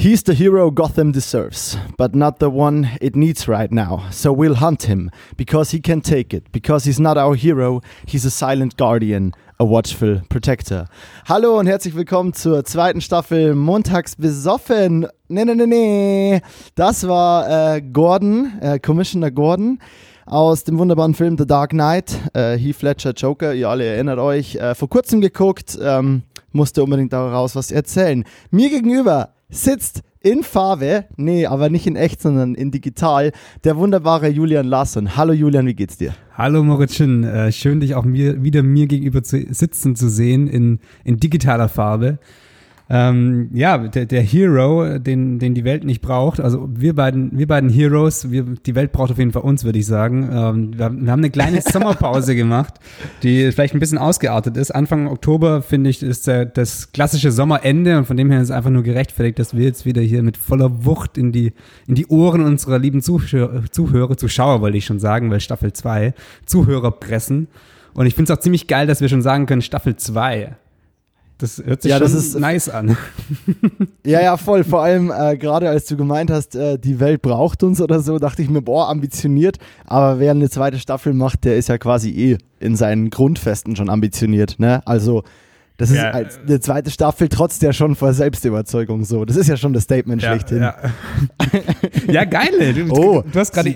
[0.00, 4.04] He's the hero Gotham deserves, but not the one it needs right now.
[4.10, 6.50] So we'll hunt him, because he can take it.
[6.52, 10.86] Because he's not our hero, he's a silent guardian, a watchful protector.
[11.28, 15.06] Hallo und herzlich willkommen zur zweiten Staffel Montags besoffen.
[15.28, 16.40] Nee, nee, nee, nee.
[16.76, 19.80] Das war äh, Gordon, äh, Commissioner Gordon
[20.24, 22.18] aus dem wunderbaren Film The Dark Knight.
[22.32, 26.22] Äh, Heath Ledger Joker, ihr alle erinnert euch, äh, vor kurzem geguckt, ähm,
[26.52, 28.24] musste unbedingt daraus was erzählen.
[28.50, 33.32] Mir gegenüber sitzt in Farbe, nee, aber nicht in echt, sondern in digital,
[33.64, 35.16] der wunderbare Julian Larsson.
[35.16, 36.14] Hallo Julian, wie geht's dir?
[36.34, 41.16] Hallo Moritzchen, äh, schön dich auch wieder mir gegenüber zu sitzen zu sehen in, in
[41.16, 42.18] digitaler Farbe
[42.92, 46.40] ähm, ja, der, der Hero, den, den die Welt nicht braucht.
[46.40, 49.78] Also wir beiden, wir beiden Heroes, wir, die Welt braucht auf jeden Fall uns, würde
[49.78, 50.28] ich sagen.
[50.32, 52.74] Ähm, wir, wir, haben eine kleine Sommerpause gemacht,
[53.22, 54.72] die vielleicht ein bisschen ausgeartet ist.
[54.72, 58.56] Anfang Oktober, finde ich, ist der, das klassische Sommerende und von dem her ist es
[58.56, 61.52] einfach nur gerechtfertigt, dass wir jetzt wieder hier mit voller Wucht in die,
[61.86, 66.12] in die Ohren unserer lieben Zuhörer, Zuhörer Zuschauer, wollte ich schon sagen, weil Staffel 2,
[66.44, 67.46] Zuhörer pressen.
[67.94, 70.56] Und ich finde es auch ziemlich geil, dass wir schon sagen können, Staffel 2.
[71.40, 72.96] Das hört sich ja, das ist, nice an.
[74.04, 74.64] Ja, ja, voll.
[74.64, 78.18] Vor allem äh, gerade als du gemeint hast, äh, die Welt braucht uns oder so,
[78.18, 79.58] dachte ich mir, boah, ambitioniert.
[79.86, 83.90] Aber wer eine zweite Staffel macht, der ist ja quasi eh in seinen Grundfesten schon
[83.90, 84.56] ambitioniert.
[84.58, 84.86] Ne?
[84.86, 85.22] Also
[85.76, 86.10] das ist ja.
[86.10, 89.24] als eine zweite Staffel trotz der schon vor Selbstüberzeugung so.
[89.24, 90.62] Das ist ja schon das Statement ja, schlechthin.
[90.62, 90.76] Ja,
[92.06, 92.74] ja geil.
[92.74, 93.74] Du, oh, du hast gerade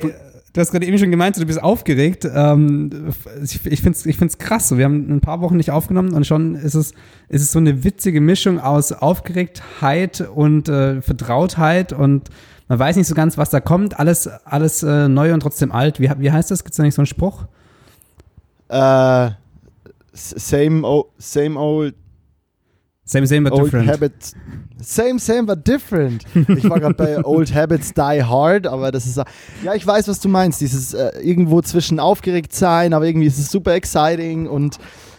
[0.54, 2.28] Du hast gerade eben schon gemeint, du bist aufgeregt.
[2.32, 4.68] Ähm, ich ich finde es ich find's krass.
[4.68, 4.78] So.
[4.78, 6.92] Wir haben ein paar Wochen nicht aufgenommen und schon ist es,
[7.28, 12.28] ist es so eine witzige Mischung aus Aufgeregtheit und äh, Vertrautheit und
[12.68, 13.98] man weiß nicht so ganz, was da kommt.
[13.98, 15.98] Alles, alles äh, neu und trotzdem alt.
[15.98, 16.62] Wie, wie heißt das?
[16.62, 17.46] Gibt es da nicht so einen Spruch?
[18.70, 19.30] Uh,
[20.12, 21.94] same, old, same old
[23.06, 23.88] Same, same, but old different.
[23.88, 24.34] Habits.
[24.80, 26.24] Same, same, but different.
[26.34, 29.20] Ich war gerade bei Old Habits Die Hard, aber das ist.
[29.62, 30.60] Ja, ich weiß, was du meinst.
[30.62, 34.78] Dieses äh, irgendwo zwischen aufgeregt sein, aber irgendwie ist es super exciting und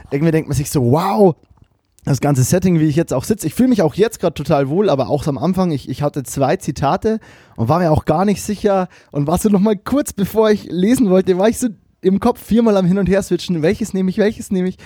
[0.10, 1.36] irgendwie denkt man sich so, wow,
[2.06, 3.48] das ganze Setting, wie ich jetzt auch sitze.
[3.48, 6.24] Ich fühle mich auch jetzt gerade total wohl, aber auch am Anfang, ich, ich hatte
[6.24, 7.20] zwei Zitate
[7.56, 11.10] und war mir auch gar nicht sicher und war so nochmal kurz bevor ich lesen
[11.10, 11.68] wollte, war ich so
[12.02, 13.64] im Kopf viermal am Hin und Her switchen.
[13.64, 14.78] Welches nehme ich, welches nehme ich?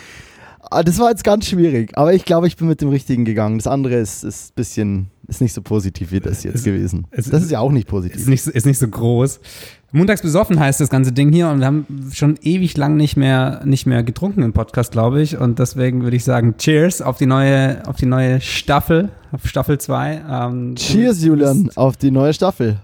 [0.61, 3.57] Ah, das war jetzt ganz schwierig, aber ich glaube, ich bin mit dem Richtigen gegangen.
[3.57, 7.07] Das andere ist, ist bisschen, ist nicht so positiv wie das jetzt es, gewesen.
[7.11, 8.19] Es, das ist ja auch nicht positiv.
[8.19, 9.39] Ist nicht, ist nicht so groß.
[9.91, 13.61] Montags besoffen heißt das ganze Ding hier und wir haben schon ewig lang nicht mehr,
[13.65, 15.37] nicht mehr getrunken im Podcast, glaube ich.
[15.37, 19.79] Und deswegen würde ich sagen, Cheers auf die neue, auf die neue Staffel, auf Staffel
[19.79, 20.23] 2.
[20.29, 22.77] Ähm, Cheers, Julian, auf die neue Staffel.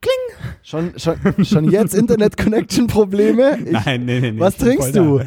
[0.00, 0.37] Kling.
[0.68, 3.56] Schon, schon, schon jetzt Internet-Connection-Probleme?
[3.70, 4.38] Nein, nee, nee, nee.
[4.38, 5.18] Was trinkst du?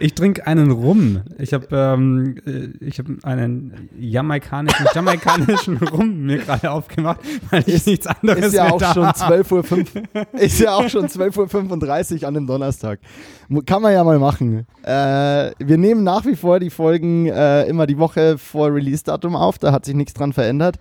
[0.00, 1.20] Ich trinke einen Rum.
[1.36, 7.86] Ich habe ähm, äh, hab einen jamaikanischen, jamaikanischen Rum mir gerade aufgemacht, weil ich ist,
[7.86, 9.92] nichts anderes ist ja mehr auch da schon 12 Uhr 5,
[10.32, 12.98] Ist ja auch schon 12.35 Uhr an einem Donnerstag.
[13.66, 14.66] Kann man ja mal machen.
[14.84, 19.58] Äh, wir nehmen nach wie vor die Folgen äh, immer die Woche vor Release-Datum auf.
[19.58, 20.78] Da hat sich nichts dran verändert.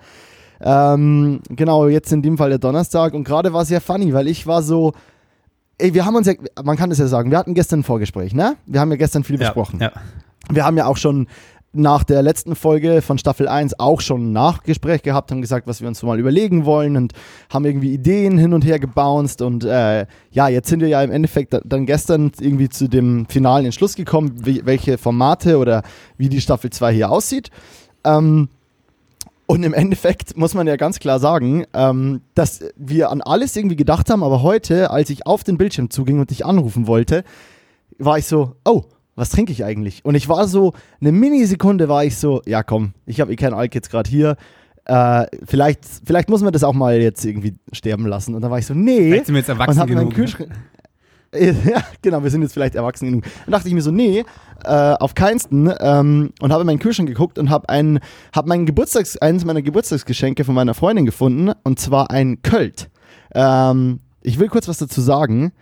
[0.62, 3.13] Ähm, genau, jetzt in dem Fall der Donnerstag.
[3.13, 4.94] Und gerade war es ja funny, weil ich war so,
[5.78, 8.34] ey, wir haben uns ja, man kann es ja sagen, wir hatten gestern ein Vorgespräch,
[8.34, 8.56] ne?
[8.66, 9.79] Wir haben ja gestern viel ja, besprochen.
[9.79, 9.91] Ja.
[10.50, 11.28] Wir haben ja auch schon
[11.73, 15.81] nach der letzten Folge von Staffel 1 auch schon ein Nachgespräch gehabt, haben gesagt, was
[15.81, 17.13] wir uns mal überlegen wollen und
[17.50, 21.12] haben irgendwie Ideen hin und her gebounced und äh, ja, jetzt sind wir ja im
[21.12, 25.84] Endeffekt dann gestern irgendwie zu dem finalen Entschluss gekommen, welche Formate oder
[26.17, 27.51] wie die Staffel 2 hier aussieht.
[28.03, 28.50] Ähm,
[29.47, 33.78] und im Endeffekt muss man ja ganz klar sagen, ähm, dass wir an alles irgendwie
[33.78, 37.24] gedacht haben, aber heute, als ich auf den Bildschirm zuging und dich anrufen wollte,
[37.97, 38.84] war ich so, oh,
[39.16, 40.06] was trinke ich eigentlich?
[40.06, 43.53] Und ich war so, eine Minisekunde war ich so, ja komm, ich habe eh kein
[43.53, 44.35] Alk jetzt gerade hier.
[44.85, 48.35] Äh, vielleicht, vielleicht muss man das auch mal jetzt irgendwie sterben lassen.
[48.35, 49.09] Und dann war ich so, nee.
[49.09, 50.14] Vielleicht sind wir jetzt erwachsen und genug.
[50.14, 50.50] Kühlschrank,
[51.65, 53.23] ja, genau, wir sind jetzt vielleicht erwachsen genug.
[53.45, 54.25] Dann dachte ich mir so, nee,
[54.63, 55.71] äh, auf keinsten.
[55.79, 57.99] Ähm, und habe in meinen Kühlschrank geguckt und habe ein,
[58.33, 61.51] hab mein Geburtstags, eines meiner Geburtstagsgeschenke von meiner Freundin gefunden.
[61.63, 62.89] Und zwar ein Költ.
[63.34, 65.53] Ähm, ich will kurz was dazu sagen.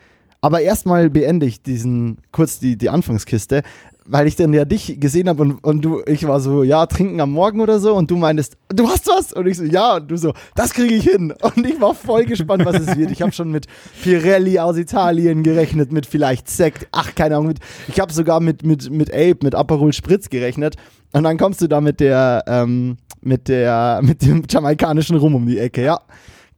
[0.45, 3.63] Aber erstmal beende ich diesen kurz die, die Anfangskiste
[4.07, 7.19] weil ich dann ja dich gesehen habe und, und du, ich war so, ja, trinken
[7.19, 9.33] am Morgen oder so und du meintest, du hast was?
[9.33, 11.33] Und ich so, ja, und du so, das kriege ich hin.
[11.41, 13.09] Und ich war voll gespannt, was es wird.
[13.09, 13.65] Ich habe schon mit
[14.03, 18.63] Pirelli aus Italien gerechnet, mit vielleicht Sekt, ach, keine Ahnung, mit, ich habe sogar mit,
[18.63, 20.75] mit, mit Ape, mit Aperol Spritz gerechnet.
[21.13, 25.47] Und dann kommst du da mit der, ähm, mit der, mit dem jamaikanischen Rum um
[25.47, 25.99] die Ecke, ja.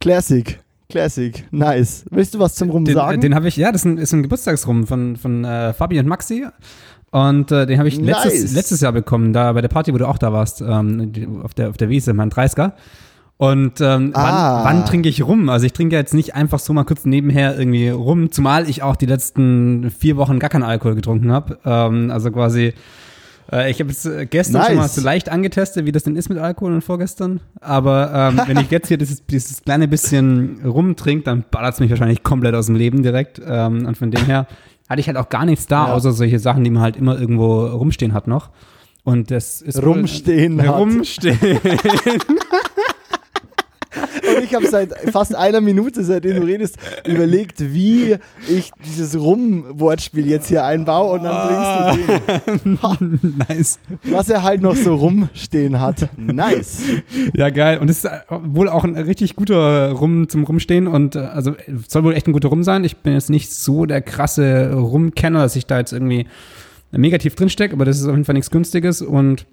[0.02, 0.60] Classic.
[0.90, 2.06] Classic, nice.
[2.12, 3.20] Willst du was zum Rum den, sagen?
[3.20, 6.08] Den habe ich, ja, das ist ein, ist ein Geburtstagsrum von, von äh, Fabi und
[6.08, 6.46] Maxi.
[7.12, 8.24] Und äh, den habe ich Nice.
[8.26, 11.54] letztes, letztes Jahr bekommen, da bei der Party, wo du auch da warst, ähm, auf,
[11.54, 12.74] der, auf der Wiese, mein 30er.
[13.38, 14.64] Und ähm, Ah.
[14.64, 15.50] wann, wann trinke ich rum?
[15.50, 18.96] Also ich trinke jetzt nicht einfach so mal kurz nebenher irgendwie rum, zumal ich auch
[18.96, 21.60] die letzten vier Wochen gar keinen Alkohol getrunken habe.
[21.66, 22.74] Ähm, also quasi,
[23.52, 24.96] äh, ich habe jetzt äh, gestern schon mal Nice.
[24.96, 27.40] so leicht angetestet, wie das denn ist mit Alkohol und vorgestern.
[27.62, 31.90] Aber ähm, wenn ich jetzt hier dieses, dieses kleine bisschen rumtrinke, dann ballert es mich
[31.90, 33.42] wahrscheinlich komplett aus dem Leben direkt.
[33.46, 34.48] Ähm, und von dem her
[34.90, 35.94] hatte ich halt auch gar nichts da, Ja.
[35.94, 38.50] außer solche Sachen, die man halt immer irgendwo rumstehen hat noch.
[39.04, 40.78] Und das ist wohl- Rumstehen hat.
[40.80, 41.38] Rumstehen.
[44.38, 48.18] Und ich habe seit fast einer Minute, seitdem du redest, überlegt, wie
[48.48, 51.96] ich dieses Rum-Wortspiel jetzt hier einbaue und dann
[52.46, 53.20] bringst du den.
[53.48, 53.80] nice.
[54.04, 56.10] Was er halt noch so rumstehen hat.
[56.18, 56.82] Nice.
[57.34, 57.80] Ja, geil.
[57.80, 61.56] Und es ist äh, wohl auch ein richtig guter Rum zum Rumstehen und äh, also
[61.88, 62.84] soll wohl echt ein guter Rum sein.
[62.84, 66.28] Ich bin jetzt nicht so der krasse Rumkenner, dass ich da jetzt irgendwie
[66.92, 69.46] negativ drinstecke, aber das ist auf jeden Fall nichts Günstiges und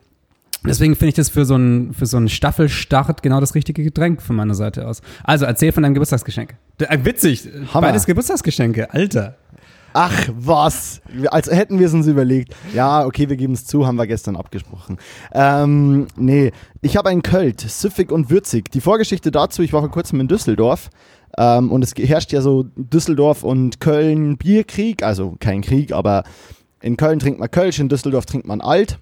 [0.65, 4.23] deswegen finde ich das für so einen für so einen Staffelstart genau das richtige Getränk
[4.23, 5.03] von meiner Seite aus.
[5.23, 6.55] Also erzähl von deinem Geburtstagsgeschenk.
[6.79, 7.89] Äh, witzig, Hammer.
[7.89, 9.37] beides Geburtstagsgeschenke, Alter.
[9.97, 11.01] Ach, was?
[11.31, 12.55] Als hätten wir es uns überlegt.
[12.75, 14.99] Ja, okay, wir geben es zu, haben wir gestern abgesprochen.
[15.33, 16.51] Ähm, nee,
[16.83, 18.73] ich habe einen Költ, süffig und würzig.
[18.73, 20.91] Die Vorgeschichte dazu, ich war vor kurzem in Düsseldorf
[21.39, 26.25] ähm, und es herrscht ja so Düsseldorf und Köln Bierkrieg, also kein Krieg, aber
[26.81, 28.99] in Köln trinkt man Kölsch, in Düsseldorf trinkt man Alt.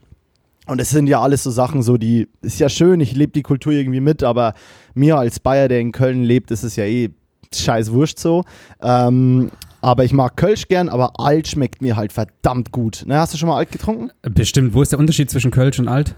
[0.73, 3.43] Und es sind ja alles so Sachen, so die, ist ja schön, ich lebe die
[3.43, 4.55] Kultur irgendwie mit, aber
[4.95, 7.11] mir als Bayer, der in Köln lebt, ist es ja eh
[7.55, 8.45] scheiß Wurscht so.
[8.81, 9.51] Ähm,
[9.83, 13.05] aber ich mag Kölsch gern, aber Alt schmeckt mir halt verdammt gut.
[13.07, 14.13] Ne, hast du schon mal Alt getrunken?
[14.23, 16.15] Bestimmt, wo ist der Unterschied zwischen Kölsch und Alt?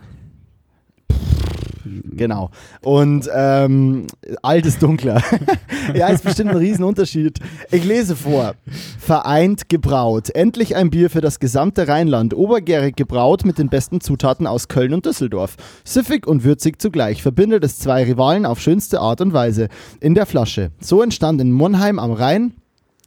[2.17, 2.51] Genau.
[2.83, 4.07] Und ähm,
[4.43, 5.23] alt ist dunkler.
[5.95, 7.39] ja, ist bestimmt ein Riesenunterschied.
[7.71, 8.55] Ich lese vor.
[8.99, 10.31] Vereint gebraut.
[10.31, 12.35] Endlich ein Bier für das gesamte Rheinland.
[12.35, 15.57] Obergärig gebraut mit den besten Zutaten aus Köln und Düsseldorf.
[15.85, 17.23] Süffig und würzig zugleich.
[17.23, 19.69] Verbindet es zwei Rivalen auf schönste Art und Weise.
[20.01, 20.71] In der Flasche.
[20.81, 22.55] So entstand in Monheim am Rhein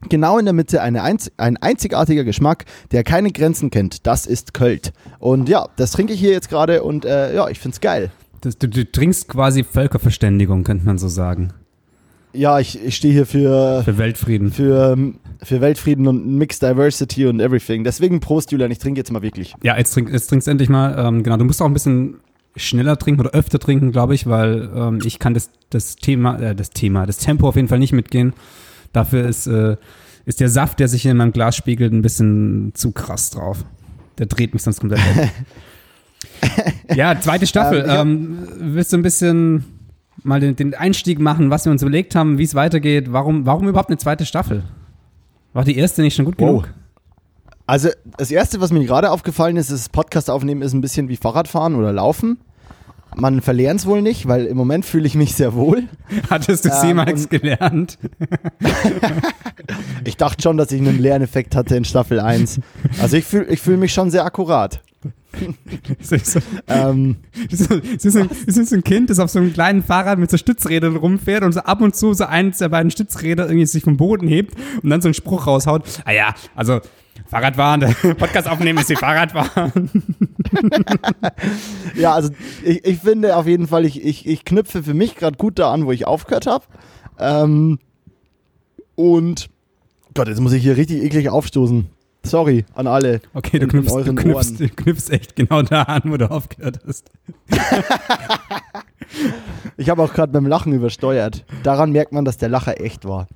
[0.10, 4.06] Genau in der Mitte eine einz ein einzigartiger Geschmack, der keine Grenzen kennt.
[4.06, 4.94] Das ist Költ.
[5.18, 8.12] Und ja, das trinke ich hier jetzt gerade und äh, ja, ich find's geil.
[8.42, 11.54] Das, du, du trinkst quasi Völkerverständigung, könnte man so sagen.
[12.34, 14.52] Ja, ich, ich stehe hier für, Für Weltfrieden.
[14.52, 14.96] für,
[15.42, 17.84] für Weltfrieden und Mixed Diversity und everything.
[17.84, 19.56] Deswegen Prost, Julian, ich trinke jetzt mal wirklich.
[19.64, 20.96] Ja, jetzt, trink, jetzt trinkst du endlich mal.
[20.98, 22.18] Ähm, genau, du musst auch ein bisschen
[22.56, 26.56] schneller trinken oder öfter trinken, glaube ich, weil ähm, ich kann das, das Thema, äh,
[26.56, 28.34] das Thema, das Tempo auf jeden Fall nicht mitgehen.
[28.94, 29.78] Dafür ist, äh,
[30.26, 33.64] ist der Saft, der sich in meinem Glas spiegelt, ein bisschen zu krass drauf.
[34.18, 35.32] Der dreht mich sonst komplett weg.
[36.96, 37.86] ja, zweite Staffel.
[37.88, 39.66] Ähm, Ähm, willst du ein bisschen
[40.24, 43.12] mal den, den Einstieg machen, was wir uns überlegt haben, wie es weitergeht?
[43.14, 44.64] Warum, warum überhaupt eine zweite Staffel?
[45.54, 46.48] War die erste nicht schon gut Wow.
[46.64, 46.74] genug?
[47.66, 51.18] Also, das Erste, was mir gerade aufgefallen ist, ist, Podcast aufnehmen ist ein bisschen wie
[51.18, 52.38] Fahrradfahren oder Laufen.
[53.16, 55.84] Man verlernt es wohl nicht, weil im Moment fühle ich mich sehr wohl.
[56.30, 57.98] Hattest du Ähm, C-Max und- gelernt?
[60.06, 62.62] Ich dachte schon, dass ich einen Lerneffekt hatte in Staffel 1.
[63.02, 64.82] Also ich fühle ich fühl mich schon sehr akkurat.
[66.00, 67.18] Ist so, Ähm,
[67.50, 70.20] ist so, das ist ein- ist so ein Kind, das auf so einem kleinen Fahrrad
[70.20, 73.66] mit so Stützrädern rumfährt und so ab und zu so eins der beiden Stützräder irgendwie
[73.66, 75.84] sich vom Boden hebt und dann so einen Spruch raushaut.
[76.06, 76.80] Ah ja, also
[77.28, 77.82] Fahrradfahren,
[78.18, 79.92] Podcast aufnehmen ist wie Fahrradfahren.
[81.96, 82.30] ja, also
[82.64, 85.72] ich, ich finde auf jeden Fall, ich, ich, ich knüpfe für mich gerade gut da
[85.74, 86.66] an, wo ich aufgehört habe.
[87.20, 87.80] Ähm,
[88.96, 89.50] und
[90.14, 91.88] Gott, jetzt muss ich hier richtig eklig aufstoßen.
[92.30, 93.22] Sorry an alle.
[93.34, 97.10] Okay, du knüpfst, du, knüpfst, du knüpfst echt genau da an, wo du aufgehört hast.
[99.78, 101.46] Ich habe auch gerade beim Lachen übersteuert.
[101.64, 103.28] Daran merkt man, dass der Lacher echt war.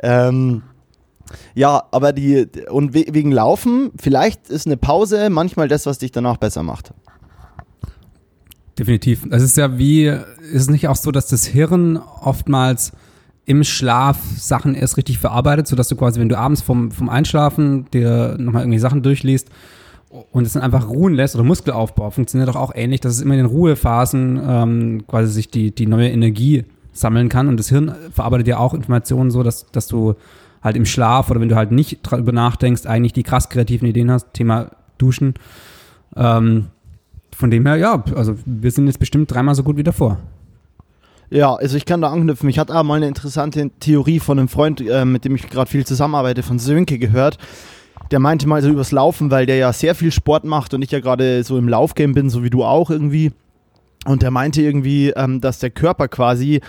[0.00, 0.62] Ähm,
[1.54, 6.12] ja, aber die, und we wegen Laufen, vielleicht ist eine Pause manchmal das, was dich
[6.12, 6.92] danach besser macht.
[8.78, 9.26] Definitiv.
[9.30, 12.92] Es ist ja wie, ist es nicht auch so, dass das Hirn oftmals
[13.46, 17.86] im Schlaf Sachen erst richtig verarbeitet, sodass du quasi, wenn du abends vom, vom Einschlafen
[17.92, 19.50] dir nochmal irgendwie Sachen durchliest
[20.30, 23.34] und es dann einfach ruhen lässt oder Muskelaufbau, funktioniert doch auch ähnlich, dass es immer
[23.34, 27.94] in den Ruhephasen ähm, quasi sich die, die neue Energie sammeln kann und das Hirn
[28.12, 30.14] verarbeitet ja auch Informationen so, dass, dass du
[30.62, 34.10] halt im Schlaf oder wenn du halt nicht drüber nachdenkst, eigentlich die krass kreativen Ideen
[34.10, 35.34] hast, Thema Duschen,
[36.16, 36.68] ähm,
[37.36, 40.18] von dem her, ja, also wir sind jetzt bestimmt dreimal so gut wie davor.
[41.30, 42.48] Ja, also ich kann da anknüpfen.
[42.48, 45.70] Ich hatte aber mal eine interessante Theorie von einem Freund, äh, mit dem ich gerade
[45.70, 47.38] viel zusammenarbeite, von Sönke gehört.
[48.10, 50.90] Der meinte mal so übers Laufen, weil der ja sehr viel Sport macht und ich
[50.90, 53.32] ja gerade so im Laufgame bin, so wie du auch irgendwie.
[54.04, 56.60] Und der meinte irgendwie, ähm, dass der Körper quasi,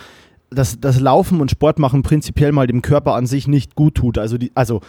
[0.50, 4.18] dass das Laufen und Sport machen prinzipiell mal dem Körper an sich nicht gut tut.
[4.18, 4.82] Also, die, also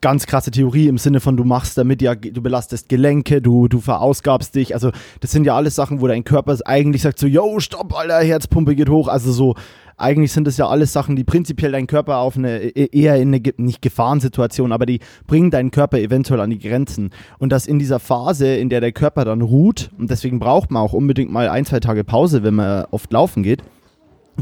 [0.00, 3.80] ganz krasse Theorie im Sinne von, du machst damit ja, du belastest Gelenke, du, du
[3.80, 4.74] verausgabst dich.
[4.74, 8.20] Also, das sind ja alles Sachen, wo dein Körper eigentlich sagt so, yo, stopp, Alter,
[8.20, 9.08] Herzpumpe geht hoch.
[9.08, 9.56] Also so,
[10.00, 13.34] eigentlich sind das ja alles Sachen, die prinzipiell deinen Körper auf eine, e, eher in
[13.34, 17.10] eine, nicht Gefahrensituation, aber die bringen deinen Körper eventuell an die Grenzen.
[17.38, 20.82] Und dass in dieser Phase, in der der Körper dann ruht, und deswegen braucht man
[20.82, 23.62] auch unbedingt mal ein, zwei Tage Pause, wenn man oft laufen geht,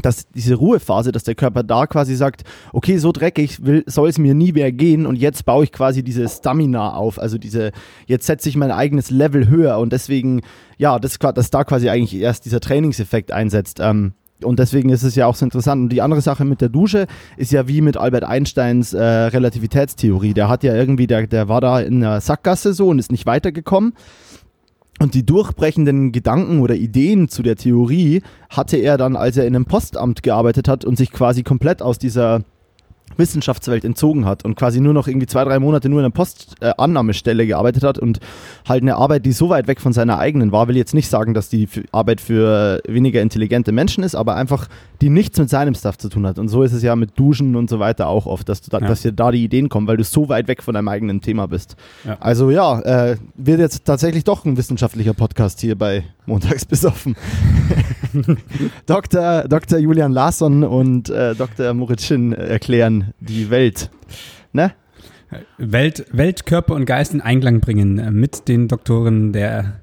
[0.01, 2.43] dass diese Ruhephase, dass der Körper da quasi sagt,
[2.73, 6.27] okay, so dreckig soll es mir nie mehr gehen und jetzt baue ich quasi diese
[6.27, 7.71] Stamina auf, also diese,
[8.07, 10.41] jetzt setze ich mein eigenes Level höher und deswegen,
[10.77, 13.79] ja, das, dass da quasi eigentlich erst dieser Trainingseffekt einsetzt.
[13.81, 15.83] Ähm, und deswegen ist es ja auch so interessant.
[15.83, 20.33] Und die andere Sache mit der Dusche ist ja wie mit Albert Einsteins äh, Relativitätstheorie.
[20.33, 23.25] Der hat ja irgendwie, der, der war da in der Sackgasse so und ist nicht
[23.25, 23.93] weitergekommen.
[25.01, 29.55] Und die durchbrechenden Gedanken oder Ideen zu der Theorie hatte er dann, als er in
[29.55, 32.43] einem Postamt gearbeitet hat und sich quasi komplett aus dieser
[33.19, 37.43] Wissenschaftswelt entzogen hat und quasi nur noch irgendwie zwei, drei Monate nur in einer Postannahmestelle
[37.43, 38.19] äh, gearbeitet hat und
[38.67, 41.33] halt eine Arbeit, die so weit weg von seiner eigenen war, will jetzt nicht sagen,
[41.33, 44.67] dass die Arbeit für weniger intelligente Menschen ist, aber einfach
[45.01, 46.39] die nichts mit seinem Stuff zu tun hat.
[46.39, 48.79] Und so ist es ja mit Duschen und so weiter auch oft, dass, du da,
[48.79, 48.87] ja.
[48.87, 51.47] dass dir da die Ideen kommen, weil du so weit weg von deinem eigenen Thema
[51.47, 51.75] bist.
[52.05, 52.17] Ja.
[52.19, 57.15] Also ja, äh, wird jetzt tatsächlich doch ein wissenschaftlicher Podcast hier bei Montags besoffen.
[58.85, 59.47] Dr.
[59.47, 59.79] Dr.
[59.79, 61.73] Julian Larsson und äh, Dr.
[61.73, 63.89] Moritz Schinn erklären die Welt.
[64.53, 64.73] Ne?
[65.57, 69.79] Welt, Welt, Körper und Geist in Einklang bringen äh, mit den Doktoren der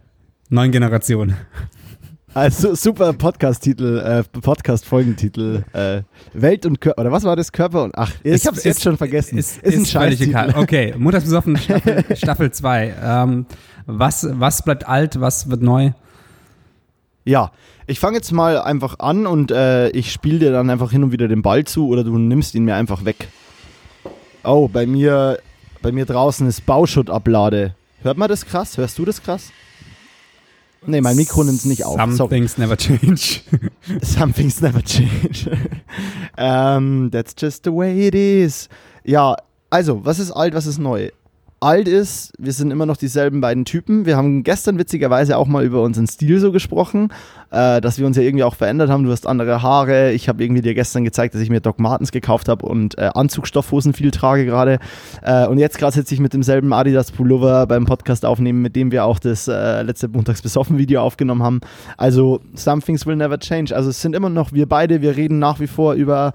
[0.48, 1.34] neuen Generation.
[2.34, 5.64] Also super Podcast-Titel, äh, Podcast-Folgentitel.
[5.72, 6.02] Äh,
[6.34, 7.50] Welt und Körper, oder was war das?
[7.50, 9.38] Körper und, ach, ich ist, hab's jetzt schon vergessen.
[9.38, 10.54] Ist, ist, ist ein Scheiß.
[10.54, 11.58] Okay, Montags besoffen,
[12.14, 12.94] Staffel 2.
[13.02, 13.46] Ähm,
[13.86, 15.92] was, was bleibt alt, was wird neu?
[17.26, 17.50] Ja,
[17.88, 21.10] ich fange jetzt mal einfach an und äh, ich spiele dir dann einfach hin und
[21.10, 23.28] wieder den Ball zu oder du nimmst ihn mir einfach weg.
[24.44, 25.40] Oh, bei mir,
[25.82, 27.74] bei mir draußen ist Bauschuttablade.
[28.02, 28.78] Hört man das krass?
[28.78, 29.50] Hörst du das krass?
[30.86, 31.98] Nee, mein Mikro nimmt es nicht auf.
[31.98, 32.28] Some Sorry.
[32.30, 33.40] things never change.
[34.02, 35.50] Some things never change.
[35.50, 35.56] um,
[36.38, 38.68] ähm, that's just the way it is.
[39.04, 39.34] Ja,
[39.68, 41.10] also, was ist alt, was ist neu?
[41.60, 44.04] Alt ist, wir sind immer noch dieselben beiden Typen.
[44.04, 47.08] Wir haben gestern witzigerweise auch mal über unseren Stil so gesprochen,
[47.50, 49.04] äh, dass wir uns ja irgendwie auch verändert haben.
[49.04, 50.12] Du hast andere Haare.
[50.12, 53.10] Ich habe irgendwie dir gestern gezeigt, dass ich mir Doc Martens gekauft habe und äh,
[53.14, 54.78] Anzugstoffhosen viel trage gerade.
[55.22, 58.92] Äh, und jetzt gerade sitze ich mit demselben Adidas Pullover beim Podcast aufnehmen, mit dem
[58.92, 61.60] wir auch das äh, letzte Montags besoffen Video aufgenommen haben.
[61.96, 63.74] Also, some things will never change.
[63.74, 65.00] Also, es sind immer noch wir beide.
[65.00, 66.32] Wir reden nach wie vor über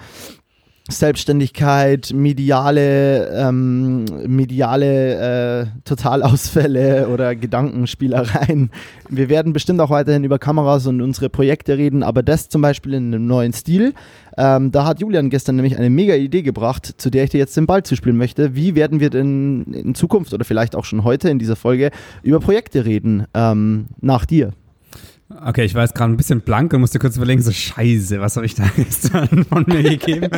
[0.90, 8.72] Selbstständigkeit, mediale, ähm, mediale äh, Totalausfälle oder Gedankenspielereien.
[9.10, 12.96] Wir werden bestimmt auch weiterhin über Kameras und unsere Projekte reden, aber das zum Beispiel
[12.96, 13.94] in einem neuen Stil.
[14.38, 17.56] Ähm, da hat Julian gestern nämlich eine mega Idee gebracht, zu der ich dir jetzt
[17.56, 18.56] den Ball zuspielen möchte.
[18.56, 21.92] Wie werden wir denn in Zukunft oder vielleicht auch schon heute in dieser Folge
[22.24, 23.26] über Projekte reden?
[23.34, 24.54] Ähm, nach dir.
[25.46, 28.36] Okay, ich war jetzt gerade ein bisschen blank und musste kurz überlegen, so scheiße, was
[28.36, 30.30] habe ich da gestern von mir gegeben?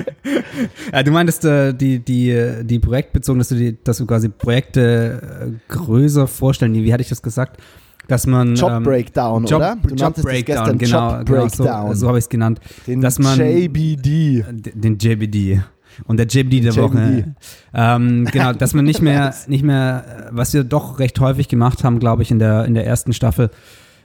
[0.91, 5.51] ja, du meintest äh, die, die, die projektbezogen, dass du, die, dass du quasi Projekte
[5.69, 6.73] äh, größer vorstellen.
[6.73, 7.61] Wie hatte ich das gesagt?
[8.07, 9.77] Dass man Job ähm, Breakdown, Job, oder?
[9.81, 12.59] Du Job Breakdown, genau, Job genau so, so habe ich es genannt.
[12.85, 14.43] Den dass man, JBD.
[14.73, 15.61] Den JBD.
[16.05, 16.81] Und der JBD der JBD.
[16.81, 17.35] Woche.
[17.73, 21.99] Ähm, genau, dass man nicht mehr, nicht mehr, was wir doch recht häufig gemacht haben,
[21.99, 23.51] glaube ich, in der, in der ersten Staffel,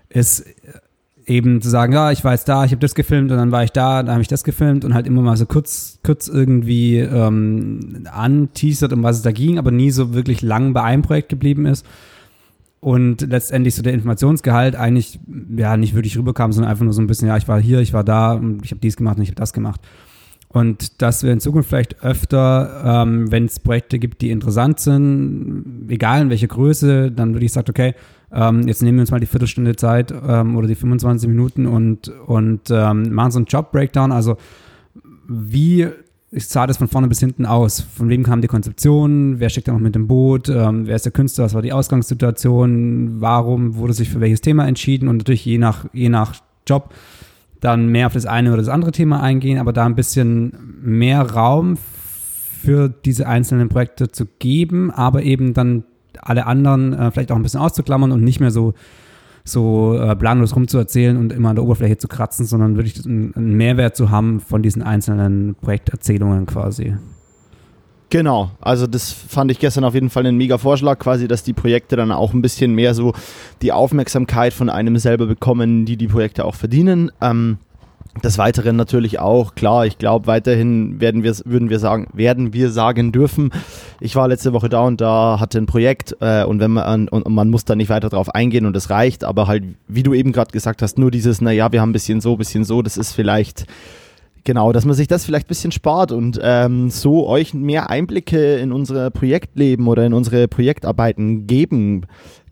[0.09, 0.45] ist
[1.29, 3.63] eben zu sagen, ja, ich war jetzt da, ich habe das gefilmt und dann war
[3.63, 6.99] ich da, dann habe ich das gefilmt und halt immer mal so kurz, kurz irgendwie
[6.99, 11.29] ähm, anteasert, um was es da ging, aber nie so wirklich lang bei einem Projekt
[11.29, 11.85] geblieben ist.
[12.81, 15.19] Und letztendlich so der Informationsgehalt eigentlich
[15.57, 17.93] ja nicht wirklich rüberkam, sondern einfach nur so ein bisschen, ja, ich war hier, ich
[17.93, 19.81] war da und ich habe dies gemacht und ich habe das gemacht.
[20.49, 25.87] Und dass wir in Zukunft vielleicht öfter, ähm, wenn es Projekte gibt, die interessant sind,
[25.89, 27.95] egal in welcher Größe, dann würde ich sagen, okay,
[28.33, 32.09] ähm, jetzt nehmen wir uns mal die Viertelstunde Zeit ähm, oder die 25 Minuten und,
[32.27, 34.13] und ähm, machen so einen Job-Breakdown.
[34.13, 34.37] Also
[35.29, 35.89] wie
[36.31, 37.81] sah das von vorne bis hinten aus?
[37.81, 39.41] Von wem kam die Konzeption?
[39.41, 40.49] Wer steckt da noch mit dem Boot?
[40.49, 41.45] Ähm, wer ist der Künstler?
[41.45, 43.21] Was war die Ausgangssituation?
[43.21, 45.09] Warum wurde sich für welches Thema entschieden?
[45.09, 46.35] Und natürlich je nach, je nach
[46.67, 46.93] Job
[47.61, 51.23] dann mehr auf das eine oder das andere Thema eingehen, aber da ein bisschen mehr
[51.23, 51.77] Raum
[52.63, 55.85] für diese einzelnen Projekte zu geben, aber eben dann
[56.23, 58.75] alle anderen äh, vielleicht auch ein bisschen auszuklammern und nicht mehr so,
[59.45, 63.55] so äh, planlos rumzuerzählen und immer an der Oberfläche zu kratzen, sondern wirklich einen, einen
[63.55, 66.95] Mehrwert zu haben von diesen einzelnen Projekterzählungen quasi.
[68.11, 71.53] Genau, also das fand ich gestern auf jeden Fall einen mega Vorschlag, quasi, dass die
[71.53, 73.13] Projekte dann auch ein bisschen mehr so
[73.61, 77.11] die Aufmerksamkeit von einem selber bekommen, die die Projekte auch verdienen.
[77.21, 77.59] Ähm,
[78.25, 82.71] des Weiteren natürlich auch, klar, ich glaube, weiterhin werden wir, würden wir sagen, werden wir
[82.71, 83.51] sagen dürfen.
[84.01, 87.23] Ich war letzte Woche da und da hatte ein Projekt äh, und wenn man und,
[87.23, 90.15] und man muss da nicht weiter drauf eingehen und das reicht, aber halt, wie du
[90.15, 92.83] eben gerade gesagt hast, nur dieses, naja, wir haben ein bisschen so, ein bisschen so,
[92.83, 93.67] das ist vielleicht
[94.45, 98.57] Genau, dass man sich das vielleicht ein bisschen spart und ähm, so euch mehr Einblicke
[98.57, 102.07] in unser Projektleben oder in unsere Projektarbeiten geben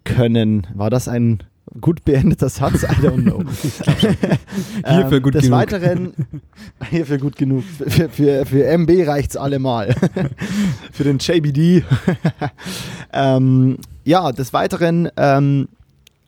[0.05, 0.67] können.
[0.75, 1.43] War das ein
[1.81, 2.83] gut beendeter Satz?
[2.83, 3.43] I don't know.
[4.87, 5.59] hierfür gut ähm, des genug.
[5.59, 6.15] Weiteren,
[6.91, 7.65] hierfür gut genug.
[7.65, 9.95] Für, für, für MB reicht es allemal.
[10.93, 11.85] für den JBD.
[13.13, 15.69] ähm, ja, des Weiteren ähm,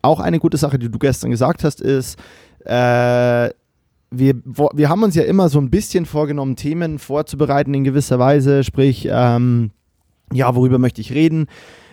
[0.03, 2.19] auch eine gute Sache, die du gestern gesagt hast, ist,
[2.65, 3.51] äh,
[4.11, 8.65] wir, wir haben uns ja immer so ein bisschen vorgenommen, Themen vorzubereiten in gewisser Weise,
[8.65, 9.71] sprich, ähm,
[10.33, 11.47] ja, worüber möchte ich reden?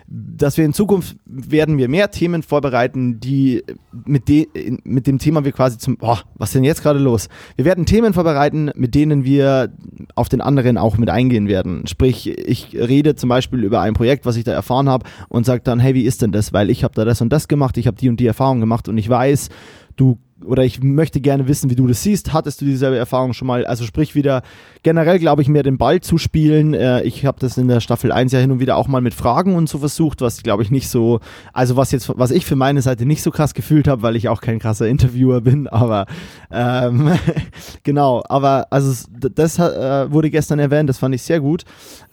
[0.08, 3.64] Dass wir in Zukunft werden wir mehr Themen vorbereiten, die
[4.04, 4.46] mit, de,
[4.84, 7.28] mit dem Thema wir quasi zum, boah, was ist denn jetzt gerade los?
[7.56, 9.72] Wir werden Themen vorbereiten, mit denen wir
[10.14, 11.86] auf den anderen auch mit eingehen werden.
[11.86, 15.62] Sprich, ich rede zum Beispiel über ein Projekt, was ich da erfahren habe und sage
[15.64, 16.52] dann, hey, wie ist denn das?
[16.52, 18.88] Weil ich habe da das und das gemacht, ich habe die und die Erfahrung gemacht
[18.88, 19.48] und ich weiß,
[19.96, 22.32] du oder ich möchte gerne wissen, wie du das siehst.
[22.32, 23.64] Hattest du dieselbe Erfahrung schon mal?
[23.64, 24.42] Also sprich wieder
[24.82, 26.74] generell, glaube ich, mehr den Ball zu spielen.
[26.74, 29.14] Äh, ich habe das in der Staffel 1 ja hin und wieder auch mal mit
[29.14, 31.20] Fragen und so versucht, was glaube ich nicht so,
[31.54, 34.28] also was jetzt, was ich für meine Seite nicht so krass gefühlt habe, weil ich
[34.28, 36.06] auch kein krasser Interviewer bin, aber
[36.50, 37.12] ähm,
[37.82, 41.64] genau, aber also das äh, wurde gestern erwähnt, das fand ich sehr gut.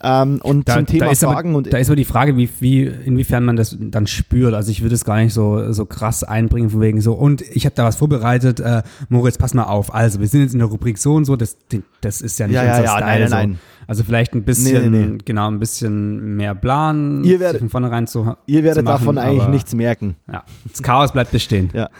[0.02, 2.84] Ähm, und da, zum Thema Fragen aber, und da ist aber die Frage, wie, wie,
[2.84, 4.54] inwiefern man das dann spürt.
[4.54, 7.66] Also ich würde es gar nicht so, so krass einbringen, von wegen so, und ich
[7.66, 8.60] habe da was vorbereitet vorbereitet.
[8.60, 9.94] Äh, Moritz, pass mal auf.
[9.94, 11.36] Also, wir sind jetzt in der Rubrik so und so.
[11.36, 11.56] Das,
[12.00, 13.04] das ist ja nicht ja, unser ja, Style.
[13.06, 13.34] Nein, nein, so.
[13.36, 13.58] nein.
[13.86, 18.06] Also vielleicht ein bisschen, Nee, nee, genau, ein bisschen mehr Plan, Ihr werdet- von vornherein
[18.06, 20.16] zu Ihr werdet machen, davon eigentlich aber, nichts merken.
[20.32, 21.68] Ja, das Chaos bleibt bestehen.
[21.74, 21.90] Ja.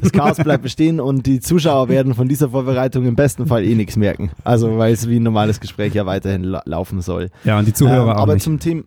[0.00, 3.74] Das Chaos bleibt bestehen und die Zuschauer werden von dieser Vorbereitung im besten Fall eh
[3.74, 4.30] nichts merken.
[4.44, 7.30] Also, weil es wie ein normales Gespräch ja weiterhin la laufen soll.
[7.44, 8.44] Ja, und die Zuhörer Ähm, auch aber nicht.
[8.44, 8.82] zum Thema.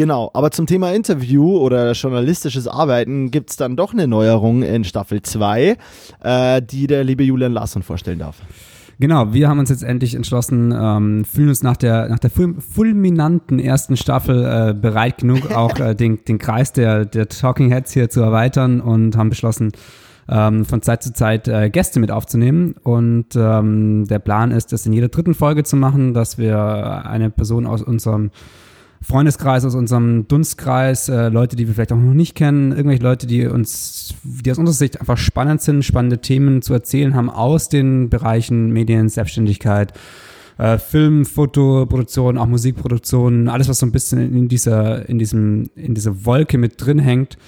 [0.00, 4.82] Genau, aber zum Thema Interview oder journalistisches Arbeiten gibt es dann doch eine Neuerung in
[4.82, 5.76] Staffel 2,
[6.22, 8.36] äh, die der liebe Julian Larsson vorstellen darf.
[8.98, 12.58] Genau, wir haben uns jetzt endlich entschlossen, ähm, fühlen uns nach der, nach der ful-
[12.62, 17.92] fulminanten ersten Staffel äh, bereit genug, auch äh, den, den Kreis der, der Talking Heads
[17.92, 19.70] hier zu erweitern und haben beschlossen,
[20.30, 22.74] ähm, von Zeit zu Zeit äh, Gäste mit aufzunehmen.
[22.84, 27.28] Und ähm, der Plan ist, das in jeder dritten Folge zu machen, dass wir eine
[27.28, 28.30] Person aus unserem
[29.02, 33.26] Freundeskreis, aus unserem Dunstkreis, äh, Leute, die wir vielleicht auch noch nicht kennen, irgendwelche Leute,
[33.26, 37.70] die uns, die aus unserer Sicht einfach spannend sind, spannende Themen zu erzählen haben aus
[37.70, 39.94] den Bereichen Medien, Selbstständigkeit,
[40.58, 45.94] äh, Film, Fotoproduktion, auch Musikproduktion, alles, was so ein bisschen in dieser, in diesem, in
[45.94, 47.38] dieser Wolke mit drin hängt,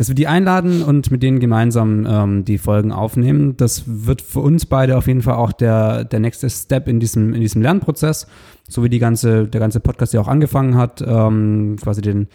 [0.00, 3.58] dass wir die einladen und mit denen gemeinsam ähm, die Folgen aufnehmen.
[3.58, 7.34] Das wird für uns beide auf jeden Fall auch der, der nächste Step in diesem,
[7.34, 8.26] in diesem Lernprozess,
[8.66, 12.28] so wie die ganze, der ganze Podcast ja auch angefangen hat, ähm, quasi den,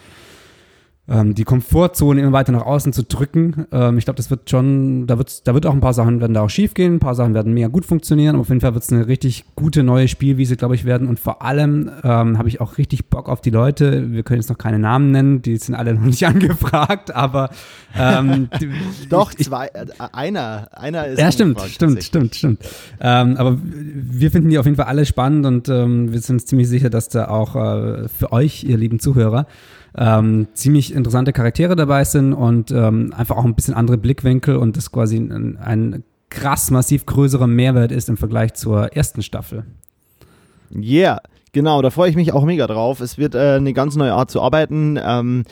[1.08, 3.68] ähm, die Komfortzone immer weiter nach außen zu drücken.
[3.72, 6.34] Ähm, ich glaube, das wird schon, da wird, da wird auch ein paar Sachen werden
[6.34, 8.74] da auch schief gehen, ein paar Sachen werden mega gut funktionieren, aber auf jeden Fall
[8.74, 11.08] wird es eine richtig gute neue Spielwiese, glaube ich, werden.
[11.08, 14.12] Und vor allem ähm, habe ich auch richtig Bock auf die Leute.
[14.12, 17.52] Wir können jetzt noch keine Namen nennen, die sind alle noch nicht angefragt, aber
[17.98, 18.50] ähm,
[19.10, 21.20] Doch, zwei, äh, einer, einer ist.
[21.20, 22.60] ja, stimmt, stimmt, stimmt, stimmt.
[23.00, 26.46] Ähm, aber wir finden die auf jeden Fall alle spannend und ähm, wir sind uns
[26.46, 29.46] ziemlich sicher, dass da auch äh, für euch, ihr lieben Zuhörer,
[29.98, 34.78] ähm, ziemlich interessante Charaktere dabei sind und ähm, einfach auch ein bisschen andere Blickwinkel und
[34.78, 39.66] das quasi ein, ein krass massiv größerer Mehrwert ist im Vergleich zur ersten Staffel.
[40.74, 41.22] Yeah,
[41.54, 43.00] genau, da freue ich mich auch mega drauf.
[43.00, 45.00] Es wird äh, eine ganz neue Art zu arbeiten.
[45.02, 45.46] Ähm,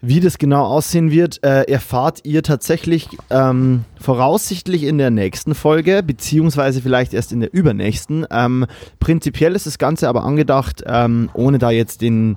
[0.00, 6.04] wie das genau aussehen wird, äh, erfahrt ihr tatsächlich ähm, voraussichtlich in der nächsten Folge,
[6.04, 8.24] beziehungsweise vielleicht erst in der übernächsten.
[8.30, 8.66] Ähm,
[9.00, 12.36] prinzipiell ist das Ganze aber angedacht, ähm, ohne da jetzt den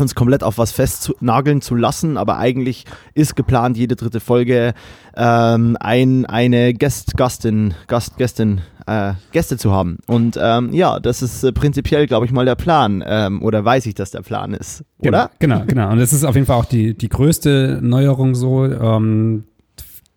[0.00, 2.84] uns komplett auf was festnageln zu lassen, aber eigentlich
[3.14, 4.74] ist geplant, jede dritte Folge
[5.16, 9.98] ähm, ein, eine Gast, Gastin, Gast, Gästin, äh, Gäste zu haben.
[10.06, 13.04] Und ähm, ja, das ist äh, prinzipiell, glaube ich, mal der Plan.
[13.06, 15.30] Ähm, oder weiß ich, dass der Plan ist, oder?
[15.38, 15.66] Genau, genau.
[15.66, 15.92] genau.
[15.92, 18.64] Und das ist auf jeden Fall auch die, die größte Neuerung so.
[18.64, 19.44] Ähm,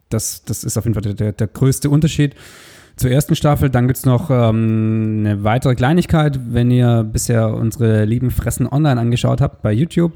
[0.10, 2.36] das, das ist auf jeden Fall der, der größte Unterschied
[2.96, 3.70] zur ersten Staffel.
[3.70, 9.42] Dann gibt's noch ähm, eine weitere Kleinigkeit, wenn ihr bisher unsere lieben Fressen online angeschaut
[9.42, 10.14] habt bei YouTube.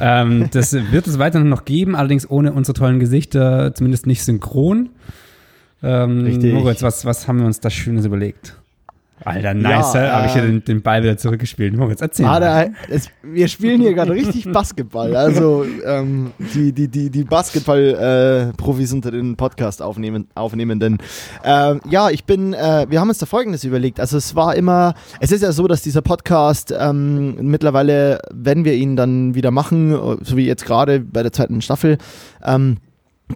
[0.00, 4.90] Ähm, das wird es weiterhin noch geben, allerdings ohne unsere tollen Gesichter, zumindest nicht synchron.
[5.82, 6.54] Ähm, Richtig.
[6.54, 8.56] Moritz, was, was haben wir uns da Schönes überlegt?
[9.24, 9.94] Alter, nice.
[9.94, 11.76] Ja, habe ich hier äh, den, den Ball wieder zurückgespielt.
[11.76, 12.26] Moritz, erzähl.
[12.26, 15.16] Ah, da, es, wir spielen hier gerade richtig Basketball.
[15.16, 20.98] Also ähm, die, die, die, die Basketball-Profis unter den Podcast aufnehmen, Aufnehmenden.
[21.42, 23.98] Ähm, ja, ich bin, äh, wir haben uns da Folgendes überlegt.
[23.98, 28.74] Also es war immer, es ist ja so, dass dieser Podcast ähm, mittlerweile, wenn wir
[28.74, 31.98] ihn dann wieder machen, so wie jetzt gerade bei der zweiten Staffel,
[32.44, 32.76] ähm,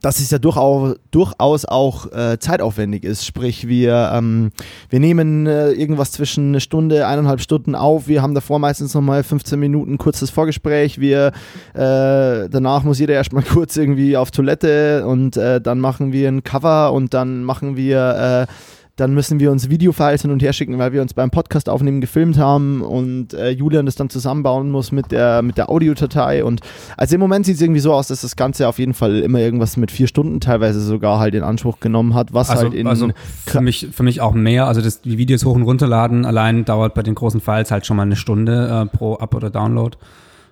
[0.03, 3.27] dass es ja durchaus, durchaus auch äh, zeitaufwendig ist.
[3.27, 4.51] Sprich, wir, ähm,
[4.89, 8.09] wir nehmen äh, irgendwas zwischen eine Stunde, eineinhalb Stunden auf.
[8.09, 11.01] Wir haben davor meistens nochmal 15 Minuten kurzes Vorgespräch.
[11.01, 11.33] Wir,
[11.75, 16.43] äh, danach muss jeder erstmal kurz irgendwie auf Toilette und äh, dann machen wir ein
[16.43, 18.53] Cover und dann machen wir äh,
[18.99, 22.01] dann müssen wir uns Videofiles hin und her schicken, weil wir uns beim Podcast aufnehmen
[22.01, 26.45] gefilmt haben und äh, Julian das dann zusammenbauen muss mit der, mit der Audiodatei.
[26.45, 26.61] Und
[26.97, 29.39] also im Moment sieht es irgendwie so aus, dass das Ganze auf jeden Fall immer
[29.39, 32.89] irgendwas mit vier Stunden teilweise sogar halt in Anspruch genommen hat, was also, halt in.
[32.89, 33.09] also
[33.47, 34.67] für mich, für mich auch mehr.
[34.67, 37.97] Also das, die Videos hoch und runterladen allein dauert bei den großen Files halt schon
[37.97, 39.97] mal eine Stunde äh, pro Up- oder Download.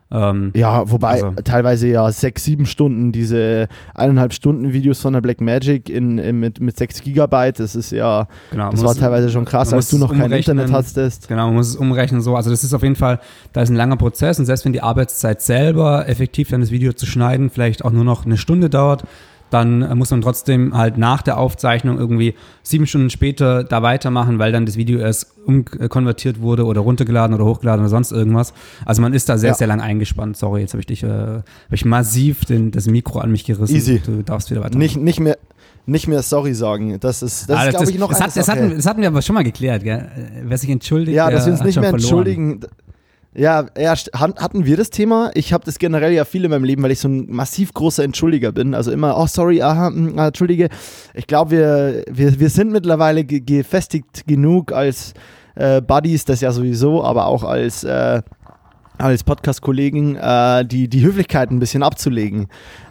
[0.09, 5.21] Ähm, ja, wobei also- teilweise ja sechs, sieben Stunden diese eineinhalb Stunden Videos von der
[5.21, 8.99] Black Magic in, in, mit, mit sechs Gigabyte, das ist ja, genau, das war muss-
[8.99, 10.31] teilweise schon krass, als du noch kein.
[10.31, 11.27] Internet hattest.
[11.29, 12.37] Genau, man muss es umrechnen so.
[12.37, 13.19] Also das ist auf jeden Fall,
[13.53, 16.93] da ist ein langer Prozess und selbst wenn die Arbeitszeit selber effektiv dann das Video
[16.93, 19.03] zu schneiden vielleicht auch nur noch eine Stunde dauert,
[19.51, 24.51] dann muss man trotzdem halt nach der Aufzeichnung irgendwie sieben Stunden später da weitermachen, weil
[24.53, 28.53] dann das Video erst umkonvertiert wurde oder runtergeladen oder hochgeladen oder sonst irgendwas.
[28.85, 29.55] Also man ist da sehr, Ja.
[29.55, 30.37] sehr lang eingespannt.
[30.37, 33.75] Sorry, jetzt habe ich dich, äh, hab ich massiv den, das Mikro an mich gerissen.
[33.77, 34.01] Easy.
[34.05, 34.77] Du darfst wieder weiter.
[34.79, 35.39] Nicht, nicht mehr.
[35.89, 36.99] Nicht mehr sorry sagen.
[36.99, 39.07] Das ist, das Ah, ist glaube ich, noch das, hat, das, hatten, das hatten wir
[39.07, 39.99] aber schon mal geklärt, gell?
[40.17, 42.59] Äh, Wer sich entschuldigt, Ja, dass wir uns nicht mehr verloren.
[43.39, 45.31] Ja, ja, hatten wir das Thema?
[45.35, 48.03] Ich habe das generell ja viel in meinem Leben, weil ich so ein massiv großer
[48.03, 48.75] Entschuldiger bin.
[48.75, 50.71] Also immer, oh sorry, aha, mm, ah, entschuldige.
[51.13, 55.13] Ich glaube, wir, wir, wir sind mittlerweile ge gefestigt genug als
[55.55, 58.23] äh, Buddies, das ja sowieso, aber auch als, äh,
[58.97, 62.47] als Podcast-Kollegen, äh, die, die Höflichkeit ein bisschen abzulegen.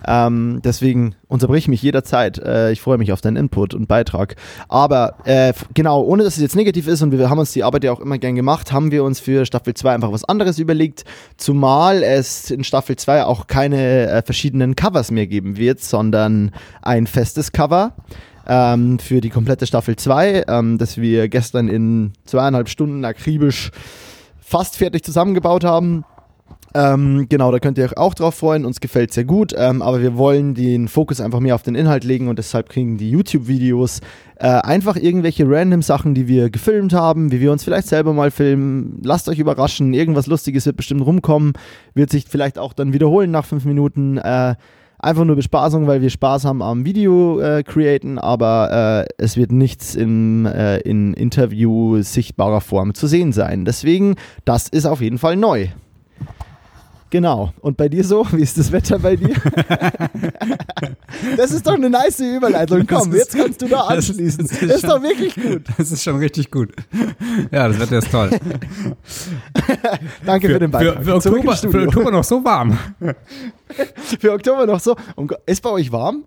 [0.07, 2.37] Ähm, deswegen unterbrich mich jederzeit.
[2.37, 4.35] Äh, ich freue mich auf deinen Input und Beitrag.
[4.67, 7.83] Aber äh, genau, ohne dass es jetzt negativ ist und wir haben uns die Arbeit
[7.83, 11.05] ja auch immer gern gemacht, haben wir uns für Staffel 2 einfach was anderes überlegt.
[11.37, 17.07] Zumal es in Staffel 2 auch keine äh, verschiedenen Covers mehr geben wird, sondern ein
[17.07, 17.93] festes Cover.
[18.47, 23.71] Ähm, für die komplette Staffel 2, ähm, das wir gestern in zweieinhalb Stunden akribisch
[24.39, 26.05] fast fertig zusammengebaut haben.
[26.75, 28.65] Ähm, genau, da könnt ihr euch auch drauf freuen.
[28.65, 32.03] Uns gefällt sehr gut, ähm, aber wir wollen den Fokus einfach mehr auf den Inhalt
[32.03, 34.01] legen und deshalb kriegen die YouTube-Videos
[34.35, 38.29] äh, einfach irgendwelche random Sachen, die wir gefilmt haben, wie wir uns vielleicht selber mal
[38.29, 38.99] filmen.
[39.05, 41.53] Lasst euch überraschen, irgendwas Lustiges wird bestimmt rumkommen,
[41.93, 44.17] wird sich vielleicht auch dann wiederholen nach fünf Minuten.
[44.17, 44.55] Äh,
[44.99, 49.53] einfach nur Bespaßung, weil wir Spaß haben am Video äh, createn, aber äh, es wird
[49.53, 53.63] nichts in, äh, in Interview sichtbarer Form zu sehen sein.
[53.63, 55.69] Deswegen, das ist auf jeden Fall neu.
[57.15, 57.53] Genau.
[57.61, 58.27] Und bei dir so?
[58.33, 59.29] Wie ist das Wetter bei dir?
[61.37, 62.85] das ist doch eine nice Überleitung.
[62.85, 64.47] Komm, ist- jetzt kannst du da das ist- anschließen.
[64.49, 65.61] das Das ist doch wirklich gut.
[65.77, 66.73] Das ist schon richtig gut.
[67.53, 68.31] Ja, das Wetter ist toll.
[70.25, 71.05] Danke für, den für, Beitrag.
[71.05, 71.87] für, Zurück Oktober, für.
[71.87, 72.77] Oktober noch so warm.
[74.19, 74.95] Für Oktober noch so.
[75.15, 76.25] Um ist bei euch warm?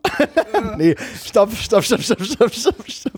[0.79, 3.13] nee, stopp, stopp, stopp, stopp, stopp, stopp, stopp.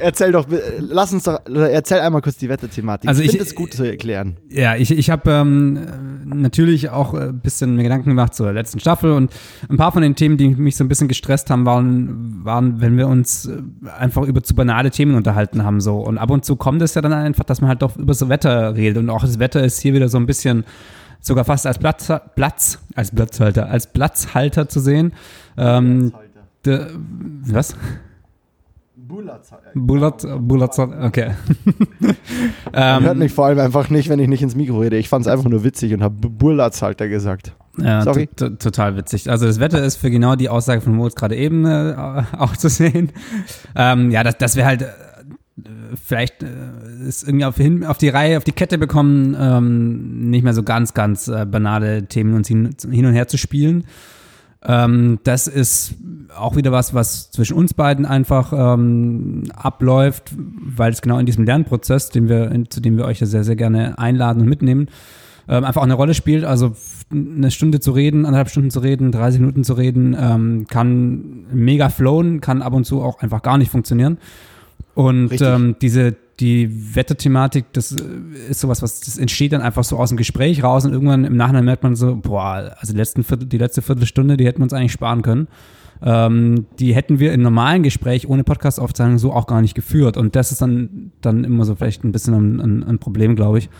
[0.00, 3.08] Erzähl doch, äh, lass uns doch, erzähl einmal kurz die Wetterthematik.
[3.08, 4.36] Also ich finde es gut zu erklären.
[4.48, 5.86] Ja, ich, ich habe ähm,
[6.24, 9.32] natürlich auch ein bisschen mir Gedanken gemacht zur letzten Staffel und
[9.68, 12.96] ein paar von den Themen, die mich so ein bisschen gestresst haben, waren, waren wenn
[12.96, 13.60] wir uns äh,
[13.98, 15.80] einfach über zu banale Themen unterhalten haben.
[15.80, 18.14] so Und ab und zu kommt es ja dann einfach, dass man halt doch über
[18.14, 18.98] so Wetter redet.
[18.98, 20.64] Und auch das Wetter ist hier wieder so ein bisschen
[21.20, 25.12] sogar fast als Platz, Platz als Platzhalter, als Platzhalter zu sehen.
[25.58, 26.12] Ähm,
[26.64, 26.86] de,
[27.46, 27.74] was?
[29.74, 31.30] Bullet, Bullet, okay.
[32.72, 34.96] Man hört ähm, mich vor allem einfach nicht, wenn ich nicht ins Mikro rede.
[34.96, 37.54] Ich fand es einfach nur witzig und habe Burlatzhalter gesagt.
[37.78, 38.26] Ja, Sorry.
[38.36, 39.30] to- to- total witzig.
[39.30, 41.94] Also das Wetter ist für genau die Aussage von Moritz gerade eben äh,
[42.38, 43.12] auch zu sehen.
[43.74, 44.86] Ähm, ja, dass, dass wir halt äh,
[46.02, 46.46] vielleicht äh,
[47.06, 50.62] es irgendwie auf, hin, auf die Reihe, auf die Kette bekommen, ähm, nicht mehr so
[50.62, 53.84] ganz, ganz äh, banale Themen uns hin, hin und her zu spielen.
[54.64, 55.94] Ähm, das ist
[56.36, 61.44] auch wieder was, was zwischen uns beiden einfach ähm, abläuft, weil es genau in diesem
[61.44, 64.88] Lernprozess, den wir, in, zu dem wir euch ja sehr, sehr gerne einladen und mitnehmen,
[65.48, 66.44] ähm, einfach auch eine Rolle spielt.
[66.44, 66.74] Also
[67.10, 71.88] eine Stunde zu reden, anderthalb Stunden zu reden, 30 Minuten zu reden, ähm, kann mega
[71.88, 74.18] flowen, kann ab und zu auch einfach gar nicht funktionieren.
[74.94, 79.96] Und ähm, diese die Wetterthematik, das äh, ist sowas, was das entsteht dann einfach so
[79.96, 83.24] aus dem Gespräch raus und irgendwann im Nachhinein merkt man so, boah, also die, letzten
[83.24, 85.48] Viertel, die letzte Viertelstunde, die hätten wir uns eigentlich sparen können.
[86.02, 90.18] ähm, die hätten wir im normalen Gespräch ohne Podcast-Aufzeichnung so auch gar nicht geführt.
[90.18, 93.58] Und das ist dann, dann immer so vielleicht ein bisschen ein, ein, ein Problem, glaube
[93.58, 93.70] ich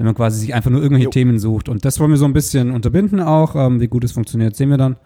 [0.00, 1.10] wenn man quasi sich einfach nur irgendwelche jo.
[1.10, 1.68] Themen sucht.
[1.68, 3.54] Und das wollen wir so ein bisschen unterbinden auch.
[3.54, 4.96] Ähm, wie gut es funktioniert, sehen wir dann.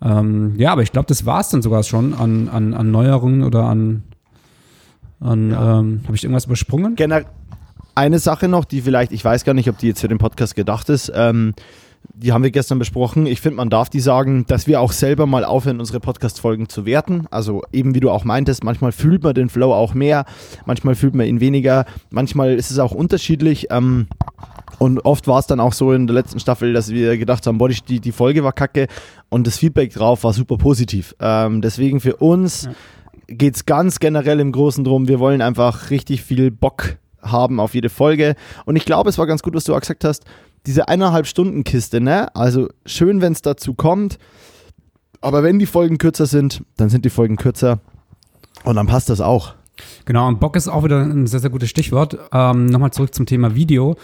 [0.00, 3.44] Ähm, ja, aber ich glaube, das war es dann sogar schon an, an, an Neuerungen
[3.44, 4.04] oder an,
[5.20, 5.80] an ja.
[5.80, 6.96] ähm, habe ich irgendwas übersprungen?
[6.96, 7.22] Gener
[7.96, 10.54] eine Sache noch, die vielleicht, ich weiß gar nicht, ob die jetzt für den Podcast
[10.54, 11.54] gedacht ist, ähm,
[12.14, 13.26] die haben wir gestern besprochen.
[13.26, 16.86] Ich finde, man darf die sagen, dass wir auch selber mal aufhören, unsere Podcast-Folgen zu
[16.86, 17.26] werten.
[17.30, 20.24] Also eben wie du auch meintest, manchmal fühlt man den Flow auch mehr,
[20.66, 23.68] manchmal fühlt man ihn weniger, manchmal ist es auch unterschiedlich.
[23.70, 24.06] Ähm,
[24.78, 27.56] und oft war es dann auch so in der letzten Staffel, dass wir gedacht haben,
[27.56, 28.88] boah, die, die Folge war kacke
[29.30, 31.14] und das Feedback drauf war super positiv.
[31.18, 32.72] Ähm, deswegen für uns ja.
[33.28, 37.74] Geht es ganz generell im Großen drum, wir wollen einfach richtig viel Bock haben auf
[37.74, 38.36] jede Folge.
[38.64, 40.24] Und ich glaube, es war ganz gut, was du auch gesagt hast,
[40.66, 42.34] diese eineinhalb Stunden Kiste, ne?
[42.34, 44.18] Also schön, wenn es dazu kommt.
[45.20, 47.80] Aber wenn die Folgen kürzer sind, dann sind die Folgen kürzer.
[48.64, 49.54] Und dann passt das auch.
[50.04, 52.18] Genau, und Bock ist auch wieder ein sehr, sehr gutes Stichwort.
[52.32, 53.96] Ähm, Nochmal zurück zum Thema Video.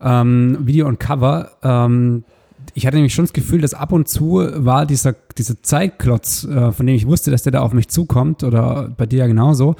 [0.00, 1.52] Ähm, Video und Cover.
[1.62, 2.24] Ähm,
[2.74, 6.72] ich hatte nämlich schon das Gefühl, dass ab und zu war dieser, dieser Zeitklotz, äh,
[6.72, 9.76] von dem ich wusste, dass der da auf mich zukommt, oder bei dir ja genauso,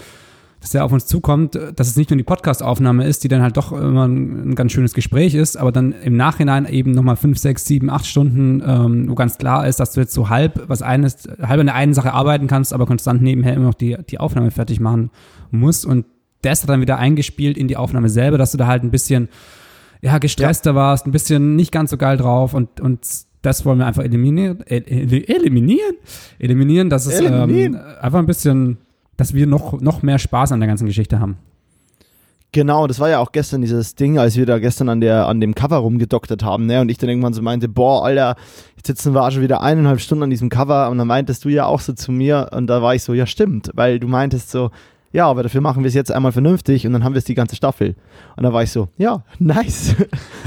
[0.61, 3.57] dass der auf uns zukommt, dass es nicht nur die Podcast-Aufnahme ist, die dann halt
[3.57, 7.39] doch immer ein, ein, ganz schönes Gespräch ist, aber dann im Nachhinein eben nochmal fünf,
[7.39, 10.83] sechs, sieben, acht Stunden, ähm, wo ganz klar ist, dass du jetzt so halb was
[10.83, 14.21] eines, halb an der einen Sache arbeiten kannst, aber konstant nebenher immer noch die, die
[14.21, 15.11] Aufnahme fertig machen
[15.51, 15.87] musst.
[15.87, 16.05] Und
[16.43, 19.29] das hat dann wieder eingespielt in die Aufnahme selber, dass du da halt ein bisschen,
[20.03, 20.77] ja, gestresster ja.
[20.77, 23.01] warst, ein bisschen nicht ganz so geil drauf und, und
[23.43, 25.97] das wollen wir einfach eliminieren, eliminieren,
[26.39, 28.79] eliminieren, dass es ähm, einfach ein bisschen
[29.21, 31.37] dass wir noch, noch mehr Spaß an der ganzen Geschichte haben.
[32.53, 35.41] Genau, das war ja auch gestern dieses Ding, als wir da gestern an, der, an
[35.41, 36.81] dem Cover rumgedoktert haben, ne?
[36.81, 38.35] Und ich dann irgendwann so meinte, boah, Alter,
[38.77, 41.67] jetzt sitzen wir schon wieder eineinhalb Stunden an diesem Cover und dann meintest du ja
[41.67, 44.71] auch so zu mir und da war ich so, ja stimmt, weil du meintest so,
[45.13, 47.35] ja, aber dafür machen wir es jetzt einmal vernünftig und dann haben wir es die
[47.35, 47.97] ganze Staffel.
[48.37, 49.97] Und da war ich so, ja, nice.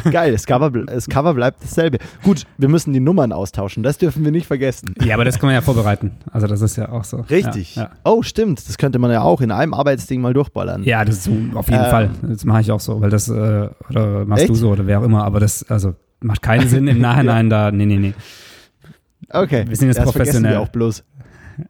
[0.10, 1.98] Geil, das Cover, das Cover bleibt dasselbe.
[2.24, 4.96] Gut, wir müssen die Nummern austauschen, das dürfen wir nicht vergessen.
[5.04, 6.12] Ja, aber das kann man ja vorbereiten.
[6.32, 7.18] Also das ist ja auch so.
[7.30, 7.76] Richtig.
[7.76, 7.90] Ja, ja.
[8.06, 10.84] Oh, stimmt, das könnte man ja auch in einem Arbeitsding mal durchballern.
[10.84, 12.10] Ja, das ist so, auf jeden ähm, Fall.
[12.22, 14.50] Das mache ich auch so, weil das, äh, oder machst echt?
[14.50, 17.70] du so oder wer auch immer, aber das, also macht keinen Sinn im Nachhinein ja.
[17.70, 18.14] da, nee, nee, nee.
[19.30, 19.66] Okay.
[19.68, 20.54] Wir sind jetzt das professionell.
[20.54, 21.04] Wir auch bloß.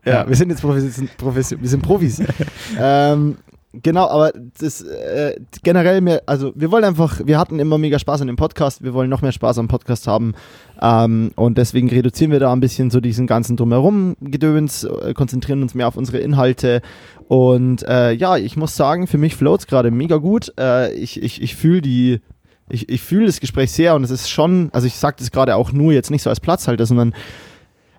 [0.05, 2.21] Ja, wir sind jetzt Profis, Profis wir sind Profis.
[2.79, 3.37] ähm,
[3.73, 8.21] genau, aber das äh, generell mehr, also wir wollen einfach, wir hatten immer mega Spaß
[8.21, 10.33] an dem Podcast, wir wollen noch mehr Spaß am Podcast haben
[10.81, 15.61] ähm, und deswegen reduzieren wir da ein bisschen so diesen ganzen drumherum Gedöns, äh, konzentrieren
[15.61, 16.81] uns mehr auf unsere Inhalte
[17.27, 20.53] und äh, ja, ich muss sagen, für mich floats gerade mega gut.
[20.59, 22.21] Äh, ich ich, ich fühle die
[22.69, 25.55] ich, ich fühle das Gespräch sehr und es ist schon, also ich sage das gerade
[25.55, 27.13] auch nur jetzt nicht so als Platzhalter, sondern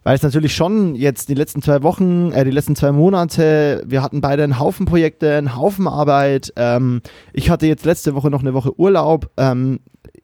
[0.05, 4.03] weil es natürlich schon jetzt die letzten zwei Wochen, äh, die letzten zwei Monate, wir
[4.03, 6.53] hatten beide einen Haufen Projekte, einen Haufen Arbeit.
[6.57, 7.01] Ähm,
[7.33, 9.31] ich hatte jetzt letzte Woche noch eine Woche Urlaub.
[9.37, 9.81] Ähm,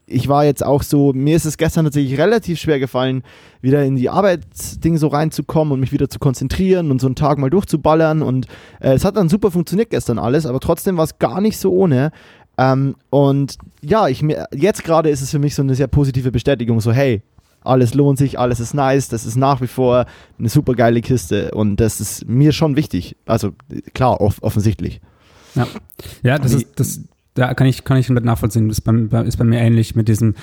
[0.07, 3.23] ich war jetzt auch so, mir ist es gestern tatsächlich relativ schwer gefallen,
[3.61, 7.39] wieder in die Arbeitsding so reinzukommen und mich wieder zu konzentrieren und so einen Tag
[7.39, 8.21] mal durchzuballern.
[8.21, 8.47] Und
[8.81, 11.73] äh, es hat dann super funktioniert gestern alles, aber trotzdem war es gar nicht so
[11.73, 12.11] ohne.
[12.59, 16.81] Ähm, und ja, ich, jetzt gerade ist es für mich so eine sehr positive Bestätigung,
[16.81, 17.23] so hey,
[17.63, 20.07] alles lohnt sich, alles ist nice, das ist nach wie vor
[20.39, 23.17] eine super geile Kiste und das ist mir schon wichtig.
[23.27, 23.53] Also
[23.95, 25.01] klar, off offensichtlich.
[25.55, 25.67] Ja,
[26.23, 27.01] ja das ist, das,
[27.35, 28.69] da kann ich, kann ich nachvollziehen.
[28.69, 30.35] Das ist bei, ist bei mir ähnlich mit diesem,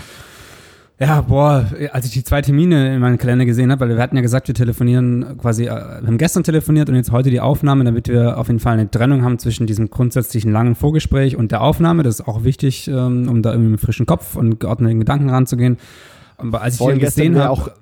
[1.00, 4.16] ja, boah, als ich die zwei Termine in meinem Kalender gesehen habe, weil wir hatten
[4.16, 7.84] ja gesagt, wir telefonieren quasi, äh, wir haben gestern telefoniert und jetzt heute die Aufnahme,
[7.84, 11.62] damit wir auf jeden Fall eine Trennung haben zwischen diesem grundsätzlichen langen Vorgespräch und der
[11.62, 12.04] Aufnahme.
[12.04, 15.78] Das ist auch wichtig, ähm, um da irgendwie mit frischen Kopf und geordneten Gedanken ranzugehen.
[16.38, 17.74] Aber als ich ihn gesehen habe,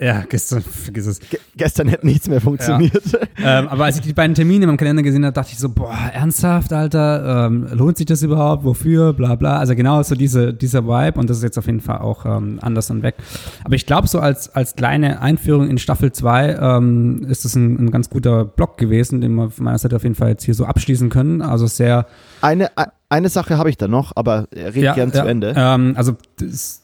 [0.00, 1.20] ja, gestern, vergiss es.
[1.20, 3.04] Ge gestern hätte nichts mehr funktioniert.
[3.38, 3.60] Ja.
[3.60, 5.94] ähm, aber als ich die beiden Termine im Kalender gesehen habe, dachte ich so, boah,
[6.12, 8.64] ernsthaft, Alter, ähm, lohnt sich das überhaupt?
[8.64, 9.12] Wofür?
[9.12, 9.58] Bla bla.
[9.58, 12.58] Also genau so diese, dieser Vibe und das ist jetzt auf jeden Fall auch ähm,
[12.62, 13.16] anders und weg.
[13.62, 17.84] Aber ich glaube, so als, als kleine Einführung in Staffel 2 ähm, ist das ein,
[17.84, 20.54] ein ganz guter Block gewesen, den wir von meiner Seite auf jeden Fall jetzt hier
[20.54, 21.42] so abschließen können.
[21.42, 22.06] Also sehr.
[22.40, 22.70] Eine,
[23.10, 25.54] eine Sache habe ich da noch, aber red ja, gern ja, zu Ende.
[25.54, 26.80] Ähm, also das,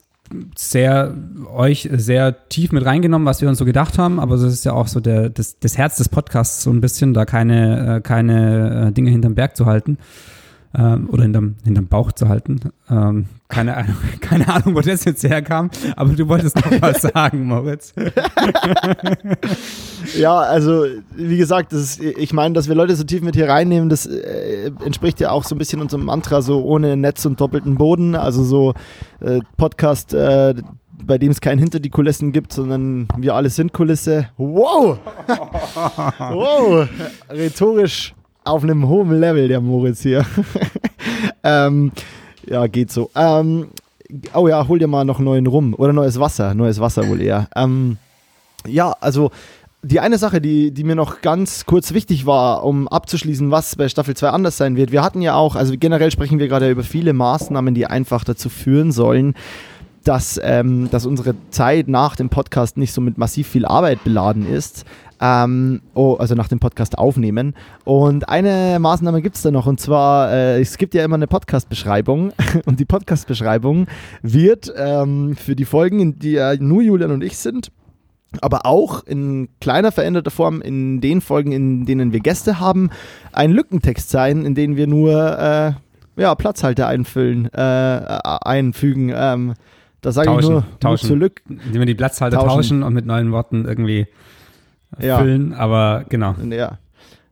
[0.56, 1.14] sehr
[1.54, 4.72] euch sehr tief mit reingenommen, was wir uns so gedacht haben, aber das ist ja
[4.72, 8.88] auch so der, das, das Herz des Podcasts, so ein bisschen da keine, äh, keine
[8.88, 9.98] äh, Dinge hinterm Berg zu halten
[10.76, 12.60] ähm, oder hinterm, hinterm Bauch zu halten.
[12.90, 17.46] Ähm, keine Ahnung, keine Ahnung, wo das jetzt herkam, aber du wolltest noch was sagen,
[17.46, 17.94] Moritz.
[20.18, 20.84] ja, also
[21.14, 24.70] wie gesagt, ist, ich meine, dass wir Leute so tief mit hier reinnehmen, das äh,
[24.84, 28.44] entspricht ja auch so ein bisschen unserem Mantra, so ohne Netz und doppelten Boden, also
[28.44, 28.74] so
[29.20, 30.54] äh, Podcast, äh,
[31.02, 34.28] bei dem es kein Hinter die Kulissen gibt, sondern wir alle sind Kulisse.
[34.36, 34.98] Wow!
[36.18, 36.88] wow!
[37.30, 38.15] Rhetorisch
[38.46, 40.24] auf einem hohen Level, der Moritz hier.
[41.44, 41.92] ähm,
[42.46, 43.10] ja, geht so.
[43.14, 43.68] Ähm,
[44.34, 45.74] oh ja, hol dir mal noch neuen Rum.
[45.74, 46.54] Oder neues Wasser.
[46.54, 47.48] Neues Wasser wohl eher.
[47.56, 47.98] Ähm,
[48.66, 49.30] ja, also
[49.82, 53.88] die eine Sache, die, die mir noch ganz kurz wichtig war, um abzuschließen, was bei
[53.88, 54.90] Staffel 2 anders sein wird.
[54.90, 58.48] Wir hatten ja auch, also generell sprechen wir gerade über viele Maßnahmen, die einfach dazu
[58.48, 59.34] führen sollen,
[60.02, 64.48] dass, ähm, dass unsere Zeit nach dem Podcast nicht so mit massiv viel Arbeit beladen
[64.48, 64.84] ist.
[65.20, 67.54] Ähm, oh, also nach dem Podcast aufnehmen.
[67.84, 71.26] Und eine Maßnahme gibt es da noch, und zwar, äh, es gibt ja immer eine
[71.26, 72.32] Podcast-Beschreibung.
[72.66, 73.86] Und die Podcast-Beschreibung
[74.22, 77.70] wird ähm, für die Folgen, in die äh, nur Julian und ich sind,
[78.40, 82.90] aber auch in kleiner veränderter Form in den Folgen, in denen wir Gäste haben,
[83.32, 85.72] ein Lückentext sein, in dem wir nur äh,
[86.20, 89.12] ja, Platzhalter einfüllen, äh, einfügen.
[89.14, 89.54] Ähm,
[90.00, 91.08] da sage ich nur, tauschen.
[91.08, 92.48] Nur Lück Indem wir die Platzhalter tauschen.
[92.48, 92.82] tauschen.
[92.82, 94.06] und mit neuen Worten irgendwie
[94.98, 95.18] ja.
[95.18, 96.34] füllen, aber genau.
[96.50, 96.78] Ja.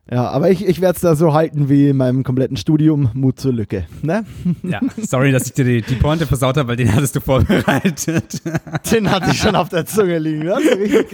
[0.09, 3.39] Ja, aber ich, ich werde es da so halten wie in meinem kompletten Studium, Mut
[3.39, 3.85] zur Lücke.
[4.03, 4.23] Ne?
[4.63, 8.41] Ja, sorry, dass ich dir die, die Pointe versaut habe, weil den hattest du vorbereitet.
[8.91, 10.47] Den hatte ich schon auf der Zunge liegen.
[10.47, 11.11] Richtig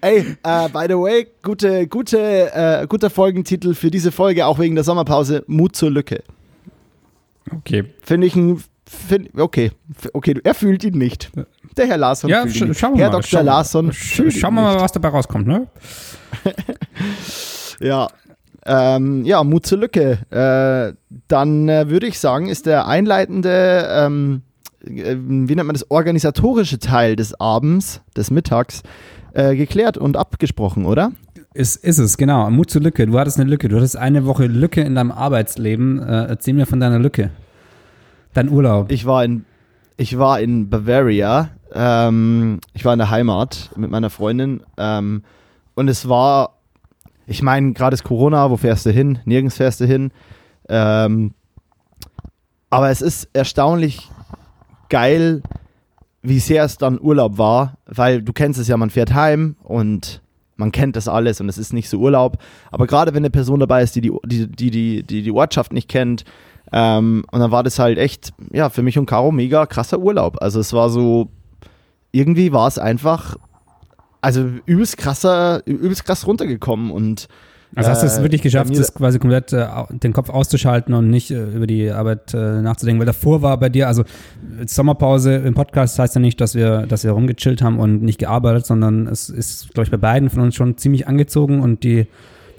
[0.00, 4.74] Ey, uh, by the way, gute, gute, uh, guter Folgentitel für diese Folge, auch wegen
[4.74, 6.22] der Sommerpause, Mut zur Lücke.
[7.50, 7.84] Okay.
[8.02, 8.62] Finde ich ein,
[9.36, 9.72] okay,
[10.12, 11.30] okay, er fühlt ihn nicht.
[11.76, 12.82] Der Herr Larsson ja, fühlt ihn nicht.
[12.82, 13.22] Herr Dr.
[13.22, 15.66] Schau, Larsson sch Schauen wir mal, was dabei rauskommt, ne?
[17.80, 18.08] Ja.
[18.64, 20.18] Ähm, ja, Mut zur Lücke.
[20.30, 20.96] Äh,
[21.28, 24.42] dann äh, würde ich sagen, ist der einleitende, ähm,
[24.84, 28.82] äh, wie nennt man das, organisatorische Teil des Abends, des Mittags,
[29.34, 31.10] äh, geklärt und abgesprochen, oder?
[31.54, 32.48] Ist, ist es, genau.
[32.50, 33.06] Mut zur Lücke.
[33.06, 33.68] Du hattest eine Lücke.
[33.68, 35.98] Du hattest eine Woche Lücke in deinem Arbeitsleben.
[35.98, 37.30] Äh, erzähl mir von deiner Lücke.
[38.34, 38.90] Dein Urlaub.
[38.90, 39.44] Ich war in,
[39.96, 41.50] ich war in Bavaria.
[41.74, 44.62] Ähm, ich war in der Heimat mit meiner Freundin.
[44.76, 45.22] Ähm,
[45.74, 46.54] und es war
[47.26, 49.18] ich meine, gerade ist Corona, wo fährst du hin?
[49.24, 50.10] Nirgends fährst du hin.
[50.68, 51.32] Ähm,
[52.70, 54.10] aber es ist erstaunlich
[54.88, 55.42] geil,
[56.22, 60.20] wie sehr es dann Urlaub war, weil du kennst es ja, man fährt heim und
[60.56, 62.38] man kennt das alles und es ist nicht so Urlaub.
[62.70, 65.88] Aber gerade wenn eine Person dabei ist, die die, die, die, die, die Ortschaft nicht
[65.88, 66.24] kennt,
[66.72, 70.38] ähm, und dann war das halt echt, ja, für mich und Caro mega krasser Urlaub.
[70.40, 71.28] Also es war so,
[72.12, 73.36] irgendwie war es einfach
[74.22, 77.28] also übelst krasser, übelst krass runtergekommen und
[77.74, 81.08] also hast du es äh, wirklich geschafft, das quasi komplett äh, den Kopf auszuschalten und
[81.08, 84.04] nicht äh, über die Arbeit äh, nachzudenken, weil davor war bei dir, also
[84.66, 88.66] Sommerpause im Podcast heißt ja nicht, dass wir, dass wir rumgechillt haben und nicht gearbeitet,
[88.66, 92.06] sondern es ist, glaube ich, bei beiden von uns schon ziemlich angezogen und die,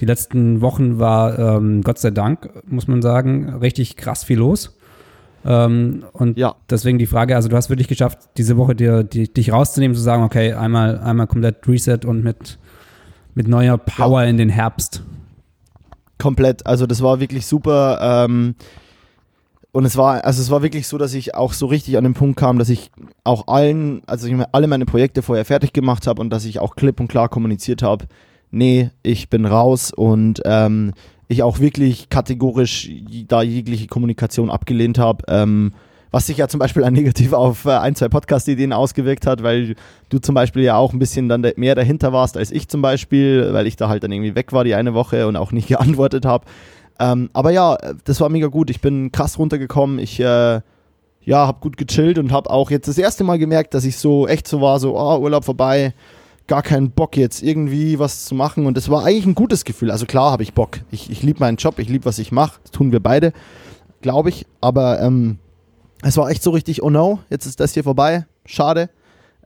[0.03, 4.77] die letzten Wochen war, ähm, Gott sei Dank, muss man sagen, richtig krass viel los.
[5.45, 6.55] Ähm, und ja.
[6.69, 10.01] deswegen die Frage, also du hast wirklich geschafft, diese Woche dir, die, dich rauszunehmen, zu
[10.01, 12.59] sagen, okay, einmal, einmal komplett Reset und mit,
[13.33, 14.29] mit neuer Power ja.
[14.29, 15.03] in den Herbst.
[16.17, 18.25] Komplett, also das war wirklich super.
[18.25, 18.55] Ähm,
[19.71, 22.13] und es war, also es war wirklich so, dass ich auch so richtig an den
[22.13, 22.91] Punkt kam, dass ich
[23.23, 26.75] auch allen, also ich alle meine Projekte vorher fertig gemacht habe und dass ich auch
[26.75, 28.05] klipp und klar kommuniziert habe,
[28.53, 30.93] nee, ich bin raus und ähm,
[31.27, 32.89] ich auch wirklich kategorisch
[33.27, 35.23] da jegliche Kommunikation abgelehnt habe.
[35.27, 35.73] Ähm,
[36.11, 39.75] was sich ja zum Beispiel negativ auf äh, ein, zwei Podcast-Ideen ausgewirkt hat, weil
[40.09, 43.51] du zum Beispiel ja auch ein bisschen dann mehr dahinter warst als ich zum Beispiel,
[43.51, 46.25] weil ich da halt dann irgendwie weg war die eine Woche und auch nicht geantwortet
[46.25, 46.45] habe.
[46.99, 48.69] Ähm, aber ja, das war mega gut.
[48.69, 49.97] Ich bin krass runtergekommen.
[49.97, 50.61] Ich äh,
[51.25, 54.27] ja, habe gut gechillt und habe auch jetzt das erste Mal gemerkt, dass ich so
[54.27, 55.93] echt so war, so oh, Urlaub vorbei,
[56.47, 58.65] gar keinen Bock jetzt irgendwie was zu machen.
[58.65, 59.91] Und es war eigentlich ein gutes Gefühl.
[59.91, 60.79] Also klar habe ich Bock.
[60.91, 62.59] Ich, ich liebe meinen Job, ich liebe, was ich mache.
[62.63, 63.33] Das tun wir beide,
[64.01, 64.45] glaube ich.
[64.61, 65.39] Aber ähm,
[66.01, 68.25] es war echt so richtig, oh no, jetzt ist das hier vorbei.
[68.45, 68.89] Schade.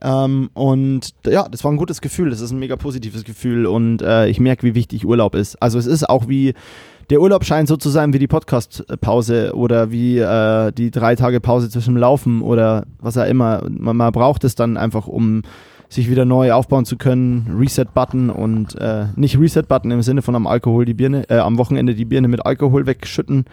[0.00, 2.30] Ähm, und ja, das war ein gutes Gefühl.
[2.30, 3.66] Das ist ein mega positives Gefühl.
[3.66, 5.60] Und äh, ich merke, wie wichtig Urlaub ist.
[5.62, 6.54] Also es ist auch wie,
[7.10, 11.40] der Urlaub scheint so zu sein wie die Podcast-Pause oder wie äh, die drei Tage
[11.40, 13.62] Pause zwischen Laufen oder was auch immer.
[13.70, 15.42] Man, man braucht es dann einfach, um
[15.88, 17.56] sich wieder neu aufbauen zu können.
[17.58, 21.94] Reset-Button und äh, nicht Reset-Button im Sinne von am Alkohol die Birne, äh, am Wochenende
[21.94, 23.46] die Birne mit Alkohol wegschütten,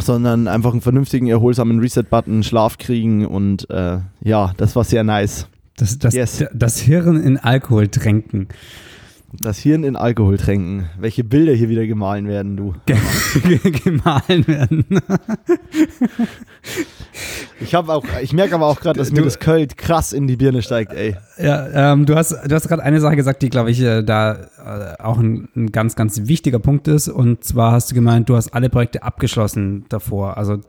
[0.00, 5.48] sondern einfach einen vernünftigen, erholsamen Reset-Button, Schlaf kriegen und äh, ja, das war sehr nice.
[5.76, 6.44] Das, das, yes.
[6.54, 8.48] das Hirn in Alkohol tränken.
[9.32, 10.88] Das Hirn in Alkohol tränken.
[10.98, 12.74] Welche Bilder hier wieder gemahlen werden, du.
[13.84, 14.84] gemahlen werden.
[17.60, 20.26] ich habe auch, ich merke aber auch gerade, dass du, mir das Köln krass in
[20.26, 21.16] die Birne steigt, ey.
[21.38, 24.48] Ja, ähm, du hast, du hast gerade eine Sache gesagt, die, glaube ich, äh, da
[24.64, 27.08] äh, auch ein, ein, ganz, ganz wichtiger Punkt ist.
[27.08, 30.36] Und zwar hast du gemeint, du hast alle Projekte abgeschlossen davor.
[30.36, 30.60] Also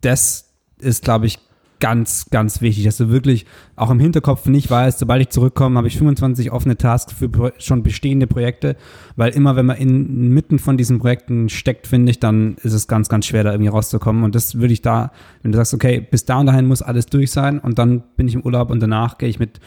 [0.00, 1.40] das ist, glaube ich,
[1.84, 3.44] ganz, ganz wichtig, dass du wirklich
[3.76, 7.82] auch im Hinterkopf nicht weißt, sobald ich zurückkomme, habe ich 25 offene Tasks für schon
[7.82, 8.76] bestehende Projekte,
[9.16, 13.10] weil immer, wenn man inmitten von diesen Projekten steckt, finde ich, dann ist es ganz,
[13.10, 14.24] ganz schwer, da irgendwie rauszukommen.
[14.24, 15.12] Und das würde ich da,
[15.42, 18.28] wenn du sagst, okay, bis da und dahin muss alles durch sein und dann bin
[18.28, 19.60] ich im Urlaub und danach gehe ich mit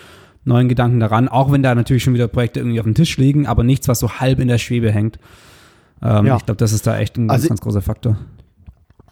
[0.44, 3.46] neuen Gedanken daran, auch wenn da natürlich schon wieder Projekte irgendwie auf dem Tisch liegen,
[3.46, 5.20] aber nichts, was so halb in der Schwebe hängt.
[6.02, 6.38] Ähm, ja.
[6.38, 8.18] Ich glaube, das ist da echt ein also ganz, ganz großer Faktor.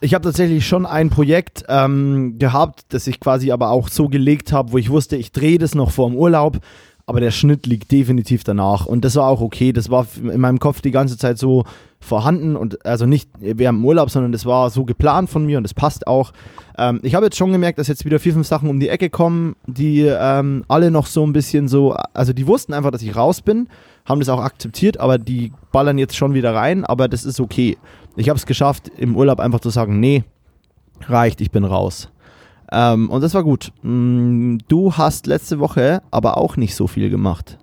[0.01, 4.51] Ich habe tatsächlich schon ein Projekt ähm, gehabt, das ich quasi aber auch so gelegt
[4.51, 6.59] habe, wo ich wusste, ich drehe das noch vor dem Urlaub,
[7.07, 8.85] aber der Schnitt liegt definitiv danach.
[8.85, 9.71] Und das war auch okay.
[9.71, 11.65] Das war in meinem Kopf die ganze Zeit so
[11.99, 15.63] vorhanden und also nicht während dem Urlaub, sondern das war so geplant von mir und
[15.63, 16.33] das passt auch.
[16.77, 19.09] Ähm, ich habe jetzt schon gemerkt, dass jetzt wieder vier, fünf Sachen um die Ecke
[19.09, 23.15] kommen, die ähm, alle noch so ein bisschen so, also die wussten einfach, dass ich
[23.15, 23.67] raus bin,
[24.05, 27.77] haben das auch akzeptiert, aber die ballern jetzt schon wieder rein, aber das ist okay.
[28.15, 30.23] Ich habe es geschafft, im Urlaub einfach zu sagen, nee,
[31.07, 32.09] reicht, ich bin raus.
[32.71, 33.71] Ähm, und das war gut.
[33.83, 37.57] Mm, du hast letzte Woche aber auch nicht so viel gemacht.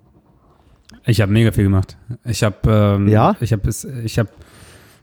[1.05, 1.97] Ich habe mega viel gemacht.
[2.23, 3.35] Ich habe ähm, ja?
[3.41, 4.29] ich habe es ich habe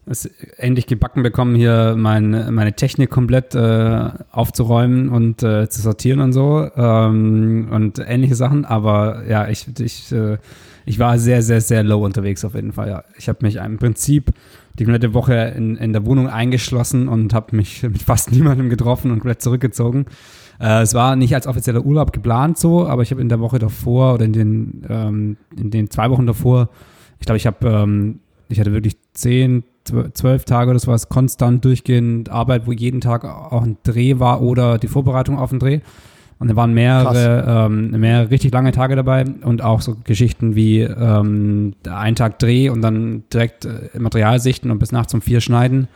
[0.07, 0.27] es
[0.57, 6.33] endlich gebacken bekommen, hier mein, meine Technik komplett äh, aufzuräumen und äh, zu sortieren und
[6.33, 8.65] so ähm, und ähnliche Sachen.
[8.65, 10.39] Aber ja, ich, ich, äh,
[10.85, 12.89] ich war sehr, sehr, sehr low unterwegs auf jeden Fall.
[12.89, 13.05] Ja.
[13.19, 14.33] Ich habe mich im Prinzip
[14.79, 19.11] die komplette Woche in, in der Wohnung eingeschlossen und habe mich mit fast niemandem getroffen
[19.11, 20.07] und komplett zurückgezogen.
[20.61, 23.59] Äh, es war nicht als offizieller Urlaub geplant so, aber ich habe in der Woche
[23.59, 26.69] davor oder in den, ähm, in den zwei Wochen davor,
[27.19, 29.65] ich glaube, ich habe, ähm, ich hatte wirklich zehn,
[30.13, 34.79] zwölf Tage oder sowas konstant durchgehend Arbeit, wo jeden Tag auch ein Dreh war oder
[34.79, 35.81] die Vorbereitung auf den Dreh.
[36.41, 40.81] Und da waren mehrere, ähm, mehrere richtig lange Tage dabei und auch so Geschichten wie
[40.81, 45.43] ähm, ein Tag Dreh und dann direkt äh, Material sichten und bis nachts um vier
[45.43, 45.87] schneiden,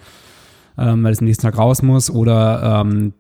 [0.77, 3.15] ähm, weil es am nächsten Tag raus muss oder ähm,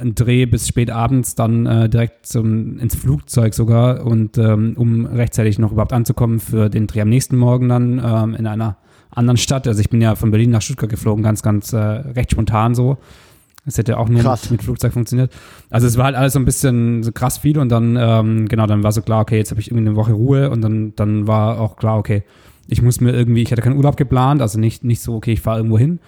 [0.00, 5.06] ein Dreh bis spät abends dann äh, direkt zum, ins Flugzeug sogar und ähm, um
[5.06, 8.78] rechtzeitig noch überhaupt anzukommen für den Dreh am nächsten Morgen dann ähm, in einer
[9.10, 9.68] anderen Stadt.
[9.68, 12.98] Also ich bin ja von Berlin nach Stuttgart geflogen, ganz, ganz äh, recht spontan so.
[13.66, 15.32] Es hätte auch nur mit, mit, Flugzeug funktioniert.
[15.70, 18.66] Also es war halt alles so ein bisschen so krass viel und dann, ähm, genau,
[18.66, 21.26] dann war so klar, okay, jetzt habe ich irgendwie eine Woche Ruhe und dann, dann
[21.26, 22.24] war auch klar, okay,
[22.68, 25.40] ich muss mir irgendwie, ich hatte keinen Urlaub geplant, also nicht, nicht so, okay, ich
[25.40, 26.00] fahre irgendwo hin.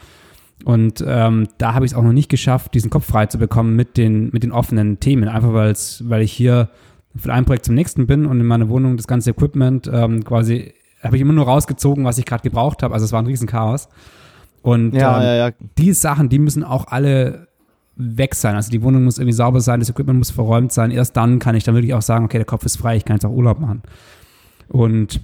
[0.65, 3.77] Und ähm, da habe ich es auch noch nicht geschafft, diesen Kopf frei zu bekommen
[3.77, 5.29] mit den, mit den offenen Themen.
[5.29, 6.71] Einfach weil ich hier
[7.15, 10.75] von einem Projekt zum nächsten bin und in meiner Wohnung das ganze Equipment ähm, quasi
[11.03, 12.95] habe ich immer nur rausgezogen, was ich gerade gebraucht habe.
[12.95, 13.89] Also es war ein Riesenchaos.
[14.67, 15.51] Und ja, ähm, ja, ja.
[15.79, 17.47] die Sachen, die müssen auch alle
[17.95, 18.57] weg sein.
[18.57, 20.91] Also die Wohnung muss irgendwie sauber sein, das Equipment muss verräumt sein.
[20.91, 23.14] Erst dann kann ich dann wirklich auch sagen, okay, der Kopf ist frei, ich kann
[23.14, 23.83] jetzt auch Urlaub machen.
[24.67, 25.21] Und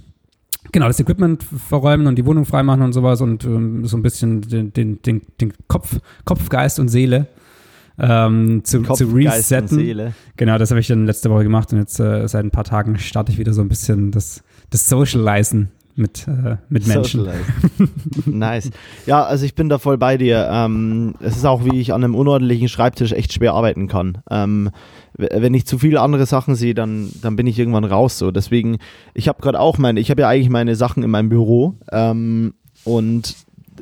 [0.71, 4.39] genau, das Equipment verräumen und die Wohnung freimachen und sowas und ähm, so ein bisschen
[4.43, 7.27] den, den, den, den Kopf, Kopf, Geist und Seele
[7.99, 10.13] ähm, zu, Kopf, zu resetten.
[10.37, 12.97] Genau, das habe ich dann letzte Woche gemacht und jetzt äh, seit ein paar Tagen
[12.97, 17.27] starte ich wieder so ein bisschen das, das Socializen mit, äh, mit Menschen.
[18.25, 18.71] nice.
[19.05, 20.49] Ja, also ich bin da voll bei dir.
[20.51, 24.19] Ähm, es ist auch, wie ich an einem unordentlichen Schreibtisch echt schwer arbeiten kann.
[24.29, 24.71] Ähm,
[25.15, 28.17] wenn ich zu viele andere Sachen sehe, dann, dann bin ich irgendwann raus.
[28.17, 28.31] So.
[28.31, 28.77] Deswegen,
[29.13, 31.75] ich habe gerade auch meine, ich habe ja eigentlich meine Sachen in meinem Büro.
[31.91, 33.35] Ähm, und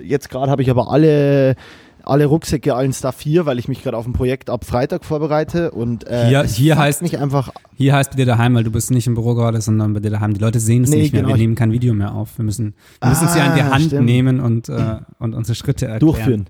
[0.03, 1.55] jetzt gerade habe ich aber alle
[2.03, 5.71] alle Rucksäcke, allen Stuff hier, weil ich mich gerade auf ein Projekt ab Freitag vorbereite
[5.71, 7.51] und äh, hier, hier heißt mich einfach.
[7.75, 10.11] Hier heißt bei dir daheim, weil du bist nicht im Büro gerade, sondern bei dir
[10.11, 10.33] daheim.
[10.33, 11.23] Die Leute sehen es nee, nicht mehr.
[11.23, 11.33] Genau.
[11.33, 12.37] Wir nehmen kein Video mehr auf.
[12.37, 14.05] Wir müssen, wir müssen ah, sie an die Hand stimmt.
[14.05, 15.99] nehmen und, äh, und unsere Schritte erklären.
[15.99, 16.49] Durchführen.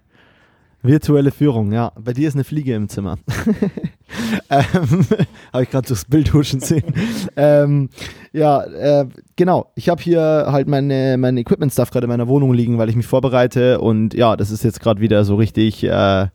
[0.83, 1.91] Virtuelle Führung, ja.
[1.99, 3.17] Bei dir ist eine Fliege im Zimmer.
[4.49, 5.05] ähm,
[5.53, 6.93] habe ich gerade durchs Bild huschen sehen.
[7.35, 7.89] ähm,
[8.33, 9.05] ja, äh,
[9.35, 9.71] genau.
[9.75, 13.05] Ich habe hier halt meine, mein Equipment-Stuff gerade in meiner Wohnung liegen, weil ich mich
[13.05, 15.83] vorbereite und ja, das ist jetzt gerade wieder so richtig.
[15.83, 16.27] Äh,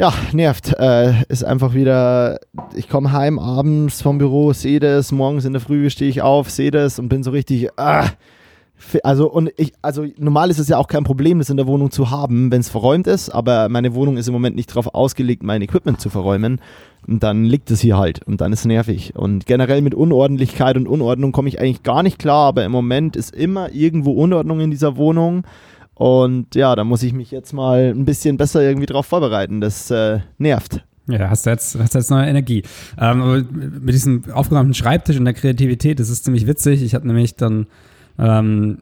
[0.00, 0.72] ja, nervt.
[0.78, 2.40] Äh, ist einfach wieder,
[2.74, 6.48] ich komme heim abends vom Büro, sehe das, morgens in der Früh stehe ich auf,
[6.48, 8.08] sehe das und bin so richtig, ah,
[9.02, 11.90] also und ich, also normal ist es ja auch kein Problem, das in der Wohnung
[11.90, 15.42] zu haben, wenn es verräumt ist, aber meine Wohnung ist im Moment nicht darauf ausgelegt,
[15.42, 16.60] mein Equipment zu verräumen.
[17.06, 19.14] Und dann liegt es hier halt und dann ist es nervig.
[19.16, 23.16] Und generell mit Unordentlichkeit und Unordnung komme ich eigentlich gar nicht klar, aber im Moment
[23.16, 25.44] ist immer irgendwo Unordnung in dieser Wohnung.
[25.94, 29.60] Und ja, da muss ich mich jetzt mal ein bisschen besser irgendwie drauf vorbereiten.
[29.60, 30.84] Das äh, nervt.
[31.08, 32.62] Ja, hast du jetzt, hast jetzt neue Energie.
[32.98, 33.48] Ähm,
[33.82, 36.82] mit diesem aufgeräumten Schreibtisch und der Kreativität, das ist ziemlich witzig.
[36.82, 37.66] Ich habe nämlich dann
[38.20, 38.78] ähm,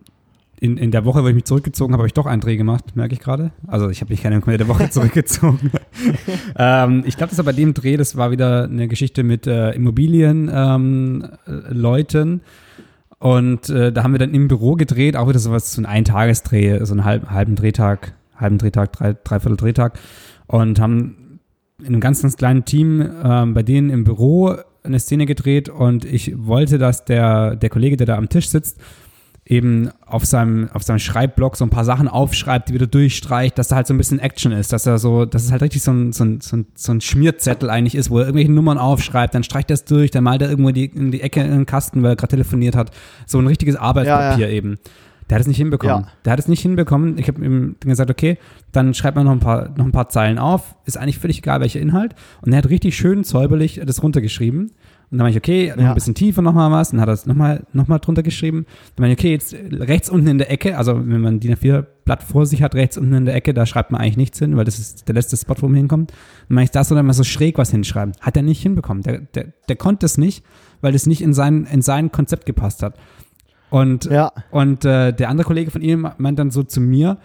[0.60, 2.96] in, in der Woche, wo ich mich zurückgezogen habe, habe ich doch einen Dreh gemacht,
[2.96, 3.52] merke ich gerade.
[3.68, 5.70] Also ich habe mich keine komplette Woche zurückgezogen.
[6.58, 9.70] ähm, ich glaube, das war bei dem Dreh, das war wieder eine Geschichte mit äh,
[9.70, 12.32] Immobilienleuten.
[12.32, 12.40] Ähm,
[13.20, 16.84] und äh, da haben wir dann im Büro gedreht, auch wieder sowas, so ein Eintagesträh,
[16.84, 19.98] so einen halb, halben Drehtag, halben Drehtag, drei, dreiviertel Drehtag.
[20.46, 21.40] Und haben
[21.80, 26.04] in einem ganz, ganz kleinen Team ähm, bei denen im Büro eine Szene gedreht und
[26.04, 28.80] ich wollte, dass der, der Kollege, der da am Tisch sitzt,
[29.48, 33.68] eben auf seinem, auf seinem Schreibblock so ein paar Sachen aufschreibt, die wieder durchstreicht, dass
[33.68, 35.90] da halt so ein bisschen Action ist, dass er so, dass es halt richtig so
[35.90, 39.34] ein, so ein, so ein, so ein Schmierzettel eigentlich ist, wo er irgendwelche Nummern aufschreibt,
[39.34, 41.66] dann streicht er es durch, dann malt er irgendwo die, in die Ecke in den
[41.66, 42.90] Kasten, weil er gerade telefoniert hat.
[43.26, 44.56] So ein richtiges Arbeitspapier ja, ja.
[44.56, 44.78] eben.
[45.30, 46.04] Der hat es nicht hinbekommen.
[46.04, 46.12] Ja.
[46.24, 47.18] Der hat es nicht hinbekommen.
[47.18, 48.38] Ich habe ihm gesagt, okay,
[48.72, 50.74] dann schreibt man noch ein paar, noch ein paar Zeilen auf.
[50.86, 52.14] Ist eigentlich völlig egal, welcher Inhalt.
[52.40, 54.72] Und er hat richtig schön säuberlich das runtergeschrieben.
[55.10, 55.88] Und dann war ich, okay, noch ja.
[55.88, 56.90] ein bisschen tiefer nochmal was.
[56.90, 58.66] Dann hat er es nochmal noch mal drunter geschrieben.
[58.94, 62.22] Dann war ich, okay, jetzt rechts unten in der Ecke, also wenn man DIN A4-Blatt
[62.22, 64.66] vor sich hat, rechts unten in der Ecke, da schreibt man eigentlich nichts hin, weil
[64.66, 66.10] das ist der letzte Spot, wo man hinkommt.
[66.48, 68.12] Dann mache ich das oder mal so schräg was hinschreiben.
[68.20, 69.02] Hat er nicht hinbekommen.
[69.02, 70.44] Der, der, der konnte es nicht,
[70.82, 72.98] weil es nicht in sein, in sein Konzept gepasst hat.
[73.70, 74.32] Und, ja.
[74.50, 77.18] und äh, der andere Kollege von ihm meint dann so zu mir,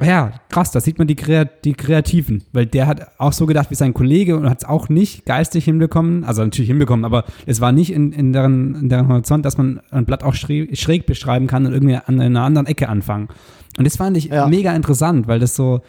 [0.00, 3.70] ja, krass, da sieht man die, Kreat die Kreativen, weil der hat auch so gedacht
[3.70, 7.60] wie sein Kollege und hat es auch nicht geistig hinbekommen, also natürlich hinbekommen, aber es
[7.60, 11.46] war nicht in, in, deren, in deren Horizont, dass man ein Blatt auch schräg, beschreiben
[11.46, 13.28] kann und irgendwie an einer anderen Ecke anfangen.
[13.78, 14.46] Und das fand ich ja.
[14.48, 15.82] mega interessant, weil das so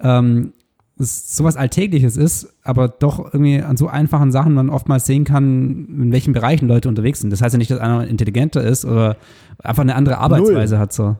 [0.00, 0.52] ähm,
[0.98, 5.86] das sowas Alltägliches ist, aber doch irgendwie an so einfachen Sachen man oftmals sehen kann,
[5.88, 7.30] in welchen Bereichen Leute unterwegs sind.
[7.30, 9.16] Das heißt ja nicht, dass einer intelligenter ist oder
[9.62, 10.80] einfach eine andere Arbeitsweise Null.
[10.80, 11.16] hat so.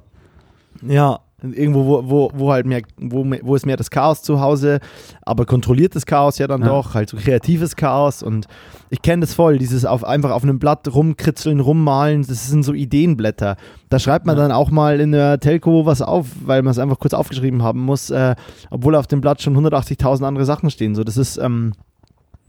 [0.87, 4.81] Ja, Irgendwo, wo, wo, wo halt mehr, wo, wo ist mehr das Chaos zu Hause,
[5.21, 6.69] aber kontrolliertes Chaos ja dann ja.
[6.69, 8.47] doch, halt so kreatives Chaos und
[8.89, 12.73] ich kenne das voll, dieses auf, einfach auf einem Blatt rumkritzeln, rummalen, das sind so
[12.73, 13.57] Ideenblätter.
[13.91, 14.45] Da schreibt man ja.
[14.45, 17.81] dann auch mal in der Telco was auf, weil man es einfach kurz aufgeschrieben haben
[17.81, 18.35] muss, äh,
[18.71, 20.95] obwohl auf dem Blatt schon 180.000 andere Sachen stehen.
[20.95, 21.73] So, das ist, ähm,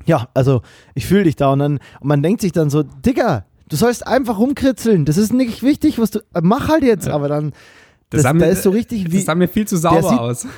[0.05, 0.61] ja, also
[0.95, 4.07] ich fühle dich da und dann, und man denkt sich dann so, Digga, du sollst
[4.07, 7.13] einfach rumkritzeln, das ist nicht wichtig, was du, mach halt jetzt, ja.
[7.13, 7.51] aber dann
[8.09, 10.19] das, das, sah, mir, ist so richtig wie, das sah mir viel zu sauber sieht,
[10.19, 10.47] aus.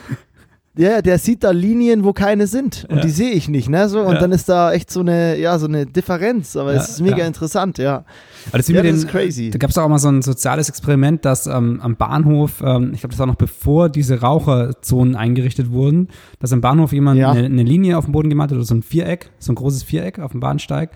[0.79, 2.85] Ja, der sieht da Linien, wo keine sind.
[2.89, 3.01] Und ja.
[3.01, 3.89] die sehe ich nicht, ne?
[3.89, 4.19] So, und ja.
[4.19, 6.55] dann ist da echt so eine, ja, so eine Differenz.
[6.55, 8.05] Aber es ist mega interessant, ja.
[8.47, 9.49] Aber das, ja, das ist crazy.
[9.49, 13.01] Da gab es auch mal so ein soziales Experiment, dass ähm, am Bahnhof, ähm, ich
[13.01, 16.07] glaube, das war noch bevor diese Raucherzonen eingerichtet wurden,
[16.39, 18.83] dass am Bahnhof jemand eine, eine, Linie auf dem Boden gemalt hat, oder so ein
[18.83, 20.91] Viereck, so ein großes Viereck auf dem Bahnsteig.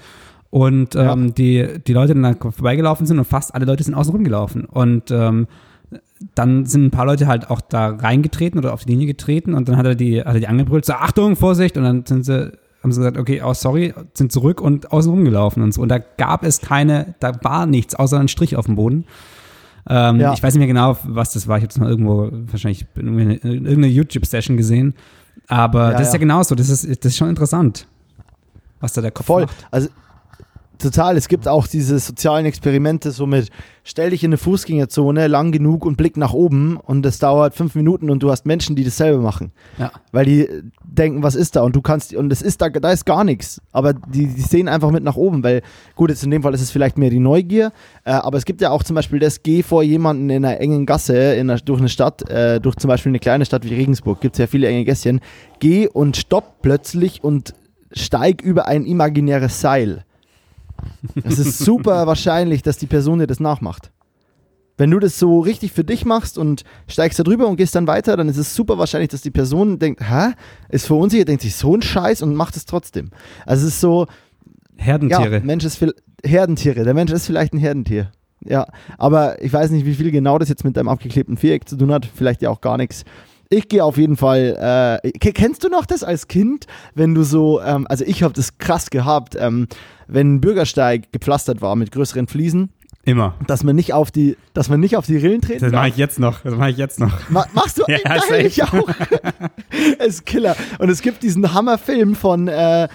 [0.49, 4.64] Und ähm, die, die Leute dann vorbeigelaufen sind und fast alle Leute sind außen rumgelaufen.
[4.64, 5.47] Und ähm,
[6.35, 9.67] dann sind ein paar Leute halt auch da reingetreten oder auf die Linie getreten und
[9.67, 12.51] dann hat er die, hat er die angebrüllt, so Achtung, Vorsicht, und dann sind sie,
[12.81, 15.81] haben sie gesagt, okay, oh sorry, sind zurück und außen rumgelaufen und so.
[15.81, 19.05] Und da gab es keine, da war nichts, außer ein Strich auf dem Boden.
[19.89, 20.33] Ähm, ja.
[20.33, 21.57] Ich weiß nicht mehr genau, was das war.
[21.57, 24.95] Ich habe es mal irgendwo, wahrscheinlich in irgendeiner YouTube-Session gesehen.
[25.47, 27.85] Aber ja, das ist ja genauso, das ist, das ist schon interessant,
[28.79, 29.43] was da der Kopf Voll.
[29.43, 29.67] macht.
[29.71, 29.89] Also
[30.84, 31.17] total.
[31.17, 33.49] Es gibt auch diese sozialen Experimente, so mit
[33.84, 37.75] stell dich in eine Fußgängerzone lang genug und blick nach oben und es dauert fünf
[37.75, 39.51] Minuten und du hast Menschen, die dasselbe machen.
[39.77, 39.91] Ja.
[40.11, 40.47] Weil die
[40.84, 41.63] denken, was ist da?
[41.63, 43.61] Und du kannst, und es ist da, da ist gar nichts.
[43.71, 45.61] Aber die, die sehen einfach mit nach oben, weil,
[45.95, 47.71] gut, jetzt in dem Fall ist es vielleicht mehr die Neugier,
[48.05, 50.86] äh, aber es gibt ja auch zum Beispiel das, geh vor jemanden in einer engen
[50.86, 54.21] Gasse in einer, durch eine Stadt, äh, durch zum Beispiel eine kleine Stadt wie Regensburg,
[54.21, 55.19] gibt es ja viele enge Gässchen,
[55.59, 57.53] geh und stopp plötzlich und
[57.91, 60.05] steig über ein imaginäres Seil.
[61.24, 63.91] Es ist super wahrscheinlich, dass die Person dir das nachmacht.
[64.78, 67.86] Wenn du das so richtig für dich machst und steigst da drüber und gehst dann
[67.86, 70.34] weiter, dann ist es super wahrscheinlich, dass die Person denkt, hä?
[70.69, 73.11] Ist verunsichert, denkt sich so ein Scheiß und macht es trotzdem.
[73.45, 74.07] Also es ist so.
[74.76, 75.36] Herdentiere.
[75.36, 75.93] Ja, Mensch ist viel,
[76.24, 76.84] Herdentiere.
[76.84, 78.11] Der Mensch ist vielleicht ein Herdentier.
[78.45, 78.65] Ja,
[78.97, 81.91] aber ich weiß nicht, wie viel genau das jetzt mit deinem abgeklebten Viereck zu tun
[81.91, 82.05] hat.
[82.05, 83.05] Vielleicht ja auch gar nichts.
[83.49, 85.01] Ich gehe auf jeden Fall.
[85.03, 86.65] Äh, kennst du noch das als Kind,
[86.95, 89.67] wenn du so, ähm, also ich habe das krass gehabt, ähm,
[90.14, 92.70] wenn ein Bürgersteig gepflastert war mit größeren Fliesen.
[93.05, 93.34] Immer.
[93.47, 95.97] Dass man nicht auf die, dass man nicht auf die Rillen treten Das mache ich
[95.97, 96.41] jetzt noch.
[96.41, 97.30] Das mache ich jetzt noch.
[97.30, 97.84] Ma machst du?
[97.88, 98.88] ja, Geil, ich auch.
[99.99, 100.55] es ist Killer.
[100.80, 102.88] Und es gibt diesen Hammerfilm von, äh,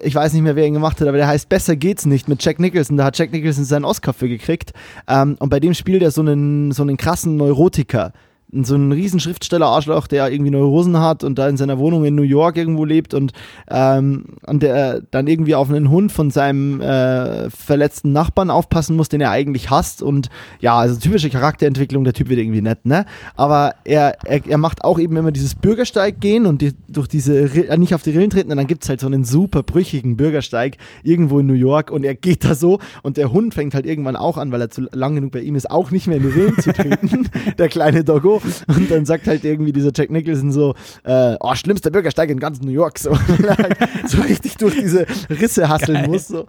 [0.00, 2.42] ich weiß nicht mehr, wer ihn gemacht hat, aber der heißt Besser geht's nicht mit
[2.42, 2.96] Jack Nicholson.
[2.96, 4.72] Da hat Jack Nicholson seinen Oscar für gekriegt.
[5.06, 8.12] Ähm, und bei dem spielt er so einen, so einen krassen Neurotiker
[8.52, 12.22] so ein riesen Schriftsteller-Arschloch, der irgendwie Neurosen hat und da in seiner Wohnung in New
[12.22, 13.32] York irgendwo lebt und,
[13.68, 19.08] ähm, und der dann irgendwie auf einen Hund von seinem äh, verletzten Nachbarn aufpassen muss,
[19.08, 20.30] den er eigentlich hasst und
[20.60, 23.06] ja, also typische Charakterentwicklung, der Typ wird irgendwie nett, ne?
[23.36, 27.38] Aber er, er, er macht auch eben immer dieses Bürgersteig gehen und die, durch diese,
[27.38, 30.16] äh, nicht auf die Rillen treten und dann gibt es halt so einen super brüchigen
[30.16, 33.86] Bürgersteig irgendwo in New York und er geht da so und der Hund fängt halt
[33.86, 36.24] irgendwann auch an, weil er zu lang genug bei ihm ist, auch nicht mehr in
[36.24, 37.28] die Rillen zu treten,
[37.58, 40.74] der kleine Doggo und dann sagt halt irgendwie dieser Jack Nicholson so,
[41.04, 43.76] äh, oh, schlimmster Bürgersteig in ganz New York, so, halt
[44.06, 46.08] so richtig durch diese Risse hasseln Geil.
[46.08, 46.28] muss.
[46.28, 46.46] So.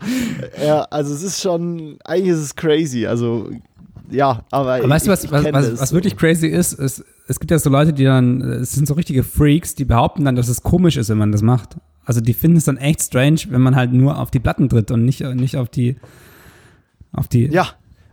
[0.64, 3.50] Ja, also es ist schon, eigentlich ist es crazy, also
[4.12, 7.50] ja, aber, aber weißt du, was, was, was, was, wirklich crazy ist, ist, es gibt
[7.50, 10.64] ja so Leute, die dann, es sind so richtige Freaks, die behaupten dann, dass es
[10.64, 11.78] komisch ist, wenn man das macht.
[12.06, 14.92] Also die finden es dann echt strange, wenn man halt nur auf die Platten tritt
[14.92, 15.96] und nicht, nicht auf die,
[17.14, 17.70] auf die Ja,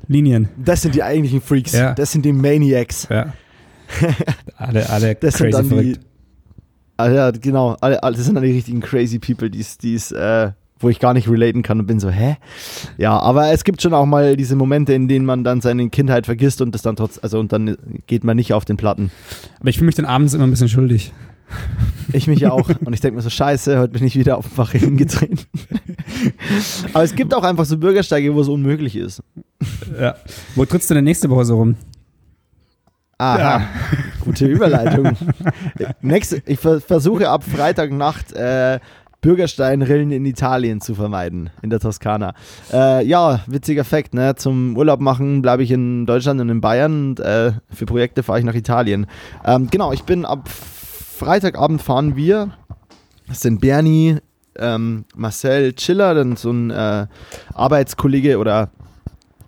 [0.06, 0.48] Linien.
[0.56, 1.72] das sind die eigentlichen Freaks.
[1.72, 1.94] Ja.
[1.94, 3.08] Das sind die Maniacs.
[3.10, 3.32] Ja.
[4.56, 5.96] alle, alle Das sind crazy dann verrückt.
[5.96, 6.08] die.
[6.96, 7.76] Ah, ja, genau.
[7.80, 11.14] Alle, alle, das sind dann die richtigen crazy people, die es, äh, wo ich gar
[11.14, 12.36] nicht relaten kann und bin so, hä?
[12.96, 16.26] Ja, aber es gibt schon auch mal diese Momente, in denen man dann seine Kindheit
[16.26, 17.76] vergisst und das dann trotz, also und dann
[18.06, 19.10] geht man nicht auf den Platten.
[19.60, 21.12] Aber ich fühle mich dann abends immer ein bisschen schuldig.
[22.12, 22.68] Ich mich auch.
[22.84, 25.38] Und ich denke mir so, scheiße, heute bin ich wieder auf dem Bach hingetreten.
[26.92, 29.22] aber es gibt auch einfach so Bürgersteige, wo es unmöglich ist.
[29.98, 30.14] Ja.
[30.56, 31.76] Wo trittst du denn nächste Woche so rum?
[33.20, 33.62] Aha,
[34.24, 35.16] gute Überleitung.
[36.00, 38.78] Nächste, ich ver versuche ab Freitagnacht äh,
[39.20, 42.34] Bürgersteinrillen in Italien zu vermeiden, in der Toskana.
[42.72, 44.36] Äh, ja, witziger Fakt, ne?
[44.36, 48.38] Zum Urlaub machen bleibe ich in Deutschland und in Bayern und äh, für Projekte fahre
[48.38, 49.08] ich nach Italien.
[49.44, 52.52] Ähm, genau, ich bin ab Freitagabend fahren wir.
[53.26, 54.18] Das sind Bernie,
[54.56, 57.08] ähm, Marcel Chiller, dann so ein äh,
[57.52, 58.70] Arbeitskollege oder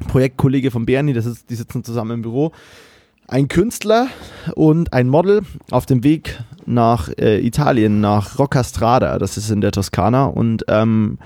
[0.09, 2.51] Projektkollege von Bernie, das ist, die sitzen zusammen im Büro
[3.31, 4.09] ein Künstler
[4.55, 9.73] und ein Model auf dem Weg nach äh, Italien, nach Roccastrada, das ist in der
[9.73, 11.19] Toskana und ähm,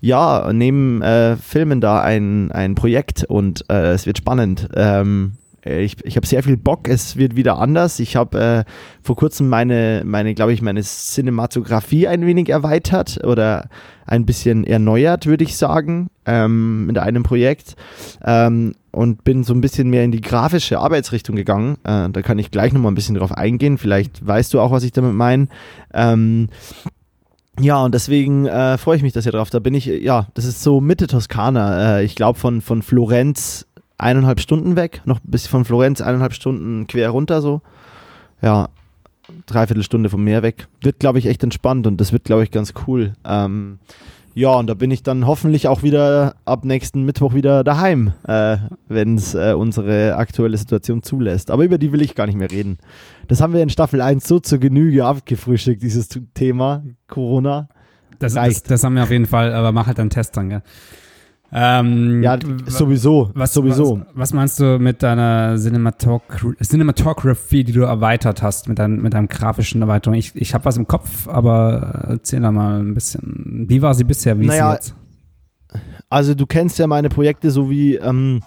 [0.00, 4.68] ja, nehmen, äh, filmen da ein, ein Projekt und äh, es wird spannend.
[4.74, 5.32] Ähm,
[5.64, 8.00] ich ich habe sehr viel Bock, es wird wieder anders.
[8.00, 8.70] Ich habe äh,
[9.02, 13.68] vor kurzem meine, meine glaube ich, meine Cinematografie ein wenig erweitert oder
[14.06, 17.76] ein bisschen erneuert, würde ich sagen, ähm, mit einem Projekt.
[18.24, 21.76] Ähm, und bin so ein bisschen mehr in die grafische Arbeitsrichtung gegangen.
[21.84, 23.78] Äh, da kann ich gleich nochmal ein bisschen drauf eingehen.
[23.78, 25.48] Vielleicht weißt du auch, was ich damit meine.
[25.94, 26.48] Ähm,
[27.58, 29.50] ja, und deswegen äh, freue ich mich das ja drauf.
[29.50, 31.98] Da bin ich, ja, das ist so Mitte Toskana.
[31.98, 33.66] Äh, ich glaube von, von Florenz
[34.02, 37.62] eineinhalb Stunden weg, noch bis von Florenz eineinhalb Stunden quer runter so.
[38.40, 38.68] Ja,
[39.46, 40.66] dreiviertel Stunde vom Meer weg.
[40.80, 43.12] Wird, glaube ich, echt entspannt und das wird, glaube ich, ganz cool.
[43.24, 43.78] Ähm,
[44.34, 48.56] ja, und da bin ich dann hoffentlich auch wieder ab nächsten Mittwoch wieder daheim, äh,
[48.88, 51.50] wenn es äh, unsere aktuelle Situation zulässt.
[51.50, 52.78] Aber über die will ich gar nicht mehr reden.
[53.28, 57.68] Das haben wir in Staffel 1 so zur Genüge abgefrühstückt, dieses Thema Corona.
[58.18, 60.62] Das, das, das haben wir auf jeden Fall, aber mach halt einen Test dann, gell?
[61.54, 63.30] Ähm, Ja, sowieso.
[63.34, 64.00] was, sowieso.
[64.00, 66.22] Was, was meinst du mit deiner Cinematoc
[66.62, 70.16] Cinematography, die du erweitert hast, mit, dein, mit deinem grafischen Erweiterung?
[70.16, 73.66] Ich, ich habe was im Kopf, aber erzähl da mal ein bisschen.
[73.68, 74.40] Wie war sie bisher?
[74.40, 75.82] Wie Naja, ist sie jetzt?
[76.08, 78.42] Also du kennst ja meine Projekte so wie ähm,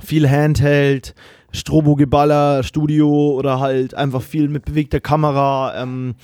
[0.00, 1.14] viel Handheld,
[1.52, 6.14] Strobo-Geballer, Studio oder halt einfach viel mit bewegter Kamera, ähm,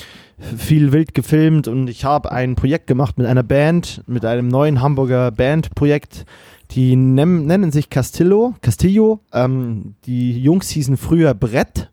[0.57, 4.81] viel wild gefilmt und ich habe ein Projekt gemacht mit einer Band, mit einem neuen
[4.81, 6.25] Hamburger Bandprojekt.
[6.73, 9.21] Die nennen sich Castillo, Castillo.
[9.33, 11.91] Ähm, die Jungs hießen früher Brett.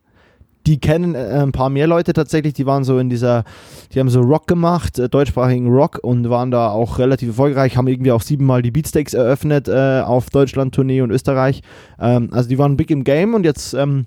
[0.66, 2.54] Die kennen äh, ein paar mehr Leute tatsächlich.
[2.54, 3.44] Die waren so in dieser,
[3.92, 7.76] die haben so Rock gemacht, äh, deutschsprachigen Rock und waren da auch relativ erfolgreich.
[7.76, 11.62] Haben irgendwie auch siebenmal die Beatsteaks eröffnet äh, auf Deutschland-Tournee und Österreich.
[12.00, 14.06] Ähm, also die waren big im Game und jetzt ähm,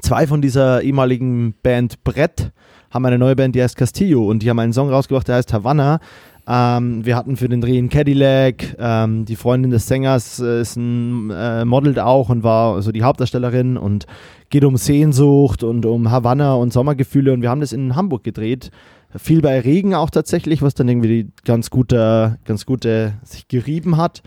[0.00, 2.52] zwei von dieser ehemaligen Band Brett
[2.90, 5.52] haben eine neue Band, die heißt Castillo und die haben einen Song rausgebracht, der heißt
[5.52, 5.98] Havanna.
[6.46, 8.76] Ähm, wir hatten für den Dreh einen Cadillac.
[8.78, 13.02] Ähm, die Freundin des Sängers äh, ist ein äh, modelt auch und war so die
[13.02, 14.06] Hauptdarstellerin und
[14.50, 18.70] geht um Sehnsucht und um Havanna und Sommergefühle und wir haben das in Hamburg gedreht.
[19.16, 24.22] Viel bei Regen auch tatsächlich, was dann irgendwie ganz gute, ganz gute sich gerieben hat.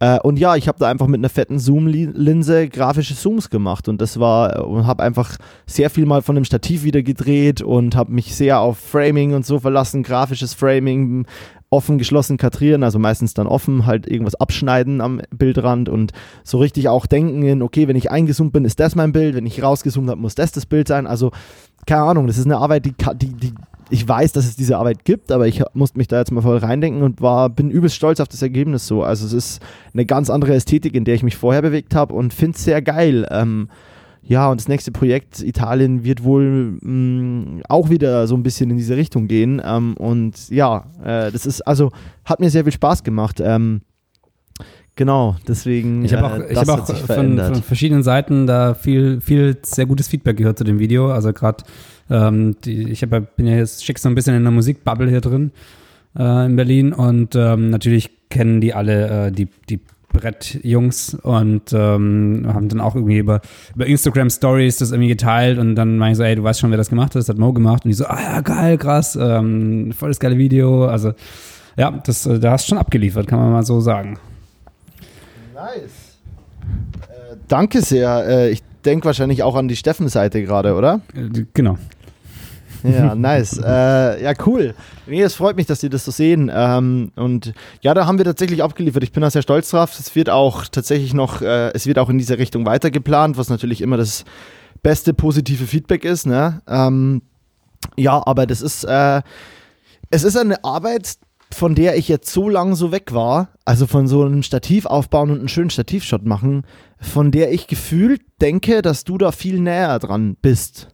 [0.00, 4.00] Äh, und ja, ich habe da einfach mit einer fetten Zoom-Linse grafische Zooms gemacht und
[4.00, 8.12] das war und habe einfach sehr viel mal von dem Stativ wieder gedreht und habe
[8.12, 11.26] mich sehr auf Framing und so verlassen, grafisches Framing,
[11.70, 16.12] offen, geschlossen kadrieren, also meistens dann offen, halt irgendwas abschneiden am Bildrand und
[16.42, 19.46] so richtig auch denken in, okay, wenn ich eingezoomt bin, ist das mein Bild, wenn
[19.46, 21.06] ich rausgezoomt habe, muss das das Bild sein.
[21.06, 21.30] Also
[21.86, 23.54] keine Ahnung, das ist eine Arbeit, die, die, die
[23.90, 26.58] ich weiß, dass es diese Arbeit gibt, aber ich musste mich da jetzt mal voll
[26.58, 29.02] reindenken und war, bin übelst stolz auf das Ergebnis so.
[29.02, 29.62] Also es ist
[29.94, 32.82] eine ganz andere Ästhetik, in der ich mich vorher bewegt habe und finde es sehr
[32.82, 33.26] geil.
[33.30, 33.68] Ähm,
[34.22, 38.76] ja, und das nächste Projekt Italien wird wohl mh, auch wieder so ein bisschen in
[38.76, 39.60] diese Richtung gehen.
[39.64, 41.90] Ähm, und ja, äh, das ist, also
[42.24, 43.40] hat mir sehr viel Spaß gemacht.
[43.42, 43.80] Ähm,
[44.96, 46.04] genau, deswegen.
[46.04, 49.86] Ich habe auch, äh, ich hab auch von, von verschiedenen Seiten da viel, viel sehr
[49.86, 51.10] gutes Feedback gehört zu dem Video.
[51.10, 51.64] Also gerade,
[52.10, 55.52] ähm, ich hab, bin ja jetzt schick so ein bisschen in der Musikbubble hier drin
[56.18, 59.80] äh, in Berlin und ähm, natürlich kennen die alle äh, die, die
[60.12, 63.40] Brettjungs und ähm, haben dann auch irgendwie über,
[63.74, 66.70] über Instagram Stories das irgendwie geteilt und dann meine ich so, ey, du weißt schon,
[66.70, 69.16] wer das gemacht hat, das hat Mo gemacht und die so, ah ja, geil, krass,
[69.20, 71.12] ähm, voll das geile Video, also
[71.76, 74.18] ja, das, äh, da hast du schon abgeliefert, kann man mal so sagen.
[75.54, 76.18] Nice.
[77.08, 78.26] Äh, danke sehr.
[78.26, 81.00] Äh, ich denke wahrscheinlich auch an die Steffen-Seite gerade, oder?
[81.14, 81.78] Äh, Genau.
[82.82, 83.58] Ja, nice.
[83.64, 84.74] äh, ja, cool.
[85.06, 86.50] Nee, es freut mich, dass die das so sehen.
[86.52, 89.02] Ähm, und ja, da haben wir tatsächlich abgeliefert.
[89.02, 89.98] Ich bin da sehr stolz drauf.
[89.98, 93.48] Es wird auch tatsächlich noch, äh, es wird auch in diese Richtung weiter geplant, was
[93.48, 94.24] natürlich immer das
[94.82, 96.26] beste positive Feedback ist.
[96.26, 96.62] Ne?
[96.68, 97.22] Ähm,
[97.96, 99.22] ja, aber das ist, äh,
[100.10, 101.18] es ist eine Arbeit,
[101.50, 105.30] von der ich jetzt so lange so weg war, also von so einem Stativ aufbauen
[105.30, 106.64] und einen schönen Stativshot machen,
[107.00, 110.88] von der ich gefühlt denke, dass du da viel näher dran bist.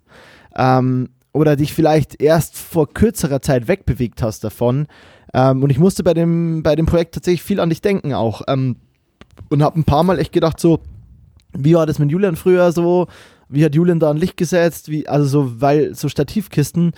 [0.57, 4.87] Ähm, oder dich vielleicht erst vor kürzerer Zeit wegbewegt hast davon.
[5.35, 8.43] Ähm, und ich musste bei dem, bei dem Projekt tatsächlich viel an dich denken auch.
[8.49, 8.77] Ähm,
[9.51, 10.79] und habe ein paar Mal echt gedacht, so,
[11.53, 13.09] wie war das mit Julian früher so?
[13.49, 14.89] Wie hat Julian da ein Licht gesetzt?
[14.89, 16.93] Wie, also so, weil so Stativkisten,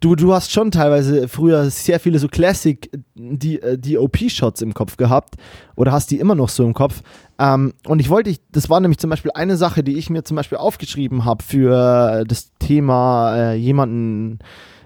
[0.00, 4.74] du, du hast schon teilweise früher sehr viele so Classic die, äh, die OP-Shots im
[4.74, 5.36] Kopf gehabt
[5.76, 7.02] oder hast die immer noch so im Kopf.
[7.40, 10.36] Ähm, und ich wollte, das war nämlich zum Beispiel eine Sache, die ich mir zum
[10.36, 14.40] Beispiel aufgeschrieben habe für das Thema äh, jemanden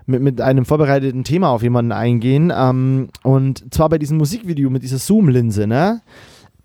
[0.06, 2.52] mit, mit einem vorbereiteten Thema auf jemanden eingehen.
[2.56, 6.02] Ähm, und zwar bei diesem Musikvideo mit dieser Zoom-Linse, ne?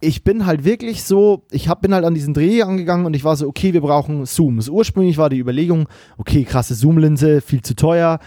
[0.02, 3.24] ich bin halt wirklich so, ich hab, bin halt an diesen Dreh angegangen und ich
[3.24, 4.70] war so, okay, wir brauchen Zooms.
[4.70, 5.88] Ursprünglich war die Überlegung,
[6.18, 8.20] okay, krasse Zoom-Linse, viel zu teuer.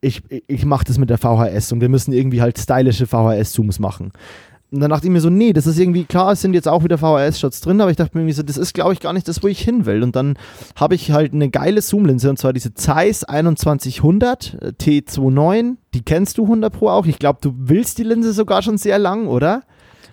[0.00, 4.12] Ich, ich mache das mit der VHS und wir müssen irgendwie halt stylische VHS-Zooms machen.
[4.70, 6.84] Und dann dachte ich mir so, nee, das ist irgendwie klar, es sind jetzt auch
[6.84, 9.26] wieder VHS-Shots drin, aber ich dachte mir irgendwie so, das ist, glaube ich, gar nicht
[9.26, 10.02] das, wo ich hin will.
[10.02, 10.36] Und dann
[10.76, 15.76] habe ich halt eine geile Zoom-Linse und zwar diese Zeiss 2100 T29.
[15.94, 17.06] Die kennst du 100 Pro auch.
[17.06, 19.62] Ich glaube, du willst die Linse sogar schon sehr lang, oder?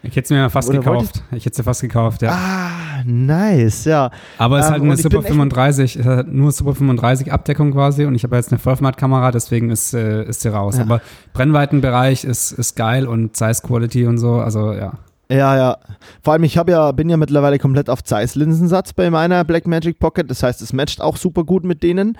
[0.08, 1.24] Ich hätte sie mir fast Oder gekauft.
[1.32, 2.32] Ich hätte sie fast gekauft, ja.
[2.32, 4.12] Ah, nice, ja.
[4.38, 8.06] Aber es ist halt ähm, eine Super 35, es hat nur Super 35 Abdeckung quasi
[8.06, 10.78] und ich habe jetzt eine Vollformat-Kamera, deswegen ist, äh, ist sie raus.
[10.78, 10.84] Ja.
[10.84, 11.02] Aber
[11.34, 14.94] Brennweitenbereich ist, ist geil und Size Quality und so, also ja.
[15.30, 15.78] Ja, ja.
[16.22, 20.30] Vor allem, ich ja, bin ja mittlerweile komplett auf Zeiss-Linsensatz bei meiner Blackmagic Pocket.
[20.30, 22.18] Das heißt, es matcht auch super gut mit denen.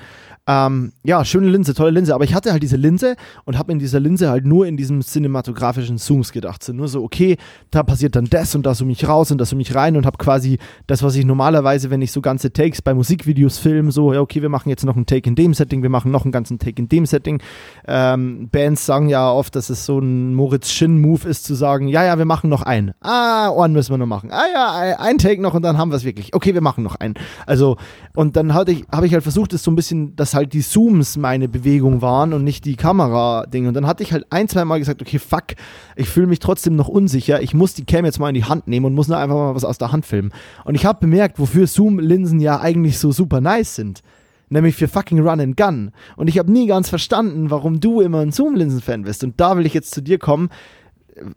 [0.48, 2.14] Ähm, ja, schöne Linse, tolle Linse.
[2.14, 5.02] Aber ich hatte halt diese Linse und habe in dieser Linse halt nur in diesem
[5.02, 6.64] cinematografischen Zooms gedacht.
[6.64, 7.38] So, nur so, okay,
[7.72, 10.06] da passiert dann das und da zoome ich raus und da zoome ich rein und
[10.06, 14.14] habe quasi das, was ich normalerweise, wenn ich so ganze Takes bei Musikvideos filme, so,
[14.14, 16.32] ja, okay, wir machen jetzt noch einen Take in dem Setting, wir machen noch einen
[16.32, 17.42] ganzen Take in dem Setting.
[17.88, 22.04] Ähm, Bands sagen ja oft, dass es so ein Moritz Shin-Move ist, zu sagen, ja,
[22.04, 22.95] ja, wir machen noch einen.
[23.02, 24.32] Ah, Ohren müssen wir noch machen.
[24.32, 26.34] Ah ja, ein Take noch und dann haben wir es wirklich.
[26.34, 27.14] Okay, wir machen noch einen.
[27.46, 27.78] Also,
[28.16, 30.62] und dann habe ich, hab ich halt versucht, es so ein bisschen, das halt die
[30.62, 33.68] Zooms meine Bewegung waren und nicht die Kamera-Dinge.
[33.68, 35.54] Und dann hatte ich halt ein, zwei Mal gesagt, okay, fuck,
[35.96, 37.42] ich fühle mich trotzdem noch unsicher.
[37.42, 39.56] Ich muss die Cam jetzt mal in die Hand nehmen und muss nur einfach mal
[39.56, 40.32] was aus der Hand filmen.
[40.64, 44.02] Und ich habe bemerkt, wofür Zoom-Linsen ja eigentlich so super nice sind
[44.50, 45.92] nämlich für fucking Run and Gun.
[46.16, 49.24] Und ich habe nie ganz verstanden, warum du immer ein Zoom-Linsen-Fan bist.
[49.24, 50.50] Und da will ich jetzt zu dir kommen.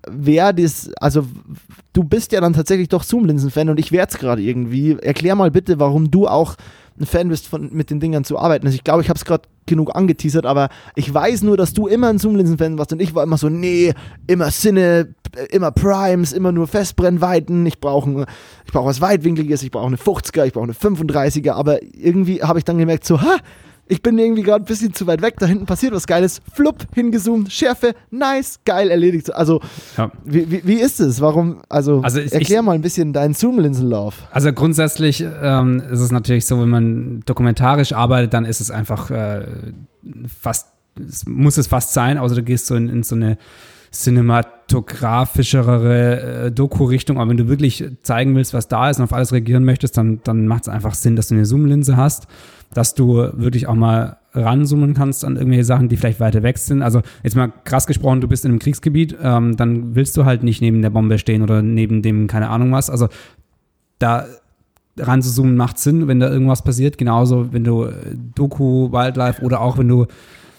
[0.08, 1.24] Wer das, also
[1.92, 4.96] du bist ja dann tatsächlich doch Zoom-Linsen-Fan und ich werde es gerade irgendwie.
[5.00, 6.56] Erklär mal bitte, warum du auch
[7.00, 8.66] ein Fan bist, von, mit den Dingern zu arbeiten.
[8.66, 11.86] Also ich glaube, ich habe es gerade genug angeteasert, aber ich weiß nur, dass du
[11.86, 13.92] immer ein Zoom-Linsen-Fan warst und ich war immer so, nee,
[14.26, 15.14] immer Sinne,
[15.50, 18.26] immer Primes, immer nur Festbrennweiten, ich brauche
[18.64, 22.58] ich brauch was Weitwinkliges, ich brauche eine 50er, ich brauche eine 35er, aber irgendwie habe
[22.58, 23.36] ich dann gemerkt, so, ha,
[23.88, 26.86] ich bin irgendwie gerade ein bisschen zu weit weg, da hinten passiert was Geiles, flupp,
[26.94, 29.34] hingezoomt, Schärfe, nice, geil, erledigt.
[29.34, 29.60] Also,
[29.96, 30.10] ja.
[30.24, 31.20] wie, wie, wie, ist es?
[31.20, 34.28] Warum, also, also ich, erklär mal ein bisschen deinen Zoom-Linsenlauf.
[34.30, 39.10] Also grundsätzlich ähm, ist es natürlich so, wenn man dokumentarisch arbeitet, dann ist es einfach
[39.10, 39.46] äh,
[40.40, 40.68] fast,
[41.26, 43.38] muss es fast sein, außer du gehst so in, in so eine
[43.90, 49.32] cinematografischere äh, Doku-Richtung, aber wenn du wirklich zeigen willst, was da ist und auf alles
[49.32, 52.26] reagieren möchtest, dann, dann macht es einfach Sinn, dass du eine Zoom-Linse hast
[52.74, 56.82] dass du wirklich auch mal ranzoomen kannst an irgendwelche Sachen, die vielleicht weiter weg sind.
[56.82, 60.42] Also jetzt mal krass gesprochen, du bist in einem Kriegsgebiet, ähm, dann willst du halt
[60.42, 62.90] nicht neben der Bombe stehen oder neben dem, keine Ahnung was.
[62.90, 63.08] Also
[63.98, 64.26] da
[64.98, 66.98] ranzuzoomen macht Sinn, wenn da irgendwas passiert.
[66.98, 67.88] Genauso, wenn du
[68.34, 70.06] Doku, Wildlife oder auch wenn du,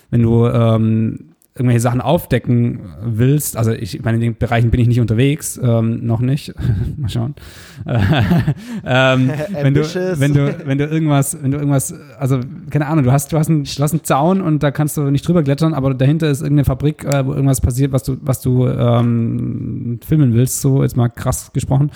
[0.09, 1.29] wenn du ähm,
[1.59, 6.05] irgendwelche Sachen aufdecken willst, also ich meine, in den Bereichen bin ich nicht unterwegs, ähm,
[6.05, 6.53] noch nicht,
[6.97, 7.35] mal schauen.
[7.85, 9.31] ähm,
[9.61, 9.81] wenn du,
[10.19, 12.39] wenn du, wenn du irgendwas, wenn du irgendwas, also
[12.69, 15.11] keine Ahnung, du hast, du hast einen, du hast einen Zaun und da kannst du
[15.11, 18.39] nicht drüber klettern, aber dahinter ist irgendeine Fabrik, äh, wo irgendwas passiert, was du, was
[18.39, 21.91] du ähm, filmen willst, so jetzt mal krass gesprochen,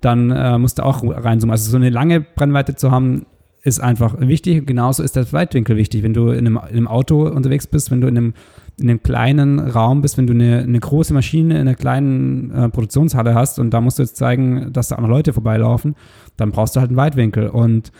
[0.00, 1.52] dann äh, musst du auch reinzoomen.
[1.52, 3.24] Also so eine lange Brennweite zu haben,
[3.66, 4.64] ist einfach wichtig.
[4.64, 6.04] Genauso ist der Weitwinkel wichtig.
[6.04, 8.34] Wenn du in einem, in einem Auto unterwegs bist, wenn du in einem
[8.78, 12.68] in einem kleinen Raum bist, wenn du eine, eine große Maschine in einer kleinen äh,
[12.68, 15.94] Produktionshalle hast und da musst du jetzt zeigen, dass da auch noch Leute vorbeilaufen,
[16.36, 17.48] dann brauchst du halt einen Weitwinkel.
[17.48, 17.90] Und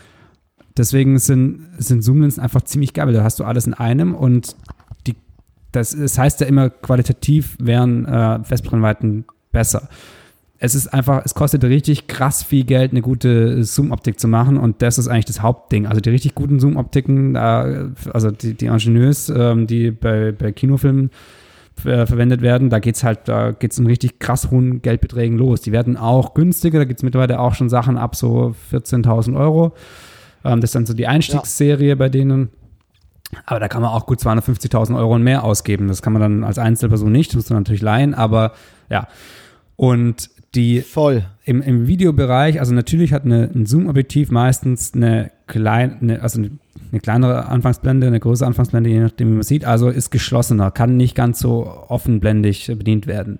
[0.77, 4.55] deswegen sind, sind Zoomlinsen einfach ziemlich geil, weil da hast du alles in einem und
[5.07, 5.15] die,
[5.71, 9.89] das, das heißt ja immer, qualitativ wären äh, Festbrennweiten besser.
[10.59, 14.81] Es ist einfach, es kostet richtig krass viel Geld, eine gute Zoom-Optik zu machen und
[14.81, 15.85] das ist eigentlich das Hauptding.
[15.85, 21.11] Also die richtig guten Zoom-Optiken, also die, die Ingenieurs, ähm, die bei, bei Kinofilmen
[21.85, 25.61] äh, verwendet werden, da geht's halt, da geht's in richtig krass hohen Geldbeträgen los.
[25.61, 29.73] Die werden auch günstiger, da gibt es mittlerweile auch schon Sachen ab so 14.000 Euro.
[30.43, 31.95] Ähm, das ist dann so die Einstiegsserie ja.
[31.95, 32.49] bei denen.
[33.45, 35.87] Aber da kann man auch gut 250.000 Euro und mehr ausgeben.
[35.87, 38.53] Das kann man dann als Einzelperson nicht, das muss man natürlich leihen, aber
[38.89, 39.07] ja.
[39.75, 41.23] Und die Voll.
[41.45, 46.51] Im, im Videobereich, also natürlich hat eine, ein Zoom-Objektiv meistens eine kleine, also eine,
[46.91, 50.97] eine, kleinere Anfangsblende, eine größere Anfangsblende, je nachdem, wie man sieht, also ist geschlossener, kann
[50.97, 53.39] nicht ganz so offenblendig bedient werden.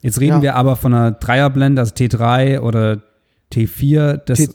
[0.00, 0.42] Jetzt reden ja.
[0.42, 3.02] wir aber von einer Dreierblende, also T3 oder
[3.52, 4.48] T4, das T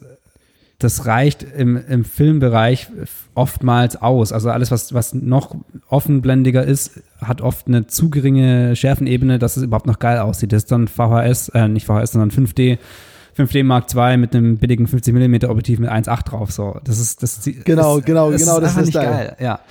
[0.84, 2.88] das reicht im, im Filmbereich
[3.34, 4.32] oftmals aus.
[4.32, 5.56] Also alles, was, was noch
[5.88, 10.52] offenblendiger ist, hat oft eine zu geringe Schärfenebene, dass es überhaupt noch geil aussieht.
[10.52, 12.78] Das ist dann VHS, äh, nicht VHS, sondern 5D.
[13.38, 16.52] 5D Mark II mit einem billigen 50 mm Objektiv mit 1.8 drauf.
[16.52, 17.42] So, das ist das.
[17.64, 19.38] Genau, ist, genau, das genau, das ist, ist geil.
[19.40, 19.62] Ja.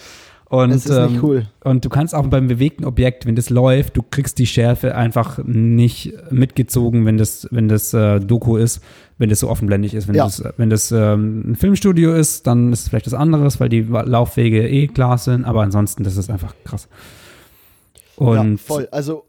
[0.51, 1.47] Und, das ist nicht ähm, cool.
[1.63, 5.39] und du kannst auch beim bewegten Objekt, wenn das läuft, du kriegst die Schärfe einfach
[5.45, 8.83] nicht mitgezogen, wenn das, wenn das äh, Doku ist,
[9.19, 10.09] wenn das so offenblendig ist.
[10.09, 10.25] Wenn ja.
[10.25, 13.83] das, wenn das ähm, ein Filmstudio ist, dann ist es vielleicht was anderes, weil die
[13.83, 16.89] Laufwege eh klar sind, aber ansonsten, das ist einfach krass.
[18.17, 18.89] Und, ja, voll.
[18.91, 19.27] Also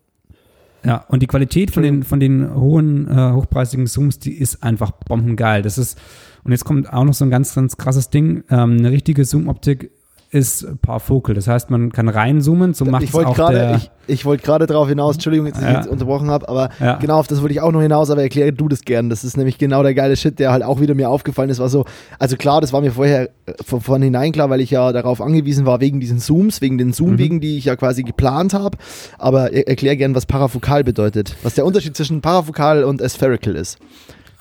[0.83, 4.89] ja, und die Qualität von den, von den hohen, äh, hochpreisigen Zooms, die ist einfach
[4.89, 5.61] bombengeil.
[5.61, 5.99] Das ist,
[6.43, 8.43] und jetzt kommt auch noch so ein ganz, ganz krasses Ding.
[8.49, 9.91] Ähm, eine richtige Zoom-Optik
[10.31, 11.35] ist parfocal.
[11.35, 13.75] Das heißt, man kann reinzoomen, so macht ich auch grade, der...
[13.75, 15.79] Ich, ich wollte gerade darauf hinaus, Entschuldigung, dass ich ja.
[15.79, 16.95] jetzt unterbrochen habe, aber ja.
[16.95, 19.09] genau auf das wollte ich auch noch hinaus, aber erkläre du das gern.
[19.09, 21.59] Das ist nämlich genau der geile Shit, der halt auch wieder mir aufgefallen ist.
[21.59, 21.83] War so,
[22.17, 25.65] also klar, das war mir vorher äh, von, hinein klar, weil ich ja darauf angewiesen
[25.65, 27.41] war, wegen diesen Zooms, wegen den Zoom-Wegen, mhm.
[27.41, 28.77] die ich ja quasi geplant habe.
[29.17, 31.35] Aber er, erklär gern, was parafokal bedeutet.
[31.43, 33.79] Was der Unterschied zwischen parafokal und aspherical ist.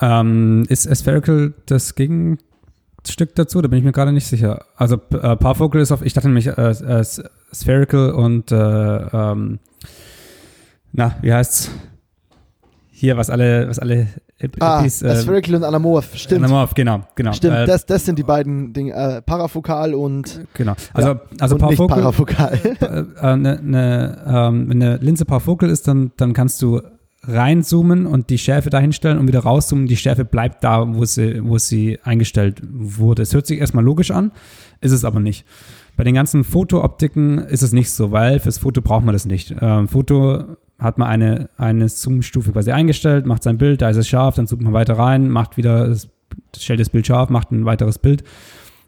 [0.00, 2.38] Ähm, ist aspherical das Gegen
[3.08, 4.64] Stück dazu, da bin ich mir gerade nicht sicher.
[4.76, 7.04] Also äh, Parfocal ist auf, ich dachte nämlich äh, äh,
[7.54, 9.58] Spherical und äh, ähm,
[10.92, 11.70] na, wie heißt's?
[12.90, 14.08] Hier, was alle, was alle
[14.58, 16.44] Ah, Hippies, äh, Spherical und Anamorph, stimmt.
[16.44, 17.32] Anamorph, genau, genau.
[17.32, 21.56] Stimmt, äh, das, das sind die beiden Dinge, äh, Parafokal und Genau, also, ja, also
[21.56, 22.52] und Parafokal.
[22.52, 23.16] Nicht Parafokal.
[23.20, 26.80] eine, eine, ähm, wenn eine Linse Parfocal ist, dann, dann kannst du
[27.22, 29.86] reinzoomen und die Schärfe dahinstellen und wieder rauszoomen.
[29.86, 33.22] Die Schärfe bleibt da, wo sie, wo sie eingestellt wurde.
[33.22, 34.32] Es hört sich erstmal logisch an,
[34.80, 35.44] ist es aber nicht.
[35.96, 39.54] Bei den ganzen Fotooptiken ist es nicht so, weil fürs Foto braucht man das nicht.
[39.60, 44.08] Ähm, Foto hat man eine, eine Zoom-Stufe quasi eingestellt, macht sein Bild, da ist es
[44.08, 45.94] scharf, dann zoomt man weiter rein, macht wieder,
[46.56, 48.24] stellt das Bild scharf, macht ein weiteres Bild.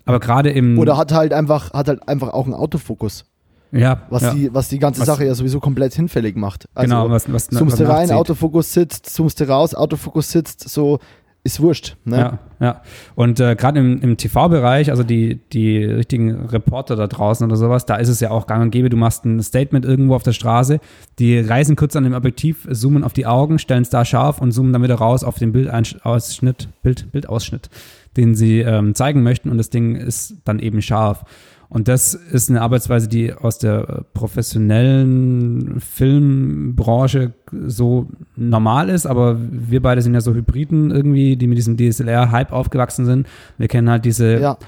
[0.06, 0.78] Aber gerade im.
[0.78, 3.26] Oder hat halt einfach, hat halt einfach auch einen Autofokus.
[3.72, 4.02] Ja.
[4.10, 4.34] Was, ja.
[4.34, 6.68] Die, was die ganze was, Sache ja sowieso komplett hinfällig macht.
[6.74, 10.98] Also, genau, was, was zoomst du rein, Autofokus sitzt, zoomst du raus, Autofokus sitzt, so
[11.44, 11.96] ist wurscht.
[12.04, 12.18] Ne?
[12.18, 12.82] Ja, ja.
[13.16, 17.84] Und äh, gerade im, im TV-Bereich, also die, die richtigen Reporter da draußen oder sowas,
[17.84, 20.32] da ist es ja auch gang und gäbe, du machst ein Statement irgendwo auf der
[20.32, 20.78] Straße,
[21.18, 24.52] die reisen kurz an dem Objektiv, zoomen auf die Augen, stellen es da scharf und
[24.52, 27.70] zoomen dann wieder raus auf den Bildausschnitt, Bild, Bildausschnitt,
[28.16, 31.24] den sie ähm, zeigen möchten und das Ding ist dann eben scharf.
[31.72, 37.32] Und das ist eine Arbeitsweise, die aus der professionellen Filmbranche
[37.66, 42.52] so normal ist, aber wir beide sind ja so Hybriden irgendwie, die mit diesem DSLR-Hype
[42.52, 43.26] aufgewachsen sind.
[43.56, 44.58] Wir kennen halt diese ja.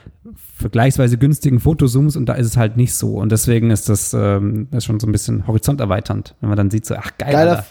[0.56, 3.16] vergleichsweise günstigen Fotozooms und da ist es halt nicht so.
[3.16, 6.86] Und deswegen ist das, ähm, das schon so ein bisschen horizonterweiternd, wenn man dann sieht,
[6.86, 7.32] so, ach geil.
[7.32, 7.66] Geiler,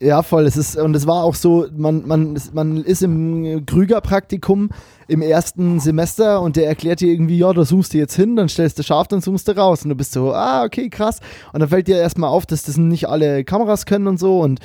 [0.00, 0.46] ja, voll.
[0.46, 4.70] Es ist, und es war auch so, man, man, man ist im Krüger-Praktikum
[5.08, 8.48] im ersten Semester und der erklärt dir irgendwie, ja, da zoomst du jetzt hin, dann
[8.48, 9.82] stellst du scharf, dann zoomst du raus.
[9.82, 11.20] Und du bist so, ah, okay, krass.
[11.52, 14.40] Und dann fällt dir erstmal auf, dass das nicht alle Kameras können und so.
[14.40, 14.60] Und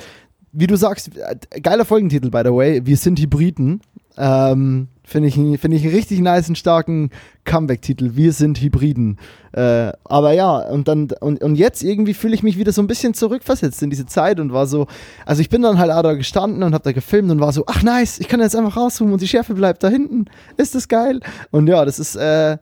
[0.52, 3.80] wie du sagst, äh, geiler Folgentitel, by the way, wir sind Hybriden.
[4.16, 7.10] Ähm, Finde ich, find ich einen richtig nice und starken
[7.44, 8.12] Comeback-Titel.
[8.14, 9.18] Wir sind Hybriden.
[9.52, 12.86] Äh, aber ja, und dann, und, und jetzt irgendwie fühle ich mich wieder so ein
[12.86, 14.86] bisschen zurückversetzt in diese Zeit und war so,
[15.26, 17.82] also ich bin dann halt da gestanden und habe da gefilmt und war so, ach
[17.82, 20.24] nice, ich kann jetzt einfach rauszoomen und die Schärfe bleibt da hinten.
[20.56, 21.20] Ist das geil?
[21.50, 22.56] Und ja, das ist, äh,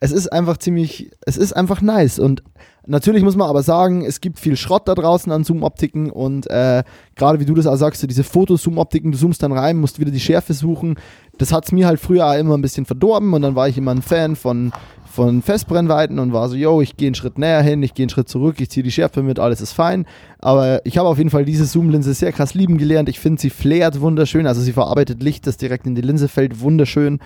[0.00, 2.42] es ist einfach ziemlich, es ist einfach nice und
[2.88, 6.84] Natürlich muss man aber sagen, es gibt viel Schrott da draußen an Zoom-Optiken und äh,
[7.16, 10.12] gerade wie du das auch sagst, so diese Fotozoom-Optiken, du zoomst dann rein, musst wieder
[10.12, 10.96] die Schärfe suchen.
[11.36, 13.90] Das hat es mir halt früher immer ein bisschen verdorben und dann war ich immer
[13.90, 14.70] ein Fan von,
[15.16, 18.10] von Festbrennweiten und war so, yo, ich gehe einen Schritt näher hin, ich gehe einen
[18.10, 20.06] Schritt zurück, ich ziehe die Schärfe mit, alles ist fein.
[20.38, 23.08] Aber ich habe auf jeden Fall diese Zoom-Linse sehr krass lieben gelernt.
[23.08, 26.60] Ich finde, sie flärt wunderschön, also sie verarbeitet Licht, das direkt in die Linse fällt,
[26.60, 27.18] wunderschön.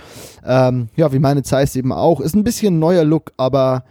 [0.46, 2.20] Ähm, ja, wie meine Zeiss eben auch.
[2.20, 3.84] Ist ein bisschen ein neuer Look, aber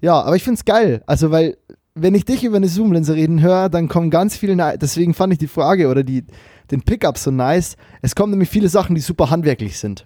[0.00, 1.02] ja, aber ich finde es geil.
[1.06, 1.56] Also, weil
[1.94, 5.32] wenn ich dich über eine Zoom-Linse reden höre, dann kommen ganz viele, Ne- deswegen fand
[5.32, 6.24] ich die Frage oder die,
[6.72, 7.76] den Pickup so nice.
[8.02, 10.04] Es kommen nämlich viele Sachen, die super handwerklich sind.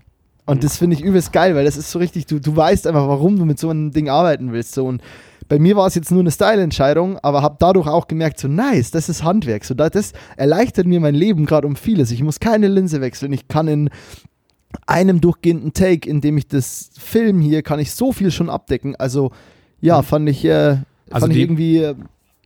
[0.49, 3.07] Und das finde ich übelst geil, weil das ist so richtig, du, du weißt einfach,
[3.09, 4.73] warum du mit so einem Ding arbeiten willst.
[4.75, 4.87] So.
[4.87, 5.03] Und
[5.49, 8.91] bei mir war es jetzt nur eine Style-Entscheidung, aber habe dadurch auch gemerkt, so nice,
[8.91, 9.65] das ist Handwerk.
[9.65, 12.11] So, da- das erleichtert mir mein Leben gerade um vieles.
[12.11, 13.33] Ich muss keine Linse wechseln.
[13.33, 13.91] Ich kann in
[14.87, 18.97] einem durchgehenden Take, in dem ich das Film hier, kann ich so viel schon abdecken.
[18.97, 19.31] Also
[19.81, 20.49] ja, fand ich, äh,
[21.11, 21.95] Also fand ich irgendwie äh,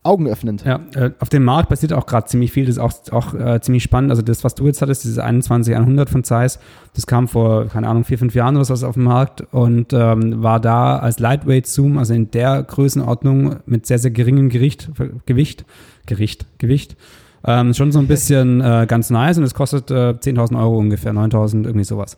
[0.05, 0.64] augenöffnend.
[0.64, 2.66] Ja, äh, auf dem Markt passiert auch gerade ziemlich viel.
[2.66, 4.11] Das ist auch, auch äh, ziemlich spannend.
[4.11, 6.59] Also das, was du jetzt hattest, dieses 21100 von Zeiss,
[6.94, 10.42] das kam vor, keine Ahnung, vier, fünf Jahren oder so auf den Markt und ähm,
[10.42, 14.90] war da als Lightweight Zoom, also in der Größenordnung mit sehr, sehr geringem Gericht,
[15.26, 15.64] Gewicht,
[16.07, 16.96] Gericht, Gewicht,
[17.44, 21.12] ähm, schon so ein bisschen äh, ganz nice und es kostet äh, 10.000 Euro ungefähr,
[21.12, 22.16] 9.000, irgendwie sowas.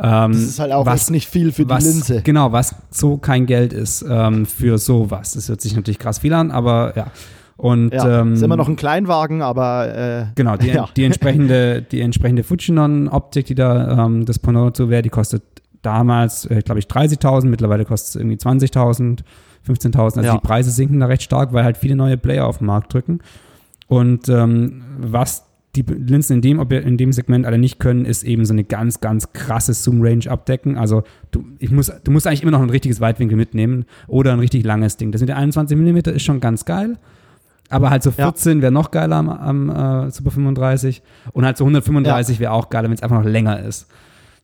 [0.00, 2.22] Ähm, Das ist halt auch was- nicht viel für die was, Linse.
[2.22, 5.32] Genau, was so kein Geld ist ähm, für sowas.
[5.32, 7.06] Das hört sich natürlich krass viel an, aber ja.
[7.56, 10.88] Und Ja, ähm, ist immer noch ein Kleinwagen, aber äh, Genau, die, Ja.
[10.96, 15.42] die entsprechende, die entsprechende Fujinon-Optik, die da ähm, das dazu wäre, die kostet
[15.82, 19.24] damals, äh, glaube ich, 30.000, mittlerweile kostet es irgendwie 20.000,
[19.66, 20.18] 15.000.
[20.18, 20.32] Also Ja.
[20.34, 23.18] die Preise sinken da recht stark, weil halt viele neue Player auf den Markt drücken.
[23.88, 25.44] Und ähm, was
[25.82, 29.00] die Linsen in dem, in dem Segment alle nicht können, ist eben so eine ganz,
[29.00, 30.76] ganz krasse Zoom-Range abdecken.
[30.76, 34.38] Also du, ich muss, du musst eigentlich immer noch ein richtiges Weitwinkel mitnehmen oder ein
[34.40, 35.12] richtig langes Ding.
[35.12, 36.96] Das mit der 21 mm ist schon ganz geil.
[37.70, 38.24] Aber halt so Ja.
[38.24, 39.68] 14 wäre noch geiler am, am
[40.06, 41.02] äh, Super 35
[41.32, 43.88] und halt so 135 wäre auch geiler, wenn es einfach noch länger ist.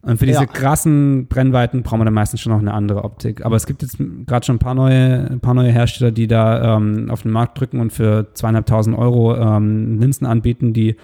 [0.03, 0.47] Und für diese Ja.
[0.47, 3.43] krassen Brennweiten brauchen wir dann meistens schon noch eine andere Optik.
[3.47, 6.76] Aber es gibt jetzt gerade schon ein paar neue, ein paar neue Hersteller, die da
[6.76, 10.97] ähm, auf den Markt drücken und für zweieinhalbtausend Euro ähm, Linsen anbieten, die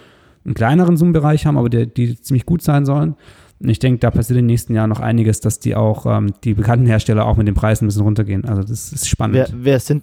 [0.45, 3.17] einen kleineren Zoom-Bereich haben, aber die, die ziemlich gut sein sollen.
[3.61, 6.33] Und ich denke, da passiert in den nächsten Jahren noch einiges, dass die auch, ähm,
[6.45, 8.47] die bekannten Hersteller auch mit den Preisen ein bisschen runtergehen.
[8.47, 9.37] Also das ist spannend.
[9.37, 10.03] wer, wer, sind,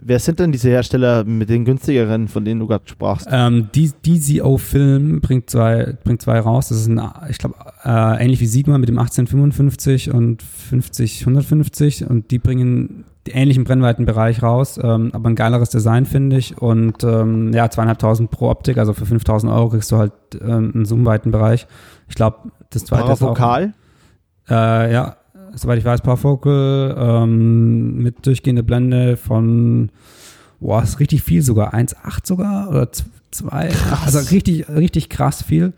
[0.00, 3.28] wer sind denn diese Hersteller mit den günstigeren, von denen du gerade sprachst?
[3.30, 6.70] Ähm, die, DCO Film bringt zwei, bringt zwei raus.
[6.70, 7.00] Das ist ein,
[7.30, 7.54] ich glaube,
[7.84, 14.42] äh, ähnlich wie Sigma mit dem 1855 und 50 150 und die bringen ähnlichen Brennweitenbereich
[14.42, 18.92] raus, ähm, aber ein geileres Design finde ich und ähm, ja, zweieinhalbtausend pro Optik, also
[18.92, 21.66] für 5000 Euro kriegst du halt ähm, einen Zoomweitenbereich.
[22.08, 23.38] Ich glaube, das zweite ist auch,
[24.50, 25.16] äh, ja,
[25.54, 29.90] soweit ich weiß, Parfocal ähm, mit durchgehender Blende von,
[30.60, 32.90] boah, ist richtig viel sogar, 1,8 sogar oder
[33.30, 33.68] 2.
[33.68, 34.16] Krass.
[34.16, 35.72] Also richtig, richtig krass viel.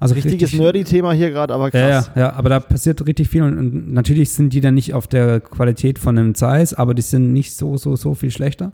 [0.00, 2.10] Also Richtiges richtig, Nerdy-Thema hier gerade, aber ja, ja, krass.
[2.14, 5.40] ja, aber da passiert richtig viel und, und natürlich sind die dann nicht auf der
[5.40, 8.70] Qualität von einem Zeiss, aber die sind nicht so, so, so viel schlechter.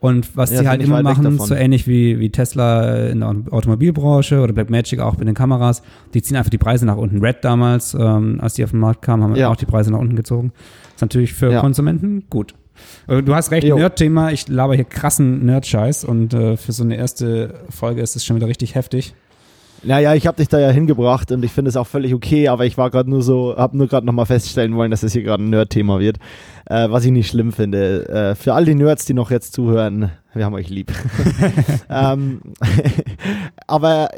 [0.00, 4.40] Und was Ja, die halt immer machen, so ähnlich wie, wie Tesla in der Automobilbranche
[4.40, 5.82] oder Blackmagic auch bei den Kameras,
[6.14, 7.18] die ziehen einfach die Preise nach unten.
[7.18, 9.48] Red damals, ähm, als die auf den Markt kamen, haben Ja.
[9.48, 10.52] auch die Preise nach unten gezogen.
[10.94, 11.60] Ist natürlich für Ja.
[11.60, 12.54] Konsumenten gut.
[13.08, 13.66] Äh, Du hast recht.
[13.66, 14.30] Nerd-Thema.
[14.30, 18.36] Ich laber hier krassen Nerd-Scheiß und äh, für so eine erste Folge ist es schon
[18.36, 19.14] wieder richtig heftig.
[19.82, 22.66] Naja, ich habe dich da ja hingebracht und ich finde es auch völlig okay, aber
[22.66, 25.42] ich war gerade nur so, habe nur gerade nochmal feststellen wollen, dass es hier gerade
[25.42, 26.18] ein Nerd-Thema wird,
[26.66, 28.08] äh, was ich nicht schlimm finde.
[28.08, 30.92] Äh, für all die Nerds, die noch jetzt zuhören, wir haben euch lieb.
[31.90, 32.40] ähm,
[33.66, 34.10] aber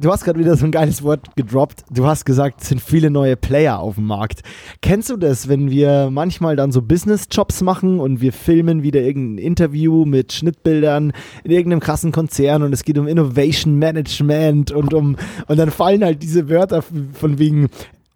[0.00, 1.84] du hast gerade wieder so ein geiles Wort gedroppt.
[1.90, 4.42] Du hast gesagt, es sind viele neue Player auf dem Markt.
[4.80, 9.44] Kennst du das, wenn wir manchmal dann so Business-Jobs machen und wir filmen wieder irgendein
[9.44, 11.12] Interview mit Schnittbildern
[11.44, 16.04] in irgendeinem krassen Konzern und es geht um Innovation Management und um und dann fallen
[16.04, 17.68] halt diese Wörter von wegen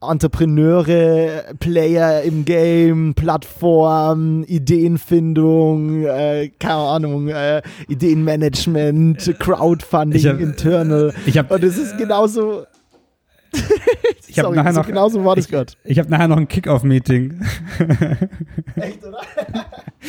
[0.02, 11.12] Entrepreneure, Player im Game, Plattform, Ideenfindung, äh, keine Ahnung, äh, Ideenmanagement, Crowdfunding, Ich hab- Internal.
[11.26, 12.64] Ich habe Und es ist genauso.
[14.28, 15.72] ich hab Sorry, nachher noch, genauso war das gerade.
[15.84, 17.40] ich hab nachher noch ein Kick-Off-Meeting.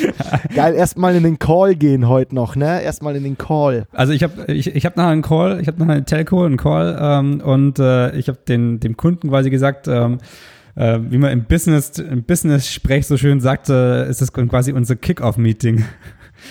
[0.55, 2.81] Geil, erstmal in den Call gehen heute noch, ne?
[2.81, 3.85] Erstmal in den Call.
[3.91, 6.57] Also ich habe ich, ich hab nachher einen Call, ich habe nachher eine Telco, einen
[6.57, 10.19] Call ähm, und äh, ich habe den dem Kunden quasi gesagt, ähm,
[10.75, 15.85] äh, wie man im Business im Business-Sprech so schön sagte, ist das quasi unser Kick-Off-Meeting.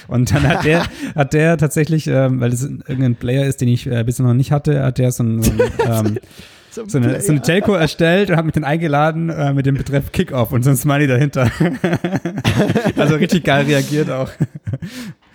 [0.09, 0.85] Und dann hat der,
[1.15, 4.53] hat der tatsächlich, ähm, weil das irgendein Player ist, den ich äh, bisher noch nicht
[4.53, 6.19] hatte, hat der so, ein, so, ein, ähm,
[6.73, 7.43] so, eine, so eine.
[7.43, 10.77] Telco erstellt und hat mich dann eingeladen äh, mit dem Betreff Kick-Off und so ein
[10.77, 11.51] Smiley dahinter.
[12.97, 14.31] also richtig geil reagiert auch.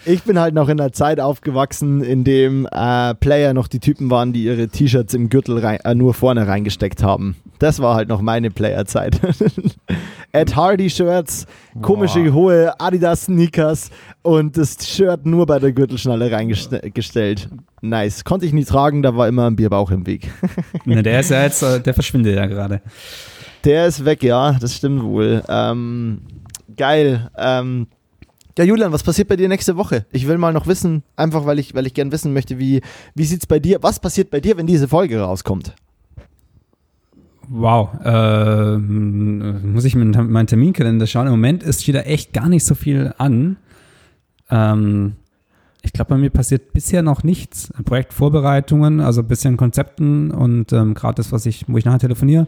[0.09, 4.09] Ich bin halt noch in einer Zeit aufgewachsen, in dem äh, Player noch die Typen
[4.09, 7.35] waren, die ihre T-Shirts im Gürtel rein, äh, nur vorne reingesteckt haben.
[7.59, 9.19] Das war halt noch meine Player-Zeit.
[10.31, 11.45] Ed Hardy-Shirts,
[11.81, 12.33] komische Boah.
[12.33, 13.89] hohe Adidas-Sneakers
[14.21, 17.49] und das Shirt nur bei der Gürtelschnalle reingestellt.
[17.81, 18.23] Nice.
[18.23, 20.31] Konnte ich nie tragen, da war immer ein Bierbauch im Weg.
[20.85, 22.81] Ne, der ist ja jetzt, äh, der verschwindet ja gerade.
[23.65, 25.43] Der ist weg, ja, das stimmt wohl.
[25.49, 26.21] Ähm,
[26.77, 27.29] geil.
[27.37, 27.87] Ähm,
[28.57, 30.07] Ja, Julian, was passiert bei dir nächste Woche?
[30.11, 32.81] Ich will mal noch wissen, einfach weil ich, weil ich gern wissen möchte, wie,
[33.13, 35.75] wie sieht es bei dir, was passiert bei dir, wenn diese Folge rauskommt?
[37.49, 41.27] Wow, äh, muss ich in meinen Terminkalender schauen.
[41.27, 43.57] Im Moment ist da echt gar nicht so viel an.
[44.49, 45.13] Ähm,
[45.83, 47.71] ich glaube, bei mir passiert bisher noch nichts.
[47.85, 52.47] Projektvorbereitungen, also ein bisschen Konzepten und ähm, gerade das, was ich, wo ich nachher telefoniere.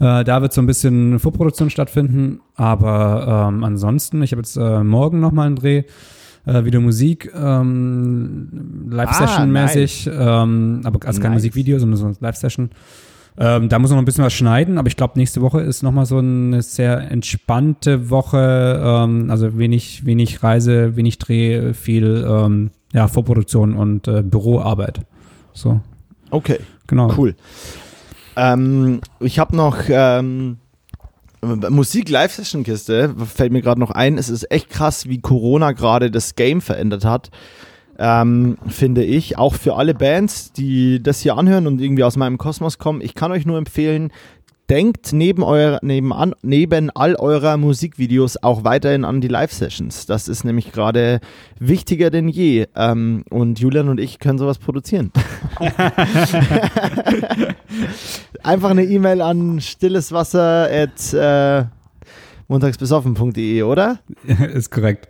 [0.00, 4.82] Äh, da wird so ein bisschen Vorproduktion stattfinden, aber ähm, ansonsten, ich habe jetzt äh,
[4.82, 5.84] morgen nochmal einen Dreh,
[6.46, 11.42] äh, wieder Musik, ähm, Live-Session-mäßig, ah, ähm, aber also kein nice.
[11.42, 12.70] Musikvideo, sondern so eine Live-Session.
[13.36, 16.06] Ähm, da muss noch ein bisschen was schneiden, aber ich glaube, nächste Woche ist nochmal
[16.06, 18.80] so eine sehr entspannte Woche.
[18.84, 25.00] Ähm, also wenig, wenig Reise, wenig Dreh, viel ähm, ja, Vorproduktion und äh, Büroarbeit.
[25.52, 25.80] So.
[26.30, 26.58] Okay.
[26.86, 27.12] Genau.
[27.16, 27.34] Cool.
[28.36, 30.58] Ähm, ich habe noch ähm,
[31.42, 34.18] Musik-Live-Session-Kiste, fällt mir gerade noch ein.
[34.18, 37.30] Es ist echt krass, wie Corona gerade das Game verändert hat
[37.98, 39.38] ähm, finde ich.
[39.38, 43.00] Auch für alle Bands, die das hier anhören und irgendwie aus meinem Kosmos kommen.
[43.00, 44.10] Ich kann euch nur empfehlen,
[44.70, 50.06] denkt neben, euer, nebenan, neben all eurer Musikvideos auch weiterhin an die Live-Sessions.
[50.06, 51.20] Das ist nämlich gerade
[51.58, 52.66] wichtiger denn je.
[52.74, 55.12] Ähm, und Julian und ich können sowas produzieren.
[58.42, 61.66] Einfach eine E-Mail an stilleswasser at äh,
[62.48, 63.98] montagsbesoffen.de, oder?
[64.52, 65.08] ist korrekt.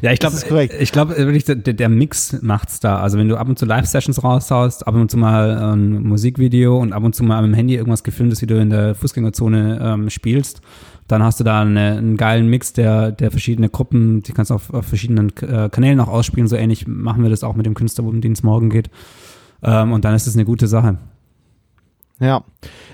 [0.00, 0.36] Ja, ich glaube,
[0.78, 3.00] ich glaube, der, der Mix macht's da.
[3.00, 6.78] Also wenn du ab und zu Live-Sessions raushaust, ab und zu mal ein ähm, Musikvideo
[6.78, 9.80] und ab und zu mal am Handy irgendwas gefilmt ist, wie du in der Fußgängerzone
[9.82, 10.60] ähm, spielst,
[11.08, 14.54] dann hast du da eine, einen geilen Mix der, der verschiedene Gruppen, die kannst du
[14.54, 16.48] auf, auf verschiedenen äh, Kanälen auch ausspielen.
[16.48, 18.88] So ähnlich machen wir das auch mit dem Künstler, um den es morgen geht.
[19.62, 20.98] Ähm, und dann ist es eine gute Sache.
[22.22, 22.44] Ja.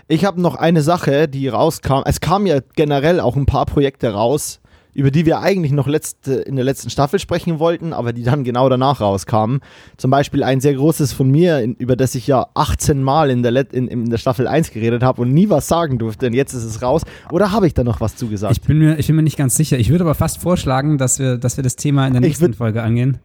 [0.09, 2.01] Ich habe noch eine Sache, die rauskam.
[2.07, 4.61] Es kamen ja generell auch ein paar Projekte raus,
[4.95, 8.43] über die wir eigentlich noch letzte, in der letzten Staffel sprechen wollten, aber die dann
[8.43, 9.61] genau danach rauskamen.
[9.99, 13.43] Zum Beispiel ein sehr großes von mir, in, über das ich ja 18 Mal in
[13.43, 16.29] der, Let in, in der Staffel 1 geredet habe und nie was sagen durfte.
[16.29, 17.03] Und jetzt ist es raus.
[17.31, 18.53] Oder habe ich da noch was zugesagt?
[18.57, 19.79] Ich bin, mir, ich bin mir nicht ganz sicher.
[19.79, 22.83] Ich würde aber fast vorschlagen, dass wir, dass wir das Thema in der nächsten Folge
[22.83, 23.19] angehen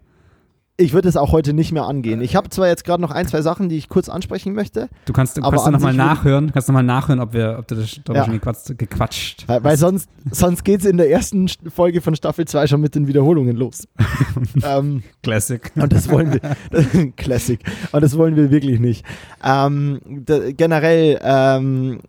[0.76, 2.20] ich würde es auch heute nicht mehr angehen.
[2.22, 4.90] Ich habe zwar jetzt gerade noch ein, zwei Sachen, die ich kurz ansprechen möchte.
[5.06, 8.00] Du kannst, du kannst nochmal nachhören, kannst noch mal nachhören, ob wir, ob du das
[8.08, 8.26] ja.
[8.26, 12.46] schon gequatscht, gequatscht Weil, weil sonst, sonst geht es in der ersten Folge von Staffel
[12.46, 13.88] 2 schon mit den Wiederholungen los.
[14.64, 15.72] ähm, Classic.
[15.76, 17.60] Und das wollen wir, Classic.
[17.92, 19.06] Und das wollen wir wirklich nicht.
[19.44, 22.00] Ähm, da, generell, ähm,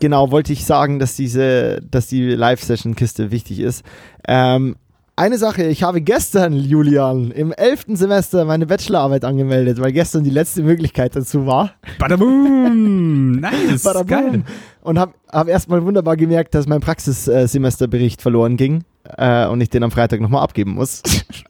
[0.00, 3.84] genau, wollte ich sagen, dass diese, dass die Live-Session-Kiste wichtig ist.
[4.26, 4.76] Ähm,
[5.16, 7.86] eine Sache, ich habe gestern, Julian, im 11.
[7.94, 11.72] Semester meine Bachelorarbeit angemeldet, weil gestern die letzte Möglichkeit dazu war.
[11.98, 13.32] Badaboom!
[13.40, 13.82] Nice!
[13.82, 14.06] Badaboom.
[14.06, 14.42] Geil.
[14.82, 18.84] Und habe hab erstmal wunderbar gemerkt, dass mein Praxissemesterbericht verloren ging
[19.16, 21.02] äh, und ich den am Freitag nochmal abgeben muss.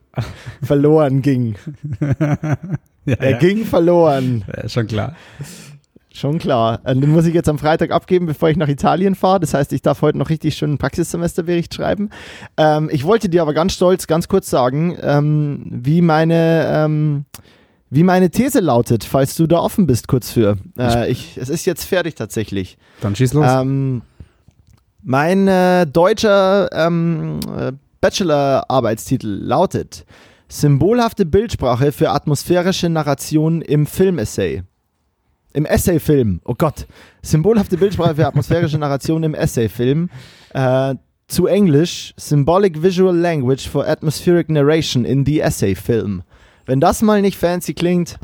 [0.63, 1.57] verloren ging.
[3.05, 3.39] ja, er ja.
[3.39, 4.45] ging verloren.
[4.57, 5.17] Ja, schon klar.
[6.17, 6.81] Schon klar.
[6.85, 9.39] Äh, den muss ich jetzt am Freitag abgeben, bevor ich nach Italien fahre.
[9.39, 12.09] Das heißt, ich darf heute noch richtig schön einen Praxissemesterbericht schreiben.
[12.57, 17.27] Ähm, ich wollte dir aber ganz stolz, ganz kurz sagen, ähm, wie meine ähm,
[17.91, 20.57] wie meine These lautet, falls du da offen bist, kurz für.
[20.79, 22.79] Äh, ich, es ist jetzt fertig tatsächlich.
[23.01, 23.47] Dann schieß los.
[23.49, 24.03] Ähm,
[25.03, 30.05] mein äh, deutscher ähm, äh, Bachelor-Arbeitstitel lautet
[30.49, 34.63] Symbolhafte Bildsprache für atmosphärische Narration im Filmessay
[35.57, 36.87] im Essay-Film, oh Gott,
[37.23, 40.11] symbolhafte Bildsprache für atmosphärische Narration im Essay-Film.
[40.53, 40.97] Äh,
[41.29, 46.23] zu Englisch, Symbolic Visual Language for Atmospheric Narration in the Essay-Film.
[46.67, 48.19] Wenn das mal nicht fancy klingt,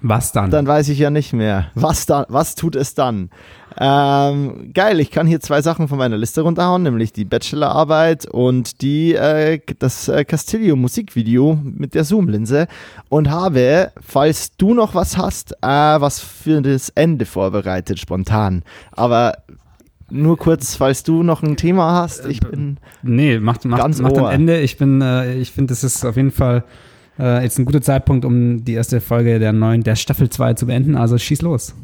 [0.00, 0.50] was dann?
[0.50, 1.70] Dann weiß ich ja nicht mehr.
[1.74, 2.26] Was dann?
[2.28, 3.30] Was tut es dann?
[3.78, 8.82] Ähm, geil, ich kann hier zwei Sachen von meiner Liste runterhauen, nämlich die Bachelorarbeit und
[8.82, 12.66] die, äh, das äh, Castillo Musikvideo mit der Zoom-Linse
[13.08, 18.62] und habe, falls du noch was hast, äh, was für das Ende vorbereitet, spontan.
[18.90, 19.38] Aber
[20.10, 22.76] nur kurz, falls du noch ein Thema hast, ich bin.
[23.02, 24.60] Nee, macht, macht, ganz macht am Ende.
[24.60, 26.64] Ich bin, äh, ich finde, das ist auf jeden Fall
[27.18, 30.66] äh, jetzt ein guter Zeitpunkt, um die erste Folge der neuen, der Staffel 2 zu
[30.66, 30.96] beenden.
[30.96, 31.74] Also schieß los.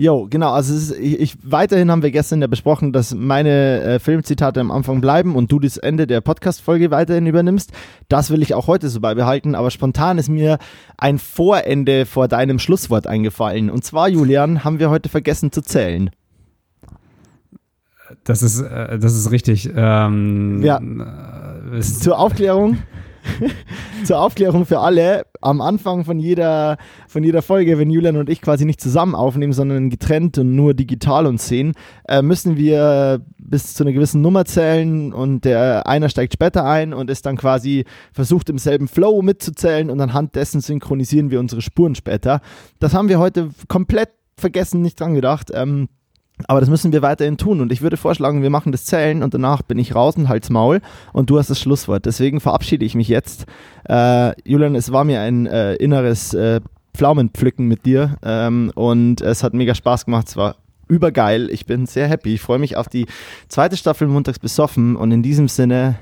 [0.00, 0.52] Jo, genau.
[0.52, 5.00] Also ist, ich, weiterhin haben wir gestern ja besprochen, dass meine äh, Filmzitate am Anfang
[5.00, 7.72] bleiben und du das Ende der Podcast-Folge weiterhin übernimmst.
[8.08, 9.56] Das will ich auch heute so beibehalten.
[9.56, 10.58] Aber spontan ist mir
[10.96, 13.70] ein Vorende vor deinem Schlusswort eingefallen.
[13.70, 16.10] Und zwar, Julian, haben wir heute vergessen zu zählen.
[18.22, 19.68] Das ist, äh, das ist richtig.
[19.74, 20.80] Ähm, ja.
[21.72, 22.78] Äh, Zur Aufklärung.
[24.04, 26.76] zur Aufklärung für alle, am Anfang von jeder,
[27.06, 30.74] von jeder Folge, wenn Julian und ich quasi nicht zusammen aufnehmen, sondern getrennt und nur
[30.74, 31.74] digital uns sehen,
[32.08, 36.92] äh, müssen wir bis zu einer gewissen Nummer zählen und der einer steigt später ein
[36.92, 41.62] und ist dann quasi versucht im selben Flow mitzuzählen und anhand dessen synchronisieren wir unsere
[41.62, 42.40] Spuren später.
[42.78, 45.50] Das haben wir heute komplett vergessen, nicht dran gedacht.
[45.52, 45.88] Ähm,
[46.46, 49.34] aber das müssen wir weiterhin tun und ich würde vorschlagen, wir machen das Zählen und
[49.34, 50.80] danach bin ich raus und halt's Maul
[51.12, 52.06] und du hast das Schlusswort.
[52.06, 53.46] Deswegen verabschiede ich mich jetzt.
[53.88, 56.60] Äh, Julian, es war mir ein äh, inneres äh,
[56.94, 60.28] Pflaumenpflücken mit dir ähm, und es hat mega Spaß gemacht.
[60.28, 60.56] Es war
[60.88, 61.50] übergeil.
[61.50, 62.34] Ich bin sehr happy.
[62.34, 63.06] Ich freue mich auf die
[63.48, 65.96] zweite Staffel Montags besoffen und in diesem Sinne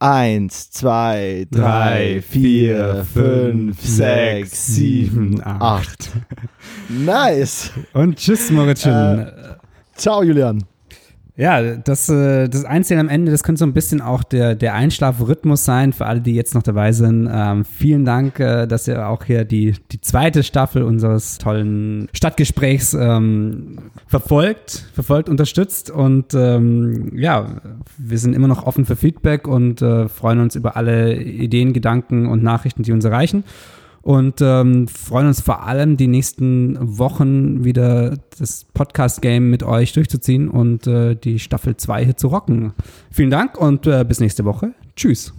[0.00, 6.10] Eins, zwei, drei, vier, fünf, sechs, sieben, acht.
[6.88, 7.70] Nice.
[7.92, 8.92] Und tschüss, Moritzchen.
[9.20, 9.32] Äh,
[9.96, 10.62] ciao, Julian.
[11.36, 14.74] Ja, das, äh, das Einzelne am Ende, das könnte so ein bisschen auch der, der
[14.74, 17.28] Einschlafrhythmus sein für alle, die jetzt noch dabei sind.
[17.32, 22.94] Ähm, vielen Dank, äh, dass ihr auch hier die, die zweite Staffel unseres tollen Stadtgesprächs
[22.94, 25.90] ähm, verfolgt, verfolgt, unterstützt.
[25.90, 27.60] Und ähm, ja,
[27.98, 32.26] wir sind immer noch offen für Feedback und äh, freuen uns über alle Ideen, Gedanken
[32.26, 33.42] und Nachrichten, die uns erreichen
[34.04, 40.48] und ähm, freuen uns vor allem die nächsten Wochen wieder das Podcast-Game mit euch durchzuziehen
[40.48, 42.74] und äh, die Staffel 2 hier zu rocken.
[43.10, 44.74] Vielen Dank und äh, bis nächste Woche.
[44.94, 45.32] Tschüss.